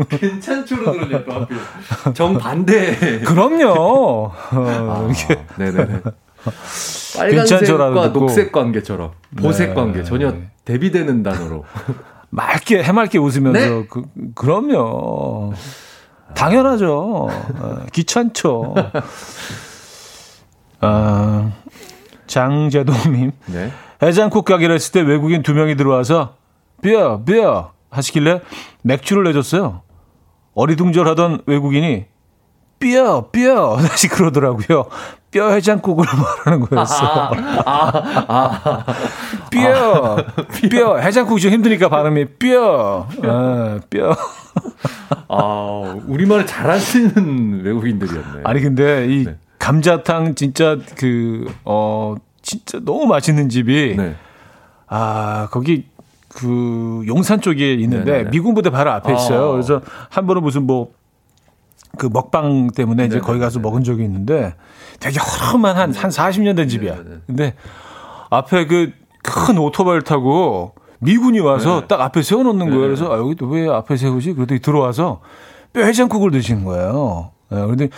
괜찮죠로 0.09 0.91
그러니까 0.91 1.47
정 2.13 2.38
반대. 2.38 3.20
그럼요. 3.22 3.74
어, 3.74 4.32
아, 4.51 5.07
이렇게. 5.07 5.43
네네네. 5.57 6.01
빨간색과 7.17 8.13
녹색 8.13 8.51
관계처럼 8.51 9.11
보색 9.36 9.70
네. 9.70 9.74
관계 9.74 10.03
전혀 10.03 10.32
대비되는 10.70 11.24
단어로 11.24 11.65
맑게 12.30 12.84
해맑게 12.84 13.17
웃으면서 13.17 13.59
네? 13.59 13.88
그, 13.89 14.03
그럼요. 14.36 15.53
당연하죠. 16.36 17.28
어, 17.57 17.86
귀찮죠. 17.91 18.76
아, 20.82 21.51
장재동님. 22.28 23.32
네? 23.47 23.72
해장국 24.03 24.45
가게를 24.45 24.76
했을 24.76 24.91
때 24.91 25.01
외국인 25.01 25.41
두 25.41 25.55
명이 25.55 25.76
들어와서 25.76 26.36
비어 26.84 27.24
비어 27.24 27.72
하시길래 27.89 28.41
맥주를 28.84 29.24
내줬어요. 29.24 29.82
어리둥절하던 30.53 31.45
외국인이 31.47 32.05
뼈, 32.78 33.32
뼈. 33.32 33.78
다시 33.82 34.07
그러더라고요. 34.07 34.86
뼈 35.32 35.51
해장국을 35.51 36.05
말하는 36.45 36.65
거였어요. 36.67 37.09
아, 37.09 37.32
아, 37.65 38.25
아, 38.27 38.86
뼈, 39.51 40.17
뼈. 40.71 40.97
해장국이 40.97 41.41
좀 41.41 41.51
힘드니까 41.51 41.89
발음이 41.89 42.25
뼈, 42.39 43.07
아, 43.23 43.80
뼈. 43.89 44.15
아, 45.27 45.95
우리말을 46.07 46.45
잘하시는 46.47 47.61
외국인들이었네. 47.63 48.41
아니, 48.43 48.61
근데 48.61 49.07
이 49.07 49.25
네. 49.25 49.38
감자탕 49.59 50.36
진짜 50.36 50.77
그, 50.97 51.45
어, 51.63 52.15
진짜 52.41 52.80
너무 52.84 53.05
맛있는 53.05 53.49
집이, 53.49 53.95
네. 53.97 54.15
아, 54.88 55.47
거기 55.51 55.86
그 56.30 57.03
용산 57.07 57.41
쪽에 57.41 57.73
있는데 57.73 58.11
네네네. 58.11 58.30
미군 58.32 58.53
부대 58.55 58.69
바로 58.69 58.91
앞에 58.91 59.13
있어요. 59.13 59.49
아. 59.49 59.51
그래서 59.51 59.82
한 60.09 60.25
번은 60.25 60.41
무슨 60.41 60.63
뭐 60.63 60.91
그 61.98 62.08
먹방 62.12 62.70
때문에 62.72 63.06
이제 63.06 63.16
네네, 63.16 63.26
거기 63.26 63.40
가서 63.40 63.60
먹은 63.60 63.84
적이 63.84 64.04
있는데 64.04 64.54
되게 65.00 65.20
허름한 65.20 65.76
한, 65.76 65.94
한 65.94 66.10
40년 66.12 66.56
된 66.56 66.68
집이야. 66.70 66.96
네네. 66.96 67.16
근데 67.28 67.54
앞에 68.30 68.68
그 68.68 68.92
큰 69.22 69.58
오토바이를 69.58 70.04
타고 70.04 70.74
미군이 71.00 71.40
와서 71.40 71.82
네. 71.82 71.88
딱 71.88 72.02
앞에 72.02 72.22
세워놓는 72.22 72.68
거예요. 72.70 72.82
그래서 72.82 73.14
아, 73.14 73.18
여기 73.18 73.36
또 73.36 73.48
왜 73.48 73.68
앞에 73.70 73.96
세우지? 73.98 74.34
그러더니 74.34 74.60
들어와서 74.60 75.22
뼈 75.74 75.84
해장국을 75.84 76.32
드시는 76.32 76.66
거예요. 76.66 77.32
예, 77.52 77.56
그런데 77.56 77.90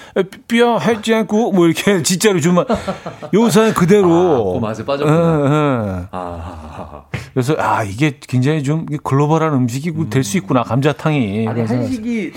뼈 0.47 0.77
해장국 0.77 1.55
뭐 1.55 1.65
이렇게 1.67 2.01
진짜로 2.03 2.39
주면 2.39 2.65
요사는 3.33 3.73
그대로 3.73 4.51
아, 4.51 4.53
그 4.53 4.65
맛에 4.65 4.85
빠졌구나. 4.85 5.17
예, 5.17 5.99
예. 6.01 6.07
아. 6.11 7.03
그래서 7.33 7.55
아 7.57 7.83
이게 7.83 8.19
굉장히 8.27 8.61
좀 8.63 8.85
글로벌한 9.03 9.53
음식이 9.53 9.91
음. 9.91 10.09
될수 10.09 10.37
있구나 10.37 10.63
감자탕이. 10.63 11.47
아니 11.47 11.61
한식이 11.61 12.33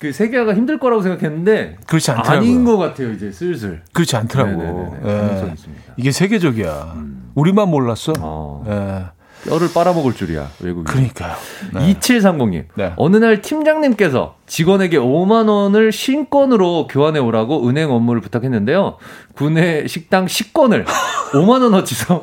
그 0.00 0.12
세계화가 0.12 0.54
힘들 0.54 0.78
거라고 0.78 1.02
생각했는데 1.02 1.76
그렇지 1.86 2.10
않더라고요. 2.12 2.38
아닌 2.38 2.64
것 2.64 2.76
같아요 2.76 3.10
이제 3.12 3.32
슬슬. 3.32 3.82
그렇지 3.92 4.16
않더라고. 4.16 4.50
네네네. 4.50 4.90
예. 5.04 5.08
가능성이 5.20 5.52
있습니다. 5.52 5.82
이게 5.96 6.12
세계적이야. 6.12 6.94
우리만 7.34 7.68
몰랐어. 7.68 8.12
어, 8.20 8.64
예. 8.68 9.48
뼈를 9.48 9.68
빨아먹을 9.72 10.14
줄이야 10.14 10.48
외국인. 10.60 10.84
그러니까요. 10.84 11.34
네. 11.74 11.94
2730님. 11.94 12.64
네. 12.74 12.92
어느 12.96 13.16
날 13.16 13.40
팀장님께서 13.40 14.36
직원에게 14.46 14.98
5만 14.98 15.48
원을 15.48 15.92
신권으로 15.92 16.86
교환해 16.88 17.18
오라고 17.20 17.68
은행 17.68 17.90
업무를 17.90 18.20
부탁했는데요. 18.20 18.98
구내 19.34 19.86
식당 19.86 20.26
식권을 20.28 20.84
5만 21.34 21.62
원어치서 21.62 22.22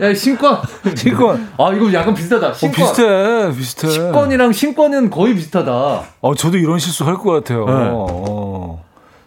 야 0.00 0.12
신권 0.14 0.58
신권. 0.96 1.48
아 1.58 1.72
이거 1.72 1.92
약간 1.92 2.14
비슷하다 2.14 2.48
어, 2.48 2.52
신권 2.52 2.72
비슷해, 2.86 3.52
비슷해. 3.56 3.88
식권이랑 3.90 4.52
신권은 4.52 5.10
거의 5.10 5.34
비슷하다 5.34 6.02
어, 6.20 6.34
저도 6.34 6.56
이런 6.58 6.78
실수 6.78 7.04
할 7.04 7.14
것 7.16 7.30
같아요. 7.32 7.64
네. 7.66 7.72
어. 7.92 8.82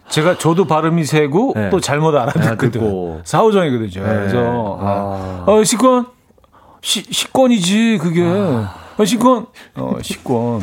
제가 0.08 0.38
저도 0.38 0.66
발음이 0.66 1.04
세고 1.04 1.52
네. 1.54 1.70
또 1.70 1.80
잘못 1.80 2.14
알아듣거든. 2.14 2.50
알아듣고. 2.80 3.20
사후정이거든요. 3.24 4.06
네. 4.06 4.14
그래서 4.14 4.78
아. 4.80 5.44
아, 5.46 5.50
어, 5.52 5.64
식권 5.64 6.06
시, 6.80 7.04
식권이지 7.10 7.98
그게. 8.00 8.22
어, 8.22 9.04
식권. 9.04 9.46
어, 9.76 9.96
식권. 10.02 10.62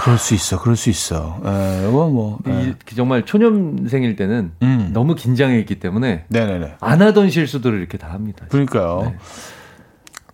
그럴 0.00 0.16
수 0.16 0.32
있어. 0.34 0.60
그럴 0.60 0.76
수 0.76 0.90
있어. 0.90 1.40
예, 1.44 1.88
이건 1.88 2.14
뭐. 2.14 2.38
예. 2.46 2.68
이, 2.68 2.94
정말 2.94 3.24
초년생일 3.24 4.14
때는 4.14 4.52
음. 4.62 4.90
너무 4.92 5.16
긴장해 5.16 5.58
있기 5.58 5.80
때문에 5.80 6.24
네네네. 6.28 6.76
안 6.80 7.02
하던 7.02 7.30
실수들을 7.30 7.76
이렇게 7.76 7.98
다 7.98 8.12
합니다. 8.12 8.46
그러니까요. 8.48 9.12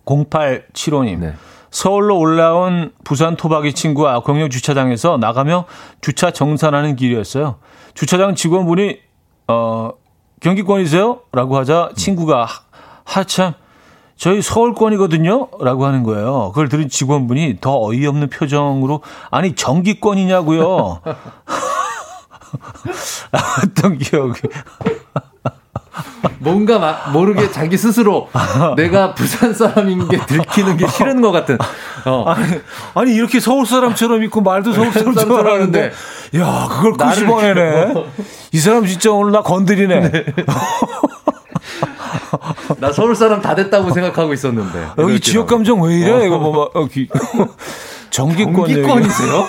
0875님. 0.05 1.17
네. 1.17 1.33
서울로 1.71 2.19
올라온 2.19 2.91
부산 3.03 3.35
토박이 3.35 3.73
친구와 3.73 4.19
공영 4.21 4.51
주차장에서 4.51 5.17
나가며 5.17 5.65
주차 5.99 6.29
정산하는 6.29 6.95
길이었어요. 6.95 7.55
주차장 7.95 8.35
직원분이 8.35 8.99
어 9.47 9.89
경기권이세요? 10.41 11.21
라고 11.31 11.57
하자 11.57 11.89
친구가 11.95 12.45
하- 12.45 12.61
하참 13.03 13.53
저희 14.17 14.41
서울권이거든요? 14.41 15.49
라고 15.59 15.85
하는 15.85 16.03
거예요. 16.03 16.49
그걸 16.49 16.69
들은 16.69 16.87
직원분이 16.89 17.57
더 17.61 17.77
어이없는 17.83 18.29
표정으로 18.29 19.01
아니 19.29 19.55
정기권이냐고요. 19.55 21.01
라고 21.03 21.17
했던 23.63 23.97
기억이 23.97 24.39
뭔가 26.39 26.79
막 26.79 27.11
모르게 27.11 27.51
자기 27.51 27.77
스스로 27.77 28.29
내가 28.75 29.13
부산 29.13 29.53
사람인 29.53 30.07
게 30.07 30.17
들키는 30.25 30.77
게 30.77 30.87
싫은 30.87 31.21
것 31.21 31.31
같은. 31.31 31.57
어. 32.05 32.25
아니, 32.27 32.61
아니 32.93 33.13
이렇게 33.13 33.39
서울 33.39 33.65
사람처럼 33.65 34.23
있고 34.23 34.41
말도 34.41 34.73
서울 34.73 34.91
사람처럼 34.93 35.45
하는데 35.45 35.91
야 36.37 36.67
그걸 36.69 36.93
나를 36.97 37.13
끄집어내네 37.13 37.93
이 38.53 38.57
사람 38.59 38.85
진짜 38.85 39.11
오늘 39.11 39.31
나 39.31 39.41
건드리네 39.41 40.11
나 42.79 42.91
서울 42.91 43.15
사람 43.15 43.41
다 43.41 43.55
됐다고 43.55 43.91
생각하고 43.91 44.33
있었는데. 44.33 44.79
여기 44.97 45.13
이렇게 45.13 45.19
지역. 45.19 45.47
감정 45.47 45.81
왜 45.81 45.99
이래 45.99 46.25
이거 46.25 46.37
뭐 46.37 46.69
여기 46.75 47.07
정기권 48.09 48.69
얘기. 48.69 48.81
경기권이세요? 48.81 49.47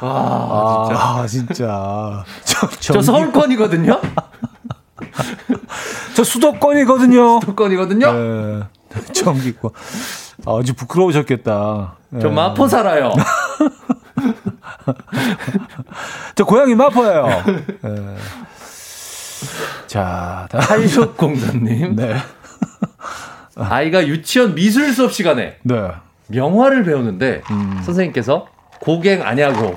아, 0.00 0.86
진짜. 0.88 0.96
아 1.00 1.24
진짜 1.26 2.24
저, 2.44 2.68
저 2.94 3.02
서울권이거든요? 3.02 4.00
저 6.14 6.24
수도권이거든요 6.24 7.40
서울권이거든요? 7.40 8.12
네, 8.12 8.60
정기권 9.12 9.70
아, 10.46 10.58
아주 10.58 10.74
부끄러우셨겠다 10.74 11.96
네. 12.10 12.20
저 12.20 12.28
마포 12.30 12.68
살아요. 12.68 13.12
저 16.34 16.44
고향이 16.44 16.74
마포예요 16.74 17.26
네. 17.82 18.16
자 19.86 20.46
다, 20.50 20.58
한숙공사님. 20.60 21.96
네. 21.96 22.16
아이가 23.56 24.06
유치원 24.06 24.54
미술 24.54 24.92
수업 24.92 25.12
시간에 25.12 25.56
네. 25.62 25.90
명화를 26.28 26.84
배우는데 26.84 27.42
선생님께서 27.84 28.46
고갱 28.80 29.22
아냐고 29.22 29.76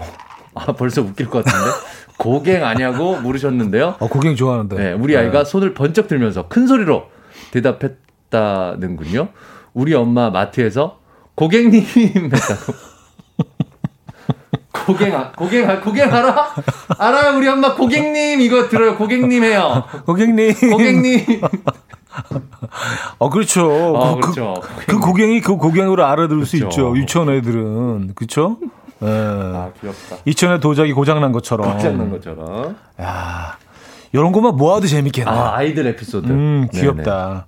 아 0.56 0.72
벌써 0.74 1.02
웃길 1.02 1.28
것 1.30 1.44
같은데 1.44 1.72
고갱 2.18 2.64
아냐고 2.66 3.18
물으셨는데요. 3.18 3.96
어, 4.00 4.08
고갱 4.08 4.36
좋아하는데. 4.36 4.76
네, 4.76 4.92
우리 4.94 5.16
아이가 5.16 5.44
손을 5.44 5.74
번쩍 5.76 6.08
들면서 6.08 6.48
큰 6.48 6.66
소리로 6.66 7.06
대답했다는군요. 7.52 9.30
우리 9.74 9.94
엄마 9.94 10.32
마트에서 10.32 11.00
고객님 11.36 11.84
했다고. 11.86 12.74
고갱, 14.88 15.14
아- 15.16 15.32
고갱, 15.34 15.70
아- 15.70 15.80
고갱 15.82 16.12
알아? 16.14 16.54
알아요, 16.98 17.38
우리 17.38 17.48
엄마 17.48 17.76
고객님 17.76 18.40
이거 18.42 18.70
들어요. 18.70 18.96
고객님 18.98 19.44
해요. 19.44 19.84
고객님. 20.06 20.54
고객님. 20.72 21.42
어, 23.20 23.30
그렇죠. 23.30 23.70
어, 23.70 24.16
그, 24.16 24.22
그렇죠. 24.34 24.54
그, 24.80 24.86
그 24.88 25.00
고갱이 25.00 25.42
그 25.42 25.58
고갱으로 25.58 26.06
알아들을 26.06 26.46
수 26.46 26.58
그렇죠. 26.58 26.82
있죠. 26.94 26.98
유치원 26.98 27.30
애들은. 27.30 28.14
그렇죠? 28.16 28.58
예. 29.04 29.08
아, 29.08 29.70
귀엽다. 29.80 30.16
이천에 30.26 30.60
도자기 30.60 30.94
고장난 30.94 31.32
것처럼. 31.32 31.74
고장난 31.74 32.10
것처럼. 32.10 32.76
야 33.02 33.58
이런 34.14 34.32
것만 34.32 34.56
모아도 34.56 34.88
재밌겠네. 34.88 35.30
아, 35.30 35.54
아이들 35.58 35.86
에피소드. 35.88 36.28
음, 36.28 36.68
네네. 36.72 36.82
귀엽다. 36.82 37.46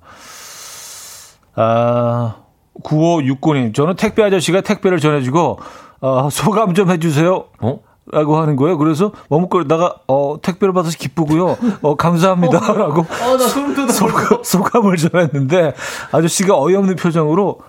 아, 1.56 2.36
9569님. 2.84 3.74
저는 3.74 3.96
택배 3.96 4.24
아저씨가 4.24 4.62
택배를 4.62 5.00
전해주고, 5.00 5.60
어, 6.02 6.30
소감 6.32 6.74
좀 6.74 6.90
해주세요. 6.90 7.46
어? 7.62 7.80
라고 8.12 8.38
하는 8.38 8.56
거예요. 8.56 8.78
그래서 8.78 9.12
머뭇거리다가, 9.30 9.98
어, 10.08 10.38
택배를 10.42 10.74
받아서 10.74 10.98
기쁘고요. 10.98 11.58
어, 11.82 11.96
감사합니다. 11.96 12.60
라고 12.74 13.02
어, 13.02 13.38
돋아. 13.38 13.92
소감, 13.92 14.44
소감 14.44 14.88
을 14.88 14.98
전했는데, 14.98 15.76
아저씨가 16.12 16.58
어이없는 16.60 16.96
표정으로, 16.96 17.60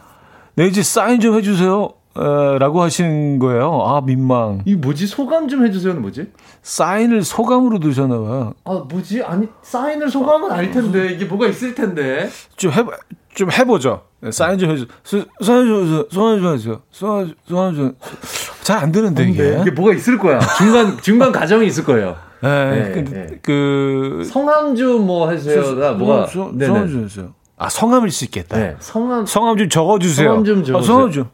네, 0.54 0.66
이제 0.66 0.82
사인 0.82 1.20
좀 1.20 1.34
해주세요. 1.36 1.90
에, 2.16 2.58
라고 2.58 2.82
하시는 2.82 3.38
거예요. 3.38 3.82
아, 3.86 4.00
민망. 4.00 4.62
이 4.64 4.74
뭐지? 4.74 5.06
소감 5.06 5.46
좀 5.48 5.64
해주세요는 5.64 6.02
뭐지? 6.02 6.32
사인을 6.62 7.22
소감으로 7.22 7.78
두셨나 7.78 8.18
봐요. 8.18 8.54
아, 8.64 8.84
뭐지? 8.88 9.22
아니, 9.22 9.46
사인을 9.62 10.10
소감은 10.10 10.50
알 10.50 10.70
텐데. 10.72 11.12
이게 11.12 11.24
뭐가 11.24 11.46
있을 11.46 11.74
텐데. 11.74 12.28
좀 12.56 12.72
해, 12.72 12.84
좀 13.34 13.50
해보죠. 13.52 14.02
네, 14.20 14.30
사인 14.32 14.58
좀 14.58 14.70
해주세요. 14.70 14.88
수- 15.04 15.24
사인 15.40 15.66
좀 15.66 15.80
해주세요. 15.82 16.06
소환 16.10 16.40
좀 16.42 16.52
해주세요. 16.52 16.80
소환, 16.90 17.34
소환 17.48 17.74
좀. 17.76 17.94
잘 18.64 18.78
안 18.78 18.92
되는데, 18.92 19.24
이게. 19.28 19.42
네, 19.42 19.58
이게 19.62 19.70
뭐가 19.70 19.94
있을 19.94 20.18
거야. 20.18 20.40
중간, 20.58 20.98
중간 21.00 21.32
과정이 21.32 21.66
있을 21.66 21.84
거예요. 21.84 22.16
네, 22.42 22.70
네, 22.88 22.92
근데 22.92 23.26
네. 23.26 23.38
그. 23.42 24.22
성함 24.30 24.74
좀 24.74 25.06
뭐 25.06 25.30
해주세요가 25.30 25.92
뭐가. 25.92 26.26
소. 26.26 26.52
성함 26.58 26.88
좀 26.88 27.04
해주세요. 27.04 27.34
아, 27.56 27.68
성함일 27.68 28.10
수 28.10 28.24
있겠다. 28.24 28.56
네, 28.58 28.76
성함, 28.80 29.26
성함 29.26 29.56
좀 29.56 29.68
적어주세요. 29.68 30.28
성함 30.28 30.44
좀 30.44 30.60
아, 30.60 30.64
적어주세요. 30.64 30.82
성함 30.94 31.10
좀. 31.12 31.28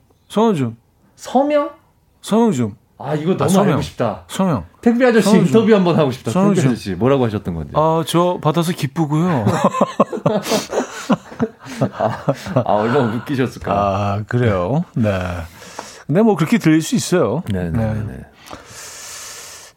좀. 0.55 0.77
서명? 1.15 1.71
좀. 2.21 2.77
아, 2.99 3.15
이거 3.15 3.37
너무 3.37 3.51
서명. 3.51 3.71
알고 3.71 3.83
싶다. 3.83 4.25
성형. 4.29 4.65
택배 4.81 5.07
아저씨 5.07 5.31
좀. 5.31 5.39
인터뷰 5.47 5.75
한번 5.75 5.97
하고 5.99 6.11
싶다. 6.11 6.31
성함 6.31 6.51
택배 6.51 6.63
좀. 6.63 6.73
아저씨 6.73 6.95
뭐라고 6.95 7.25
하셨던 7.27 7.55
건지. 7.55 7.73
아, 7.75 8.03
저 8.07 8.39
받아서 8.43 8.73
기쁘고요. 8.73 9.47
아, 12.55 12.73
얼마나 12.73 13.15
웃기셨을까. 13.17 13.73
아, 13.73 14.23
그래요. 14.27 14.85
네. 14.95 15.11
근데 16.07 16.23
뭐 16.23 16.37
그렇게 16.37 16.59
들릴 16.59 16.83
수 16.83 16.95
있어요. 16.95 17.43
네네네. 17.53 18.21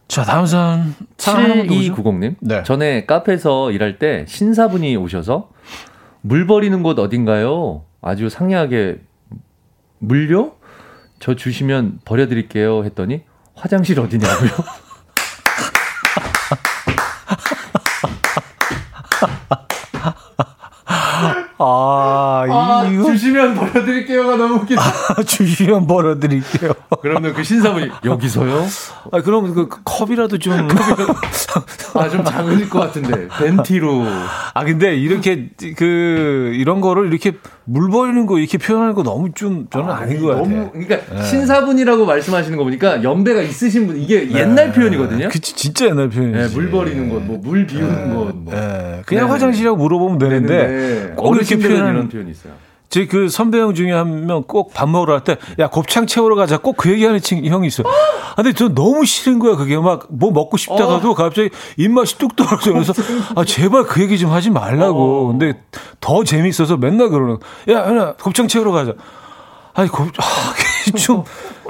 자, 0.07 0.23
다음 0.23 0.45
사연. 0.45 0.95
사연 1.17 1.43
하나만 1.43 1.67
더 1.67 1.73
보죠. 1.75 1.93
7290님. 1.93 2.35
네. 2.41 2.63
전에 2.63 3.05
카페에서 3.05 3.71
일할 3.71 3.99
때 3.99 4.25
신사분이 4.27 4.95
오셔서 4.95 5.49
물 6.21 6.47
버리는 6.47 6.81
곳 6.83 6.97
어딘가요? 6.99 7.83
아주 8.01 8.29
상냥하게 8.29 8.99
물요? 9.99 10.53
저 11.19 11.35
주시면 11.35 11.99
버려드릴게요. 12.05 12.83
했더니 12.85 13.23
화장실 13.55 13.99
어디냐고요? 13.99 14.49
아, 21.61 22.28
아, 22.49 22.85
이거 22.91 23.03
주시면 23.05 23.55
버려드릴게요가 23.55 24.35
너무 24.35 24.55
웃기다. 24.55 24.81
주시면 25.25 25.87
벌어드릴게요. 25.87 26.73
그러면 27.01 27.33
그 27.33 27.43
신사분이 27.43 27.89
여기서요? 28.05 28.65
아, 29.11 29.21
그럼 29.21 29.53
그 29.53 29.67
컵이라도 29.83 30.37
좀. 30.39 30.53
아, 31.95 32.09
좀 32.09 32.23
작을 32.23 32.69
것 32.69 32.79
같은데. 32.79 33.27
벤티로. 33.27 34.05
아, 34.53 34.63
근데 34.63 34.95
이렇게 34.95 35.49
그 35.75 36.53
이런 36.55 36.81
거를 36.81 37.07
이렇게 37.07 37.33
물 37.65 37.89
버리는 37.89 38.25
거 38.25 38.39
이렇게 38.39 38.57
표현하는 38.57 38.95
거 38.95 39.03
너무 39.03 39.31
좀 39.33 39.67
저는 39.69 39.89
아, 39.89 40.05
닌것 40.05 40.27
같아요. 40.27 40.43
너무, 40.43 40.71
그러니까 40.71 41.23
신사분이라고 41.23 42.05
말씀하시는 42.05 42.57
거 42.57 42.63
보니까 42.63 43.03
연배가 43.03 43.41
있으신 43.41 43.87
분, 43.87 43.97
이게 43.97 44.31
옛날 44.31 44.71
표현이거든요. 44.71 45.29
그치, 45.29 45.55
진짜 45.55 45.85
옛날 45.85 46.09
표현이지. 46.09 46.37
네, 46.37 46.47
물 46.55 46.71
버리는 46.71 47.09
곳, 47.09 47.23
뭐물 47.23 47.67
비우는 47.67 48.15
곳, 48.15 48.35
뭐. 48.35 48.53
예, 48.55 49.01
그냥 49.05 49.25
네. 49.25 49.31
화장실이라고 49.31 49.77
물어보면 49.77 50.17
되는데 50.17 50.39
되는데 50.39 51.13
꼭 51.15 51.35
이렇게 51.35 51.57
표현하는 51.57 52.09
표현이 52.29 52.31
있어요. 52.31 52.53
제 52.89 53.05
그 53.05 53.29
선배 53.29 53.59
형 53.59 53.75
중에 53.75 53.91
한 53.91 54.25
명 54.25 54.41
꼭 54.47 54.73
밥 54.73 54.89
먹으러 54.89 55.13
갈 55.13 55.23
때, 55.23 55.37
야, 55.59 55.67
곱창 55.69 56.07
채우러 56.07 56.35
가자. 56.35 56.57
꼭 56.57 56.75
그 56.75 56.89
얘기하는 56.91 57.19
친, 57.21 57.45
형이 57.45 57.67
있어요. 57.67 57.87
아, 57.87 58.35
근데 58.35 58.53
저 58.53 58.67
너무 58.69 59.05
싫은 59.05 59.37
거야. 59.37 59.55
그게 59.55 59.77
막 59.77 60.07
뭐 60.09 60.31
먹고 60.31 60.57
싶다가도 60.57 61.13
갑자기 61.13 61.49
입맛이 61.77 62.17
뚝 62.17 62.35
떨어져. 62.35 62.73
그래서, 62.73 62.93
아, 63.35 63.45
제발 63.45 63.83
그 63.83 64.01
얘기 64.01 64.17
좀 64.17 64.31
하지 64.31 64.49
말라고. 64.49 65.27
근데 65.27 65.61
더 65.99 66.23
재밌어서 66.23 66.77
맨날 66.77 67.09
그러는, 67.09 67.37
야, 67.69 67.95
야, 67.95 68.13
곱창 68.19 68.47
채우러 68.47 68.71
가자. 68.71 68.93
아니, 69.75 69.87
곱, 69.87 70.07
아, 70.17 70.23
좀, 70.91 71.23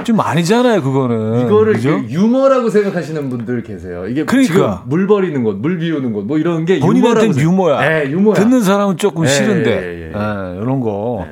좀 0.04 0.20
아니잖아요, 0.20 0.82
그거는. 0.82 1.46
이거를 1.46 1.74
그죠? 1.74 2.00
유머라고 2.08 2.70
생각하시는 2.70 3.30
분들 3.30 3.64
계세요. 3.64 4.08
이게 4.08 4.26
그러니까. 4.26 4.54
지금 4.54 4.76
물 4.86 5.08
버리는 5.08 5.44
것, 5.44 5.58
물 5.58 5.78
비우는 5.80 6.14
것, 6.14 6.26
뭐 6.26 6.38
이런 6.38 6.66
게 6.66 6.80
본인한테는 6.80 7.38
유머라고 7.38 7.82
유머야. 7.82 7.90
네, 7.90 8.12
유머야. 8.12 8.36
듣는 8.36 8.62
사람은 8.62 8.98
조금 8.98 9.26
예, 9.26 9.30
싫은데. 9.30 9.72
예, 9.72 9.86
예, 9.86 10.06
예. 10.08 10.62
이런 10.62 10.80
거. 10.80 11.26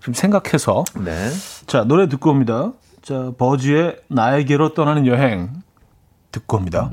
좀 0.00 0.14
생각해서. 0.14 0.84
네. 1.04 1.28
자, 1.66 1.84
노래 1.84 2.08
듣고 2.08 2.30
옵니다. 2.30 2.72
자, 3.02 3.32
버즈의 3.38 3.96
나에게로 4.08 4.74
떠나는 4.74 5.06
여행 5.06 5.50
듣고 6.32 6.56
옵니다. 6.56 6.90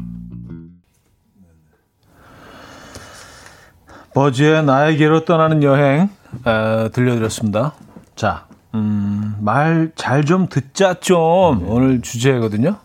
버즈의 4.13 4.65
나에게로 4.65 5.25
떠나는 5.25 5.63
여행 5.63 6.09
에, 6.45 6.89
들려드렸습니다. 6.89 7.73
자, 8.15 8.47
음, 8.75 9.35
말 9.39 9.91
잘 9.95 10.23
좀 10.25 10.47
듣자 10.49 10.95
좀 10.95 11.67
오늘 11.69 12.01
주제거든요. 12.01 12.77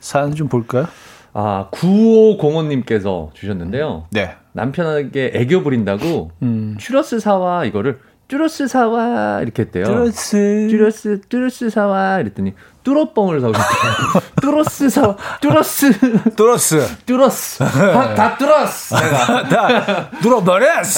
사연 0.00 0.34
좀 0.34 0.48
볼까요? 0.48 0.86
아, 1.32 1.68
9505님께서 1.72 3.32
주셨는데요. 3.34 4.06
네. 4.10 4.34
남편에게 4.52 5.32
애교 5.34 5.62
부린다고 5.62 6.30
음. 6.42 6.76
추러스 6.78 7.20
사와 7.20 7.64
이거를 7.66 8.00
쭈러스 8.28 8.66
사와 8.66 9.40
이렇게 9.42 9.62
했대요. 9.62 9.84
뚜러스. 9.84 10.66
쭈러스 10.70 11.20
쭈러스 11.28 11.70
사와 11.70 12.18
이랬더니 12.20 12.54
뚜러뻥을 12.82 13.40
사오셨대요. 13.40 14.22
뚜러스 14.42 14.88
사와 14.90 15.16
뚜러스 15.40 15.92
뚜러스. 16.34 16.96
뚜러스 17.06 17.58
다, 17.58 18.14
다 18.14 18.36
뚜러스 18.38 18.94
내가 18.94 19.42
다. 19.48 20.10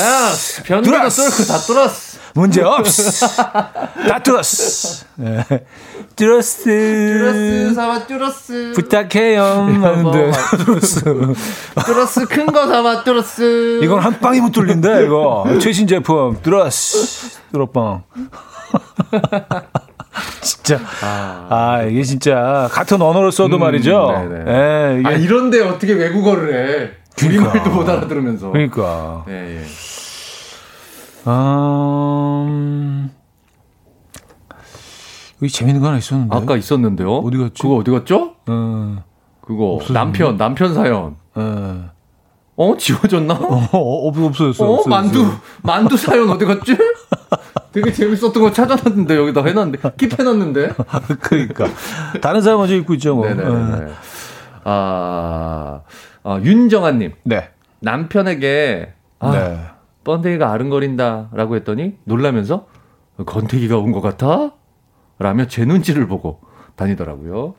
아, 0.00 0.30
변기도 0.64 0.96
뚜러스. 0.96 1.30
뚫고 1.30 1.52
다 1.52 1.58
뚜러스 1.66 2.17
문제 2.34 2.62
없어. 2.62 3.26
다 3.26 4.18
뚫었어. 4.22 5.06
네. 5.16 5.44
뚫었어. 6.16 6.64
뚜러스 6.64 7.74
사와 7.74 8.06
뚜러스 8.06 8.72
부탁해요. 8.74 9.42
하는데 9.44 10.32
뚫었어. 10.64 11.00
뚜러스 11.86 12.26
큰 12.26 12.46
거 12.46 12.66
사와 12.66 13.04
뚜러스 13.04 13.80
이건 13.82 14.00
한 14.00 14.18
방에 14.20 14.40
못 14.40 14.52
뚫린다 14.52 15.00
이거. 15.00 15.44
최신 15.60 15.86
제품 15.86 16.38
뚫었어. 16.42 17.38
뚫어빵. 17.52 18.02
진짜 20.42 20.80
아. 21.02 21.82
이게 21.88 22.02
진짜 22.02 22.68
같은 22.72 23.00
언어를 23.00 23.30
써도 23.32 23.56
음, 23.56 23.60
말이죠. 23.60 24.28
네네. 24.28 24.44
예, 24.50 25.00
이게 25.00 25.08
아 25.08 25.12
이런데 25.12 25.60
어떻게 25.62 25.92
외국어를 25.92 26.54
해 26.54 26.90
그러니까. 27.16 27.50
우리말도 27.50 27.70
못 27.70 27.88
알아들으면서 27.88 28.50
그러니까. 28.50 29.24
예, 29.28 29.60
예. 29.60 29.64
음, 31.30 33.10
여기 35.42 35.52
재밌는 35.52 35.80
거 35.80 35.88
하나 35.88 35.98
있었는데. 35.98 36.36
아까 36.36 36.56
있었는데요 36.56 37.18
어디 37.18 37.36
갔지? 37.38 37.62
그거 37.62 37.76
어디 37.76 37.90
갔죠? 37.90 38.34
어, 38.46 39.04
그거 39.40 39.74
없어졌네. 39.74 39.98
남편 39.98 40.36
남편 40.36 40.74
사연 40.74 41.16
어, 41.34 41.90
어 42.56 42.76
지워졌나? 42.76 43.34
어, 43.34 43.68
없, 43.72 44.18
없어졌어. 44.18 44.64
어, 44.64 44.74
없어졌어. 44.74 44.88
만두, 44.88 45.30
만두 45.62 45.96
사연 45.96 46.28
어디 46.28 46.44
갔지? 46.44 46.76
되게 47.72 47.92
재밌었던 47.92 48.42
거 48.42 48.50
찾아놨는데, 48.50 49.16
여기다 49.16 49.44
해놨는데, 49.44 49.78
킵해놨는데. 49.78 50.74
그러니까. 51.20 51.66
다른 52.20 52.40
사람 52.40 52.58
먼저 52.58 52.74
읽고 52.74 52.94
있죠, 52.94 53.14
뭐. 53.14 53.26
어. 53.26 53.28
네네네. 53.28 53.92
아, 54.64 55.80
아, 56.24 56.40
윤정아님. 56.42 57.12
네. 57.22 57.50
남편에게, 57.80 58.92
아, 59.20 59.30
네. 59.30 59.60
번데기가 60.12 60.50
아른거린다. 60.50 61.28
라고 61.32 61.54
했더니, 61.56 61.96
놀라면서, 62.04 62.66
건태기가 63.26 63.76
온 63.76 63.92
것 63.92 64.00
같아? 64.00 64.52
라며 65.18 65.46
제 65.46 65.64
눈치를 65.66 66.06
보고 66.08 66.40
다니더라고요. 66.76 67.54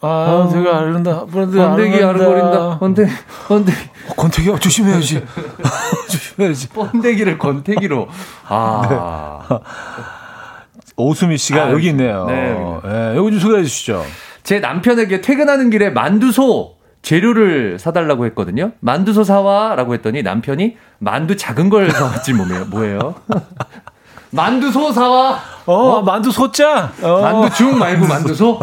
아, 0.00 0.50
내가 0.52 0.78
아른다. 0.78 1.24
번데기 1.26 2.02
아른거린다. 2.02 2.78
번데기, 2.80 3.12
번데기. 3.46 3.78
권태기야, 4.16 4.58
조심해야지. 4.58 5.22
조심해야지. 6.10 6.68
번데기를 6.70 7.38
건태기로. 7.38 8.08
아. 8.48 9.60
오수미 10.96 11.38
씨가 11.38 11.66
아, 11.66 11.70
여기 11.72 11.88
있네요. 11.88 12.24
네, 12.26 12.54
네, 12.84 13.16
여기 13.16 13.30
좀 13.32 13.38
소개해 13.40 13.62
주시죠. 13.62 14.02
제 14.42 14.58
남편에게 14.60 15.20
퇴근하는 15.20 15.70
길에 15.70 15.90
만두소 15.90 16.74
재료를 17.02 17.78
사달라고 17.78 18.24
했거든요. 18.26 18.72
만두소 18.80 19.24
사와라고 19.24 19.94
했더니 19.94 20.22
남편이 20.22 20.76
만두 20.98 21.36
작은 21.36 21.68
걸 21.68 21.90
사왔지 21.90 22.32
뭐예요? 22.32 22.64
뭐예요? 22.66 23.14
만두소 24.30 24.92
사와. 24.92 25.38
어, 25.66 26.00
만두 26.02 26.30
소자. 26.30 26.90
어, 27.02 27.20
만두 27.20 27.54
중 27.54 27.78
말고 27.78 28.06
만두소. 28.06 28.58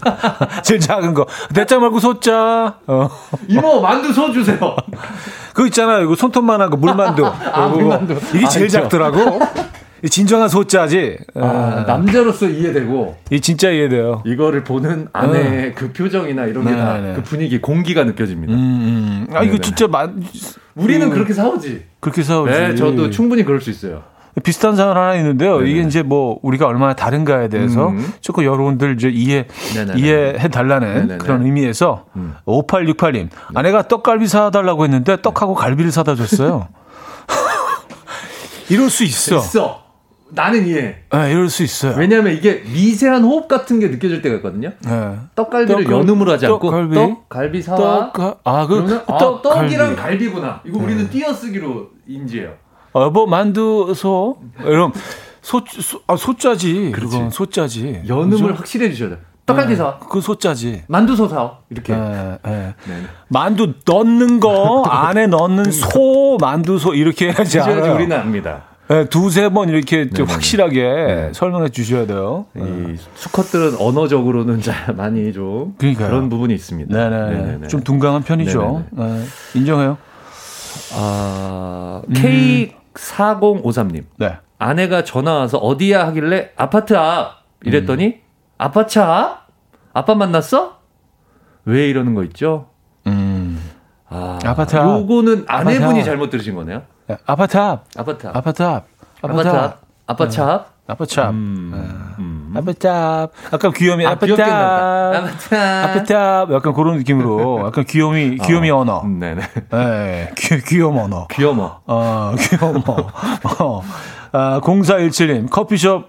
제일 0.62 0.78
작은 0.80 1.12
거. 1.12 1.26
대짜 1.52 1.78
말고 1.80 1.98
소자. 1.98 2.76
어. 2.86 3.10
이모 3.48 3.80
만두소 3.80 4.32
주세요. 4.32 4.76
그거 5.52 5.66
있잖아요. 5.66 6.04
이거 6.04 6.14
손톱만한 6.14 6.70
거 6.70 6.76
물만두. 6.76 7.26
아, 7.52 7.66
물만두. 7.66 8.20
이게 8.34 8.46
아, 8.46 8.48
제일 8.48 8.66
있죠. 8.66 8.82
작더라고. 8.82 9.40
이 10.02 10.08
진정한 10.08 10.48
소자지. 10.48 11.18
아, 11.34 11.84
남자로서 11.86 12.48
이해되고 12.48 13.16
이 13.30 13.40
진짜 13.40 13.70
이해돼요. 13.70 14.22
이거를 14.24 14.64
보는 14.64 15.08
아내의 15.12 15.74
그 15.74 15.92
표정이나 15.92 16.46
이런 16.46 16.64
게다 16.64 16.94
네, 16.98 17.08
네. 17.08 17.14
그 17.14 17.22
분위기 17.22 17.60
공기가 17.60 18.04
느껴집니다. 18.04 18.52
음, 18.52 18.58
음. 18.58 19.36
아, 19.36 19.42
이거 19.42 19.52
네네. 19.52 19.60
진짜 19.60 19.86
만, 19.88 20.22
우리는 20.74 21.06
음. 21.06 21.10
그렇게 21.12 21.34
사오지. 21.34 21.84
그렇게 22.00 22.22
싸우지. 22.22 22.50
네, 22.52 22.74
저도 22.74 23.10
충분히 23.10 23.44
그럴 23.44 23.60
수 23.60 23.70
있어요. 23.70 24.02
비슷한 24.42 24.76
사연 24.76 24.96
하나 24.96 25.16
있는데요. 25.16 25.58
네네. 25.58 25.70
이게 25.70 25.80
이제 25.82 26.02
뭐 26.02 26.38
우리가 26.42 26.66
얼마나 26.66 26.94
다른가에 26.94 27.48
대해서 27.48 27.88
음. 27.88 28.12
조금 28.20 28.44
여러분들 28.44 28.94
이제 28.94 29.08
이해 29.10 29.46
네네네. 29.74 30.00
이해해 30.00 30.48
달라는 30.48 30.94
네네네. 30.94 31.18
그런 31.18 31.44
의미에서 31.44 32.06
음. 32.16 32.34
5868님 32.46 33.28
아내가 33.54 33.88
떡갈비 33.88 34.28
사 34.28 34.50
달라고 34.50 34.84
했는데 34.84 35.20
떡하고 35.20 35.54
갈비를 35.54 35.90
사다 35.90 36.14
줬어요. 36.14 36.68
이럴 38.70 38.88
수 38.88 39.02
있어. 39.04 39.38
있어. 39.38 39.89
나는 40.32 40.66
이해. 40.66 40.96
네, 41.12 41.30
이럴 41.30 41.48
수 41.48 41.62
있어요. 41.62 41.94
왜냐하면 41.96 42.32
이게 42.34 42.62
미세한 42.72 43.22
호흡 43.24 43.48
같은 43.48 43.80
게 43.80 43.88
느껴질 43.88 44.22
때가 44.22 44.36
있거든요. 44.36 44.72
네. 44.84 45.16
떡갈비를 45.34 45.84
떡- 45.84 45.92
연음으로 45.92 46.32
하지 46.32 46.46
않고 46.46 46.58
떡갈비? 46.70 46.94
떡 46.94 47.28
갈비 47.28 47.62
사와. 47.62 48.12
떡, 48.12 48.40
아, 48.44 48.66
그, 48.66 48.74
그러면 48.76 49.02
아, 49.06 49.18
떡, 49.18 49.42
떡이랑 49.42 49.96
갈비. 49.96 50.00
갈비 50.02 50.28
구나. 50.30 50.60
이거 50.64 50.78
우리는 50.78 51.08
띄어쓰기로 51.10 51.88
인지해요. 52.06 52.54
어, 52.92 53.10
뭐, 53.10 53.26
만두, 53.26 53.92
소. 53.94 54.38
이런, 54.64 54.92
소, 55.42 55.60
소, 55.68 56.00
아, 56.06 56.16
소자지. 56.16 56.90
그렇지. 56.92 57.12
그건 57.16 57.30
소자지. 57.30 58.02
연음을 58.08 58.30
그죠? 58.30 58.46
확실히 58.54 58.86
해주셔야 58.86 59.10
돼. 59.10 59.18
떡갈비 59.46 59.74
사와. 59.74 59.98
그 59.98 60.20
소자지. 60.20 60.84
만두소 60.86 61.26
사와. 61.26 61.58
이렇게. 61.70 61.92
예, 61.92 62.38
예. 62.46 62.74
네. 62.86 63.02
만두 63.28 63.72
넣는 63.84 64.38
거 64.38 64.84
안에 64.84 65.26
넣는 65.26 65.64
소 65.72 66.36
만두 66.40 66.78
소 66.78 66.94
이렇게 66.94 67.26
해야지. 67.32 67.58
우리는 67.58 68.12
압니다. 68.16 68.62
예, 68.90 69.04
두세 69.04 69.48
번 69.50 69.68
이렇게 69.68 70.08
좀 70.10 70.26
네네네. 70.26 70.32
확실하게 70.32 70.82
네. 70.82 71.30
설명해 71.32 71.68
주셔야 71.68 72.06
돼요. 72.06 72.46
이 72.56 72.96
수컷들은 73.14 73.76
언어적으로는 73.78 74.60
잘 74.62 74.94
많이 74.94 75.32
좀 75.32 75.74
그러니까요. 75.78 76.08
그런 76.08 76.28
부분이 76.28 76.52
있습니다. 76.54 77.08
네네. 77.10 77.68
좀 77.68 77.82
둔감한 77.82 78.22
편이죠. 78.24 78.84
예, 78.98 79.58
인정해요. 79.58 79.96
아, 80.94 82.02
음. 82.08 82.14
K4053님. 82.94 84.04
네. 84.16 84.36
아내가 84.58 85.04
전화 85.04 85.34
와서 85.38 85.58
어디야 85.58 86.06
하길래 86.08 86.50
아파트 86.56 86.94
앞 86.96 87.44
이랬더니 87.64 88.06
음. 88.06 88.14
아파트 88.58 88.98
앞? 88.98 89.46
아빠 89.92 90.14
만났어? 90.14 90.78
왜 91.64 91.88
이러는 91.88 92.14
거 92.14 92.24
있죠? 92.24 92.66
음. 93.06 93.60
아, 94.08 94.38
아파트 94.44 94.76
앞. 94.76 95.00
요거는 95.00 95.44
아내분이 95.46 95.84
아파트 95.84 96.00
앞. 96.00 96.04
잘못 96.04 96.30
들으신 96.30 96.54
거네요. 96.56 96.82
예, 97.10 97.16
아파트 97.26 97.56
앞. 97.56 97.84
아파트 97.96 98.26
앞. 98.26 98.36
아파트 98.36 98.62
앞. 98.62 98.86
아파트 99.22 99.48
앞. 99.48 99.80
아파트 100.06 100.40
앞. 100.40 100.66
아파트 100.86 101.20
앞. 101.20 101.30
음. 101.30 101.72
예. 101.74 102.22
음. 102.22 102.54
아파트 102.56 102.86
앞. 102.88 103.32
약간 103.52 103.72
귀요미 103.72 104.06
아, 104.06 104.10
아파트 104.10 104.26
귀엽게 104.26 104.42
앞. 104.42 105.14
아파트 105.14 105.54
앞. 105.54 105.90
아파트 105.90 106.12
앞. 106.16 106.52
약간 106.52 106.72
그런 106.72 106.96
느낌으로 106.98 107.62
약간 107.66 107.84
귀요미 107.84 108.38
귀요미 108.38 108.70
언어. 108.70 109.00
음, 109.02 109.18
네네. 109.18 109.42
예. 109.74 110.32
귀 110.36 110.60
귀요미 110.62 110.98
언어. 111.00 111.26
귀여워. 111.30 111.80
어, 111.86 112.34
귀여워. 112.38 112.82
어. 113.58 113.82
아, 114.32 114.60
0417님, 114.62 115.50
커피숍 115.50 116.08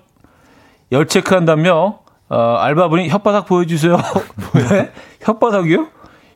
열 0.91 1.07
체크한다며, 1.07 1.99
어, 2.29 2.37
알바분이 2.59 3.09
혓바닥 3.09 3.47
보여주세요. 3.47 3.97
왜? 4.53 4.91
혓바닥이요? 5.23 5.87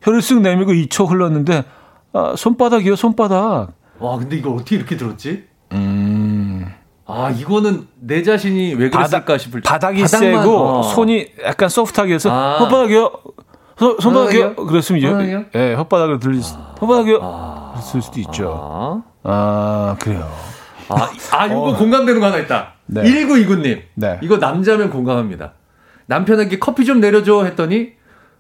혀를 0.02 0.20
쓱 0.20 0.42
내밀고 0.42 0.72
2초 0.72 1.10
흘렀는데, 1.10 1.64
아, 2.14 2.34
손바닥이요, 2.36 2.96
손바닥. 2.96 3.74
와, 4.00 4.18
근데 4.18 4.36
이거 4.38 4.52
어떻게 4.52 4.76
이렇게 4.76 4.98
들었지? 4.98 5.46
음, 5.72 6.66
아, 7.06 7.30
이거는 7.30 7.88
내 8.00 8.24
자신이 8.24 8.76
왜 8.76 8.90
그랬을까 8.90 9.26
바닥, 9.26 9.38
싶을 9.38 9.62
바닥이 9.62 10.02
바닥만, 10.02 10.44
세고 10.44 10.58
어. 10.58 10.84
손이 10.84 11.28
약간 11.44 11.70
소프트하게 11.70 12.16
해서 12.16 12.30
아. 12.32 12.60
혓바닥이요. 12.60 13.20
손, 13.78 13.98
손바닥이요? 14.00 14.56
그랬으면 14.56 15.00
이제? 15.00 15.46
예, 15.56 15.76
혓바닥을 15.76 16.22
들릴 16.22 16.42
수, 16.42 16.56
혓바닥이요? 16.80 17.20
아. 17.22 17.74
그랬을 17.76 18.02
수도 18.02 18.20
있죠. 18.22 18.58
아, 18.62 19.04
아, 19.24 19.96
그래요. 20.00 20.30
아, 20.90 21.10
아 21.32 21.46
이거 21.48 21.62
어. 21.62 21.76
공감되는 21.76 22.20
거 22.22 22.28
하나 22.28 22.38
있다. 22.38 22.74
네. 22.86 23.04
1929님. 23.04 23.82
네. 23.96 24.20
이거 24.22 24.38
남자면 24.38 24.90
공감합니다. 24.90 25.54
남편에게 26.06 26.60
커피 26.60 26.86
좀 26.86 27.00
내려줘 27.00 27.46
했더니 27.46 27.94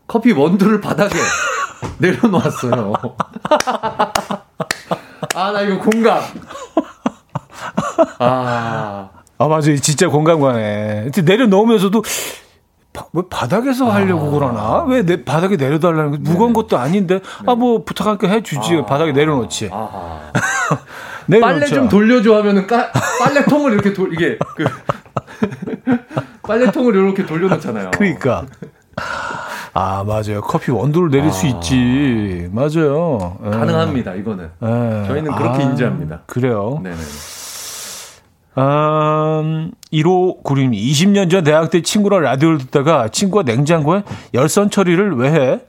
커피 0.08 0.32
원두를 0.32 0.82
바닥에 0.82 1.18
내려놓았어요. 1.98 2.94
아, 5.36 5.52
나 5.52 5.62
이거 5.62 5.78
공감. 5.80 6.22
아, 8.20 9.10
아, 9.38 9.48
맞아요. 9.48 9.78
진짜 9.80 10.08
공감 10.08 10.40
가네. 10.42 11.12
내려놓으면서도 11.24 12.04
바, 12.94 13.06
왜 13.14 13.24
바닥에서 13.30 13.90
하려고 13.92 14.32
그러나? 14.32 14.84
왜 14.86 15.04
내 15.04 15.24
바닥에 15.24 15.58
내려달라는 15.58 16.12
거? 16.12 16.18
무거운 16.22 16.54
것도 16.54 16.78
아닌데, 16.78 17.20
아, 17.46 17.56
뭐 17.56 17.84
부탁할 17.84 18.18
게 18.18 18.28
해 18.28 18.42
주지. 18.42 18.82
바닥에 18.88 19.12
내려놓지. 19.12 19.70
아하. 19.72 20.20
내려놓자. 21.28 21.54
빨래 21.60 21.66
좀 21.66 21.90
돌려줘 21.90 22.36
하면은 22.38 22.68
까, 22.68 22.92
빨래통을 23.20 23.74
이렇게 23.74 23.94
돌, 23.94 24.14
이게, 24.14 24.38
그, 24.56 24.66
빨래통을 26.44 26.96
이렇게 26.96 27.26
돌려놓잖아요. 27.26 27.92
그러니까. 27.92 28.46
아, 29.78 30.06
맞아요. 30.06 30.40
커피 30.40 30.72
원두를 30.72 31.10
내릴 31.12 31.32
수 31.34 31.46
있지. 31.48 32.48
맞아요. 32.54 33.38
예. 33.46 33.50
가능합니다, 33.50 34.16
이거는. 34.16 34.46
예. 34.64 35.08
저희는 35.08 35.36
그렇게 35.36 35.64
아, 35.64 35.68
인지합니다. 35.68 36.22
그래요. 36.28 36.80
네네. 36.82 36.96
음, 38.58 39.72
1호 39.92 40.44
구림 40.44 40.72
20년 40.72 41.30
전 41.30 41.44
대학 41.44 41.70
때 41.72 41.82
친구랑 41.82 42.22
라디오를 42.22 42.58
듣다가 42.60 43.10
친구가 43.10 43.44
냉장고에 43.44 44.04
열선 44.34 44.70
처리를 44.70 45.18
왜 45.18 45.34
해? 45.34 45.60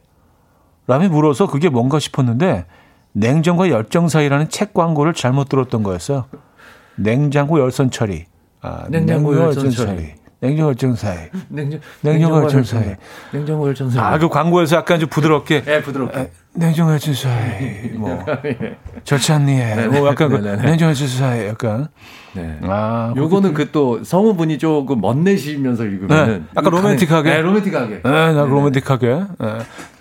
라며 0.87 1.09
물어서 1.09 1.49
그게 1.49 1.69
뭔가 1.69 1.99
싶었는데 1.99 2.65
냉장고와 3.11 3.71
열정 3.71 4.07
사이라는 4.07 4.51
책 4.51 4.73
광고를 4.73 5.15
잘못 5.15 5.49
들었던 5.49 5.83
거였어요. 5.83 6.27
냉장고 6.95 7.59
열선 7.59 7.91
처리. 7.91 8.27
아, 8.63 8.85
냉장고 8.89 9.37
열선 9.37 9.71
처리. 9.71 10.15
냉장, 10.41 11.81
냉장고 12.03 12.43
열정 12.43 12.63
사이. 12.63 12.95
냉장고 13.33 13.67
열정 13.69 13.91
사이. 13.91 14.05
아, 14.05 14.19
그 14.19 14.29
광고에서 14.29 14.77
약간 14.77 15.01
좀 15.01 15.09
부드럽게 15.09 15.63
예, 15.67 15.81
부드럽게. 15.83 16.31
열정 16.61 16.89
사이. 17.15 17.91
뭐 17.95 18.25
좋지 19.05 19.33
않니? 19.33 19.55
뭐 19.89 20.09
약간 20.09 20.29
그 20.29 20.47
열정 20.47 20.95
사이 20.95 21.47
약간 21.47 21.89
네. 22.35 22.59
아, 22.63 23.13
요거는 23.17 23.55
그 23.55 23.71
또 23.73 24.03
성우분이 24.05 24.59
조금 24.59 25.01
멋내시면서 25.01 25.85
읽으면은 25.85 26.39
네, 26.41 26.45
약간 26.57 26.71
로맨틱하게. 26.73 27.31
네, 27.31 27.41
로맨틱하게. 27.41 27.95
네, 28.05 28.33
나 28.33 28.45
로맨틱하게. 28.45 29.07
네. 29.39 29.59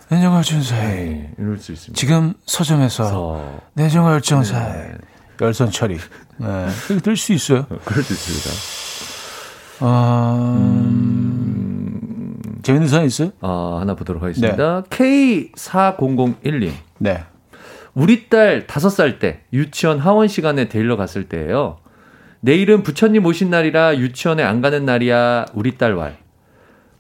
내정을 0.10 0.44
준사이. 0.44 0.80
네, 0.82 1.32
이럴 1.40 1.58
수 1.58 1.72
있습니다. 1.72 1.98
지금 2.00 2.34
서점에서 2.46 3.62
내정을 3.74 4.22
정사이. 4.22 4.84
열선 5.42 5.72
처리. 5.72 5.96
네. 6.38 6.68
그렇게 6.88 7.02
들수 7.02 7.34
있어요. 7.34 7.66
그럴 7.86 8.04
수 8.04 8.14
있습니다. 8.14 8.95
아, 9.80 10.82
재밌는 12.64 12.88
사연 12.88 13.06
있어요? 13.06 13.32
아, 13.42 13.78
하나 13.82 13.96
보도록 13.96 14.24
하겠습니다. 14.24 14.84
K4001님. 14.84 16.72
네. 17.00 17.24
우리 17.94 18.28
딸 18.30 18.68
5살 18.68 19.20
때 19.20 19.42
유치원 19.54 20.00
하원 20.00 20.28
시간에 20.28 20.68
데리러 20.68 20.98
갔을 20.98 21.30
때예요. 21.30 21.78
내일은 22.42 22.84
부처님 22.84 23.26
오신 23.26 23.50
날이라 23.50 23.98
유치원에 23.98 24.44
안 24.44 24.62
가는 24.62 24.86
날이야. 24.86 25.46
우리 25.54 25.78
딸 25.78 25.94
왈. 25.96 26.18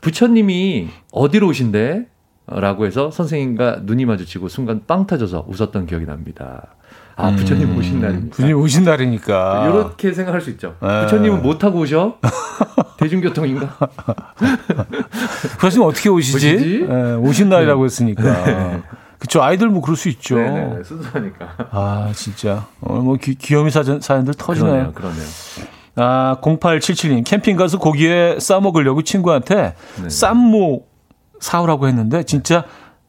부처님이 0.02 0.90
어디로 1.12 1.48
오신대? 1.48 2.08
라고 2.48 2.86
해서 2.86 3.10
선생님과 3.10 3.82
눈이 3.84 4.06
마주치고 4.06 4.50
순간 4.50 4.84
빵 4.86 5.08
터져서 5.08 5.48
웃었던 5.48 5.88
기억이 5.88 6.06
납니다. 6.06 6.76
아, 7.18 7.32
부처님 7.32 7.78
오신 7.78 8.02
날입니다. 8.02 8.36
분이 8.36 8.54
오신 8.54 8.84
날이니까. 8.84 9.68
이렇게 9.68 10.12
생각할 10.14 10.42
수 10.42 10.50
있죠. 10.52 10.76
네. 10.82 11.02
부처님은 11.04 11.42
못 11.42 11.58
타고 11.58 11.80
오셔? 11.80 12.18
대중교통인가? 12.98 13.78
부모님 15.60 15.82
어떻게 15.84 16.10
오시지? 16.10 16.36
오시지? 16.36 16.86
네, 16.88 17.14
오신 17.14 17.50
날이라고 17.50 17.86
했으니까. 17.86 18.82
그쵸. 19.20 19.42
아이들 19.42 19.70
뭐 19.70 19.82
그럴 19.82 19.96
수 19.96 20.10
있죠. 20.10 20.36
네네, 20.36 20.84
순수하니까. 20.84 21.56
아, 21.72 22.12
진짜. 22.14 22.68
오늘 22.82 23.02
뭐 23.02 23.18
귀, 23.22 23.36
귀요미 23.36 23.72
사전, 23.72 24.02
사연들 24.02 24.34
터지네요. 24.34 24.92
그러네요, 24.94 24.94
그러네요. 24.94 25.26
아, 25.96 26.38
0877님, 26.42 27.24
캠핑 27.26 27.56
가서 27.56 27.80
고기에 27.80 28.38
싸 28.40 28.60
먹으려고 28.60 29.02
친구한테 29.02 29.76
네. 30.02 30.10
쌈무 30.10 30.82
사오라고 31.40 31.88
했는데, 31.88 32.24
진짜 32.24 32.66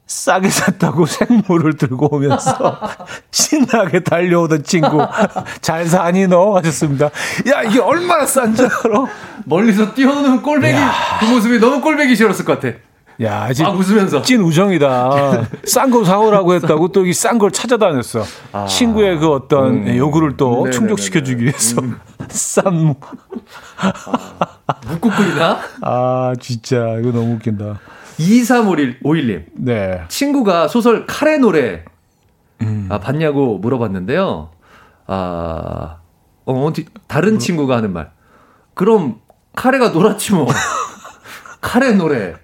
싸게 0.07 0.49
샀다고 0.51 1.05
생무를 1.07 1.77
들고 1.77 2.15
오면서 2.15 2.81
신나게 3.33 4.01
달려오던 4.01 4.63
친구. 4.65 5.05
잘 5.61 5.87
사니 5.87 6.29
너? 6.29 6.57
하셨습니다. 6.57 7.07
야, 7.53 7.63
이게 7.63 7.81
얼마나 7.81 8.25
싼지 8.25 8.63
알아? 8.63 9.07
멀리서 9.45 9.93
뛰어오는 9.95 10.43
꼴배기, 10.43 10.79
그 11.21 11.25
모습이 11.27 11.59
너무 11.59 11.81
꼴배기 11.81 12.15
싫었을 12.15 12.45
것 12.45 12.61
같아. 12.61 12.77
야, 13.23 13.51
진, 13.53 13.65
아, 13.65 13.71
웃으면서. 13.71 14.21
찐 14.23 14.43
우정이다. 14.43 15.47
싼 15.65 15.91
거 15.91 16.05
사오라고 16.05 16.55
했다고 16.55 16.89
또 16.89 17.03
이 17.07 17.11
싼 17.15 17.39
걸 17.39 17.51
찾아다녔어. 17.51 18.23
친구의 18.69 19.19
그 19.19 19.33
어떤 19.33 19.87
음. 19.89 19.97
요구를 19.97 20.37
또 20.37 20.51
네네네네. 20.51 20.71
충족시켜주기 20.73 21.43
위해서. 21.45 21.81
쌈무. 22.29 22.95
묵국끓이나? 24.89 25.61
아, 25.83 26.33
진짜. 26.41 26.97
이거 26.99 27.13
너무 27.13 27.35
웃긴다. 27.35 27.79
2351님. 28.19 29.45
네. 29.55 30.05
친구가 30.09 30.69
소설 30.69 31.07
카레 31.07 31.39
노래 31.39 31.85
음. 32.63 32.89
아, 32.91 32.99
봤냐고 32.99 33.59
물어봤는데요. 33.59 34.51
아, 35.07 35.97
어, 36.47 36.73
다른 37.07 37.39
친구가 37.39 37.77
하는 37.77 37.93
말. 37.93 38.11
그럼 38.75 39.21
카레가 39.55 39.91
놀았지 39.91 40.35
뭐. 40.35 40.47
카레 41.61 41.93
노래. 41.93 42.35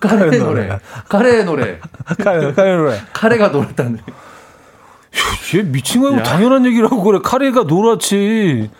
카레 0.00 0.38
노래. 0.38 0.78
카레 1.08 1.42
노래. 1.44 1.80
카레, 2.22 2.52
카레 2.52 2.76
노래. 2.76 3.00
카레가 3.12 3.48
놀았다는. 3.48 3.98
얘 5.54 5.62
미친 5.62 6.02
거고 6.02 6.18
야. 6.18 6.22
당연한 6.22 6.66
얘기를 6.66 6.84
하고 6.84 7.02
그래. 7.02 7.18
카레가 7.22 7.62
노랗지. 7.62 8.70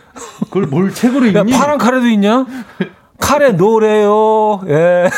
그걸 0.44 0.66
뭘 0.66 0.92
책으로 0.92 1.26
야, 1.34 1.40
읽니? 1.40 1.52
파란 1.52 1.78
카레도 1.78 2.06
있냐? 2.08 2.46
카레 3.18 3.52
노래요. 3.52 4.60
예. 4.68 5.08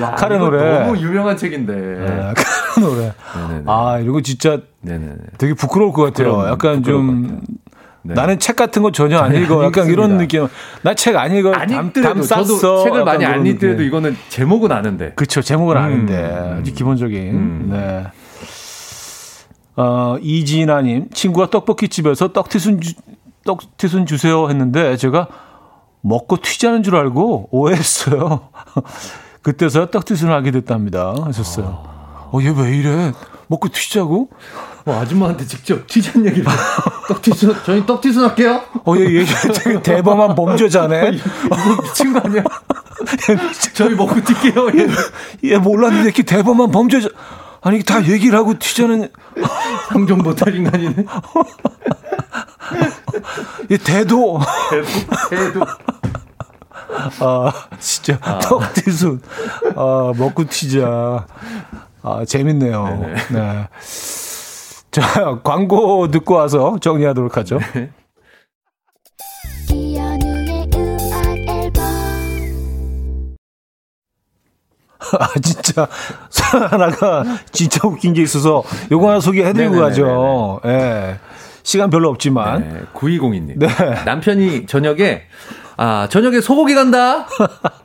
야, 0.00 0.14
카레 0.16 0.36
노래. 0.38 0.80
너무 0.80 0.98
유명한 0.98 1.36
책인데. 1.36 1.72
아, 1.72 2.34
카레 2.34 2.86
노래. 2.86 3.12
네네네. 3.48 3.62
아, 3.66 3.98
이거 4.02 4.20
진짜 4.20 4.60
네네네. 4.82 5.14
되게 5.38 5.54
부끄러울 5.54 5.92
것 5.92 6.02
같아요. 6.02 6.32
부끄러운- 6.36 6.50
약간 6.50 6.82
좀것 6.82 7.22
같아요. 7.22 7.40
네. 8.06 8.12
나는 8.12 8.38
책 8.38 8.56
같은 8.56 8.82
거 8.82 8.92
전혀 8.92 9.18
안 9.18 9.34
읽어. 9.34 9.60
안 9.60 9.66
약간 9.66 9.86
이런. 9.88 10.18
느낌. 10.18 10.46
나 10.82 10.94
책 10.94 11.16
안 11.16 11.34
읽어. 11.34 11.52
안 11.54 11.66
담, 11.68 11.86
읽더라도 11.86 12.20
담 12.26 12.44
저도. 12.44 12.84
책을 12.84 13.02
많이 13.04 13.24
안 13.24 13.46
읽더라도 13.46 13.78
느낌. 13.78 13.86
이거는 13.86 14.16
제목은 14.28 14.70
아는데. 14.72 15.12
그쵸. 15.14 15.40
제목은 15.40 15.74
음, 15.76 15.80
아는데. 15.82 16.58
아주 16.60 16.74
기본적인. 16.74 17.18
음. 17.34 17.68
네. 17.72 18.04
어, 19.76 20.16
이진아님, 20.20 21.08
친구가 21.12 21.48
떡볶이집에서 21.50 22.32
떡튀순, 22.32 22.80
주, 22.80 22.92
떡 23.44 23.76
튀순 23.76 24.06
주세요 24.06 24.48
했는데 24.48 24.96
제가 24.96 25.28
먹고 26.00 26.38
튀자는 26.38 26.82
줄 26.82 26.96
알고 26.96 27.48
오해했어요. 27.50 28.48
그때서야 29.42 29.86
떡 29.90 30.04
튀순을 30.04 30.32
하게 30.34 30.50
됐답니다. 30.50 31.14
하셨어요. 31.24 31.84
어, 32.32 32.38
얘 32.42 32.48
왜 32.50 32.76
이래? 32.76 33.12
먹고 33.46 33.68
튀자고? 33.68 34.30
뭐 34.84 35.00
아줌마한테 35.00 35.44
직접 35.46 35.86
튀전 35.86 36.24
얘기를. 36.26 36.44
떡튀순, 37.08 37.54
저희 37.64 37.84
떡튀순 37.86 38.24
할게요. 38.24 38.62
어, 38.86 38.94
얘, 38.96 39.20
얘 39.20 39.24
되게 39.24 39.82
대범한 39.82 40.34
범죄자네. 40.34 41.12
이거 41.46 41.82
미친 41.82 42.12
거 42.14 42.20
아니야? 42.24 42.42
저희 43.74 43.94
먹고 43.94 44.14
뛸게요. 44.16 44.78
얘 44.78 45.52
얘 45.52 45.58
몰랐는데 45.58 46.06
이렇게 46.06 46.22
대범한 46.22 46.70
범죄자. 46.70 47.08
아니, 47.64 47.82
다 47.82 48.06
얘기를 48.06 48.38
하고 48.38 48.58
튀자는, 48.58 49.08
상종 49.88 50.18
못할 50.18 50.54
인간이네. 50.54 51.04
얘 53.70 53.76
대도. 53.78 54.38
해도. 55.32 55.60
아, 57.20 57.52
진짜 57.78 58.18
떡튀순. 58.18 59.22
아, 59.76 60.12
먹고 60.16 60.44
튀자. 60.44 61.26
아, 62.02 62.24
재밌네요. 62.26 62.84
네. 63.32 63.68
자, 64.90 65.40
광고 65.42 66.10
듣고 66.10 66.34
와서 66.34 66.76
정리하도록 66.80 67.34
하죠. 67.38 67.58
이 67.58 67.88
아, 75.20 75.28
진짜 75.42 75.86
하나가 76.70 77.24
진짜 77.52 77.86
웃긴 77.86 78.12
게 78.14 78.22
있어서 78.22 78.62
요거 78.90 79.08
하나 79.10 79.20
소개해드리고. 79.20 79.76
가죠. 79.78 80.60
예. 80.66 81.18
시간 81.62 81.90
별로 81.90 82.10
없지만. 82.10 82.60
네, 82.60 82.80
9202님. 82.94 83.54
네. 83.56 83.68
남편이 84.04 84.66
저녁에 84.66 85.22
아, 85.76 86.06
저녁에 86.08 86.40
소고기 86.40 86.72
간다! 86.74 87.26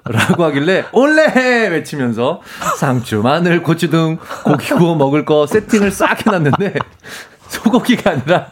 라고 0.06 0.44
하길래, 0.44 0.86
올레! 0.92 1.70
외치면서 1.70 2.42
상추, 2.78 3.22
마늘, 3.24 3.64
고추 3.64 3.90
등 3.90 4.20
고기 4.44 4.68
구워 4.70 4.96
먹을 4.96 5.26
거 5.26 5.48
세팅을 5.48 5.90
싹 5.90 6.24
해놨는데, 6.28 6.76
소고기가 7.48 8.12
아니라, 8.12 8.48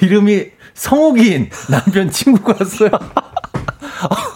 이름이 0.00 0.46
성욱이인 0.72 1.50
남편 1.68 2.10
친구가 2.10 2.54
왔어요. 2.60 2.90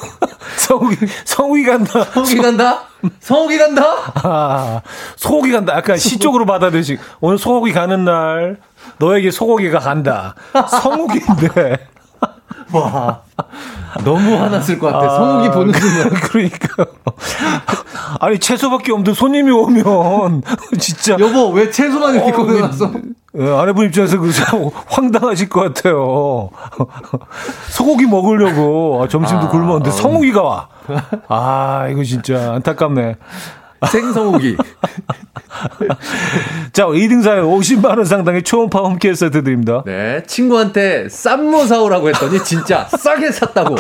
성욱이, 0.71 0.97
성욱이 1.25 1.65
간다. 1.65 2.05
성욱이 2.05 2.37
간다? 2.37 2.83
성욱이 3.19 3.59
간다? 3.59 3.85
아, 4.23 4.81
소고기 5.17 5.51
간다. 5.51 5.75
약간 5.75 5.97
시 5.99 6.19
쪽으로 6.19 6.47
받아들이시. 6.47 6.97
오늘 7.21 7.39
소고기 7.39 7.73
가는 7.73 8.05
날, 8.05 8.59
너에게 8.99 9.33
소고기가 9.33 9.81
간다. 9.81 10.37
성욱인데. 10.81 11.89
와. 12.73 13.21
너무 14.05 14.35
화났을 14.37 14.79
것 14.79 14.93
같아. 14.93 15.09
성욱이 15.17 15.51
보는 15.51 15.73
순간. 15.73 16.11
그러니까. 16.23 16.87
아니, 18.21 18.39
채소밖에 18.39 18.93
없는데 18.93 19.15
손님이 19.15 19.51
오면, 19.51 20.43
진짜. 20.79 21.17
여보, 21.19 21.49
왜 21.51 21.71
채소만 21.71 22.15
이렇게 22.15 22.33
꺼내놨어? 22.33 22.93
예, 23.39 23.49
아내분 23.49 23.87
입장에서 23.87 24.19
그참 24.19 24.71
황당하실 24.89 25.49
것 25.49 25.61
같아요. 25.61 26.51
소고기 27.71 28.07
먹으려고 28.07 29.03
아, 29.03 29.09
점심도 29.09 29.47
아, 29.47 29.49
굶었는데 29.49 29.89
어. 29.91 29.93
성욱이가 29.93 30.43
와. 30.43 30.69
아, 31.29 31.87
이거 31.91 32.03
진짜 32.03 32.55
안타깝네. 32.55 33.17
생성욱이. 33.89 34.57
자, 36.73 36.87
2등 36.87 37.23
사연 37.23 37.47
50만 37.47 37.97
원 37.97 38.05
상당의 38.05 38.43
초음파 38.43 38.81
홈케어 38.81 39.15
세트 39.15 39.43
드립니다. 39.43 39.83
네, 39.87 40.23
친구한테 40.27 41.09
쌈무 41.09 41.67
사오라고 41.67 42.09
했더니 42.09 42.43
진짜 42.45 42.87
싸게 42.89 43.33
샀다고 43.33 43.77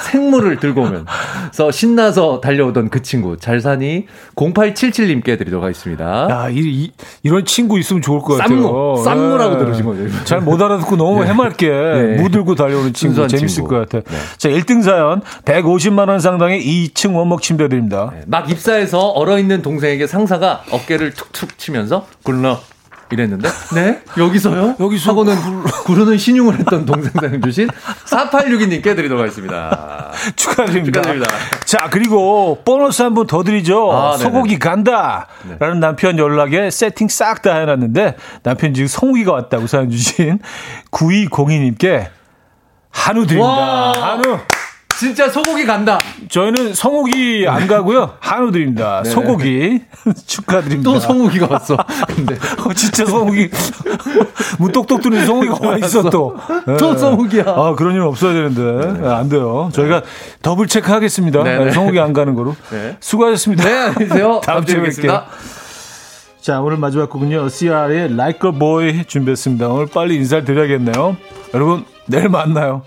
생물을 0.00 0.58
들고 0.58 0.82
오면서 0.82 1.70
신나서 1.70 2.40
달려오던 2.40 2.88
그 2.90 3.02
친구 3.02 3.36
잘 3.36 3.60
사니 3.60 4.06
0877님께 4.36 5.38
드리도록 5.38 5.62
하겠습니다. 5.62 6.26
야, 6.30 6.48
이, 6.50 6.90
이, 7.22 7.28
런 7.28 7.44
친구 7.44 7.78
있으면 7.78 8.02
좋을 8.02 8.20
것 8.20 8.36
같아요. 8.38 8.62
쌈무, 8.62 9.02
쌈무라고 9.04 9.58
들으신 9.58 9.84
거죠. 9.84 10.24
잘 10.24 10.40
못 10.42 10.60
알아듣고 10.60 10.96
너무 10.96 11.24
해맑게 11.24 11.68
네. 11.68 12.22
무들고 12.22 12.54
달려오는 12.54 12.92
친구 12.92 13.26
재밌을 13.28 13.48
친구. 13.48 13.70
것 13.70 13.78
같아요. 13.80 14.02
네. 14.02 14.16
자, 14.38 14.48
1등 14.48 14.82
사연 14.82 15.20
150만 15.44 16.08
원 16.08 16.18
상당의 16.20 16.60
2층 16.64 17.14
원목 17.14 17.42
침대 17.42 17.68
드립니다. 17.68 18.10
네, 18.12 18.22
막 18.26 18.50
입사해서 18.50 19.08
얼어있는 19.10 19.62
동생에게 19.62 20.06
상사가 20.06 20.62
어깨를 20.70 21.12
툭툭 21.14 21.58
치면서 21.58 22.06
굴러 22.24 22.60
이랬는데 23.12 23.48
네 23.74 24.00
여기서요 24.18 24.76
여기서 24.80 25.10
하고는 25.10 25.36
구르는 25.84 26.18
신용을 26.18 26.58
했던 26.58 26.84
동생상 26.86 27.40
주신 27.42 27.68
4862님께 28.06 28.82
드리도록 28.96 29.20
하겠습니다. 29.20 30.10
축하드립니다. 30.36 31.00
축하드립니다. 31.02 31.34
자, 31.64 31.88
그리고 31.90 32.60
보너스 32.64 33.02
한 33.02 33.14
분 33.14 33.26
더 33.26 33.42
드리죠. 33.44 33.92
아. 33.92 34.16
소고기 34.16 34.58
간다! 34.58 35.26
라는 35.58 35.80
남편 35.80 36.18
연락에 36.18 36.70
세팅 36.70 37.08
싹 37.08 37.42
다 37.42 37.54
해놨는데 37.56 38.16
남편 38.42 38.72
지금 38.74 38.86
성우기가 38.86 39.32
왔다고 39.32 39.66
사연 39.66 39.90
주신 39.90 40.38
9202님께 40.90 42.06
한우 42.90 43.26
드립니다. 43.26 43.48
와. 43.50 43.92
한우! 43.92 44.38
진짜 45.02 45.28
소고기 45.28 45.66
간다. 45.66 45.98
저희는 46.28 46.74
성욱이 46.74 47.44
안 47.48 47.66
가고요. 47.66 48.12
한우 48.20 48.52
드립니다. 48.52 49.02
네. 49.02 49.10
소고기 49.10 49.80
축하드립니다. 50.28 50.88
또 50.88 51.00
성욱이가 51.00 51.48
왔어. 51.50 51.76
근데 52.06 52.36
어, 52.64 52.72
진짜 52.72 53.04
성욱이 53.04 53.50
무똑똑 54.60 55.02
뜨는 55.02 55.26
성욱이가 55.26 55.58
와 55.68 55.76
있어 55.78 56.08
또. 56.08 56.36
또 56.78 56.96
성욱이야. 56.96 57.42
아 57.48 57.74
그런 57.76 57.96
일 57.96 58.02
없어야 58.02 58.32
되는데 58.32 59.00
네, 59.00 59.08
안 59.12 59.28
돼요. 59.28 59.70
저희가 59.72 60.02
더블 60.40 60.68
체크 60.68 60.92
하겠습니다. 60.92 61.42
네, 61.42 61.58
네. 61.58 61.70
성욱이 61.72 61.98
안 61.98 62.12
가는 62.12 62.36
거로. 62.36 62.54
네. 62.70 62.96
수고하셨습니다. 63.00 63.64
네, 63.64 63.74
안녕히 63.74 64.08
계세요. 64.08 64.40
다음 64.44 64.64
주에 64.64 64.76
뵙겠습니다. 64.76 65.26
자 66.40 66.60
오늘 66.60 66.76
마지막 66.76 67.10
곡은요. 67.10 67.48
CR의 67.48 68.12
Like 68.12 68.48
a 68.48 68.56
Boy 68.56 69.04
준비했습니다. 69.08 69.66
오늘 69.66 69.86
빨리 69.86 70.14
인사를 70.14 70.44
드려야겠네요. 70.44 71.16
여러분 71.54 71.84
내일 72.06 72.28
만나요. 72.28 72.82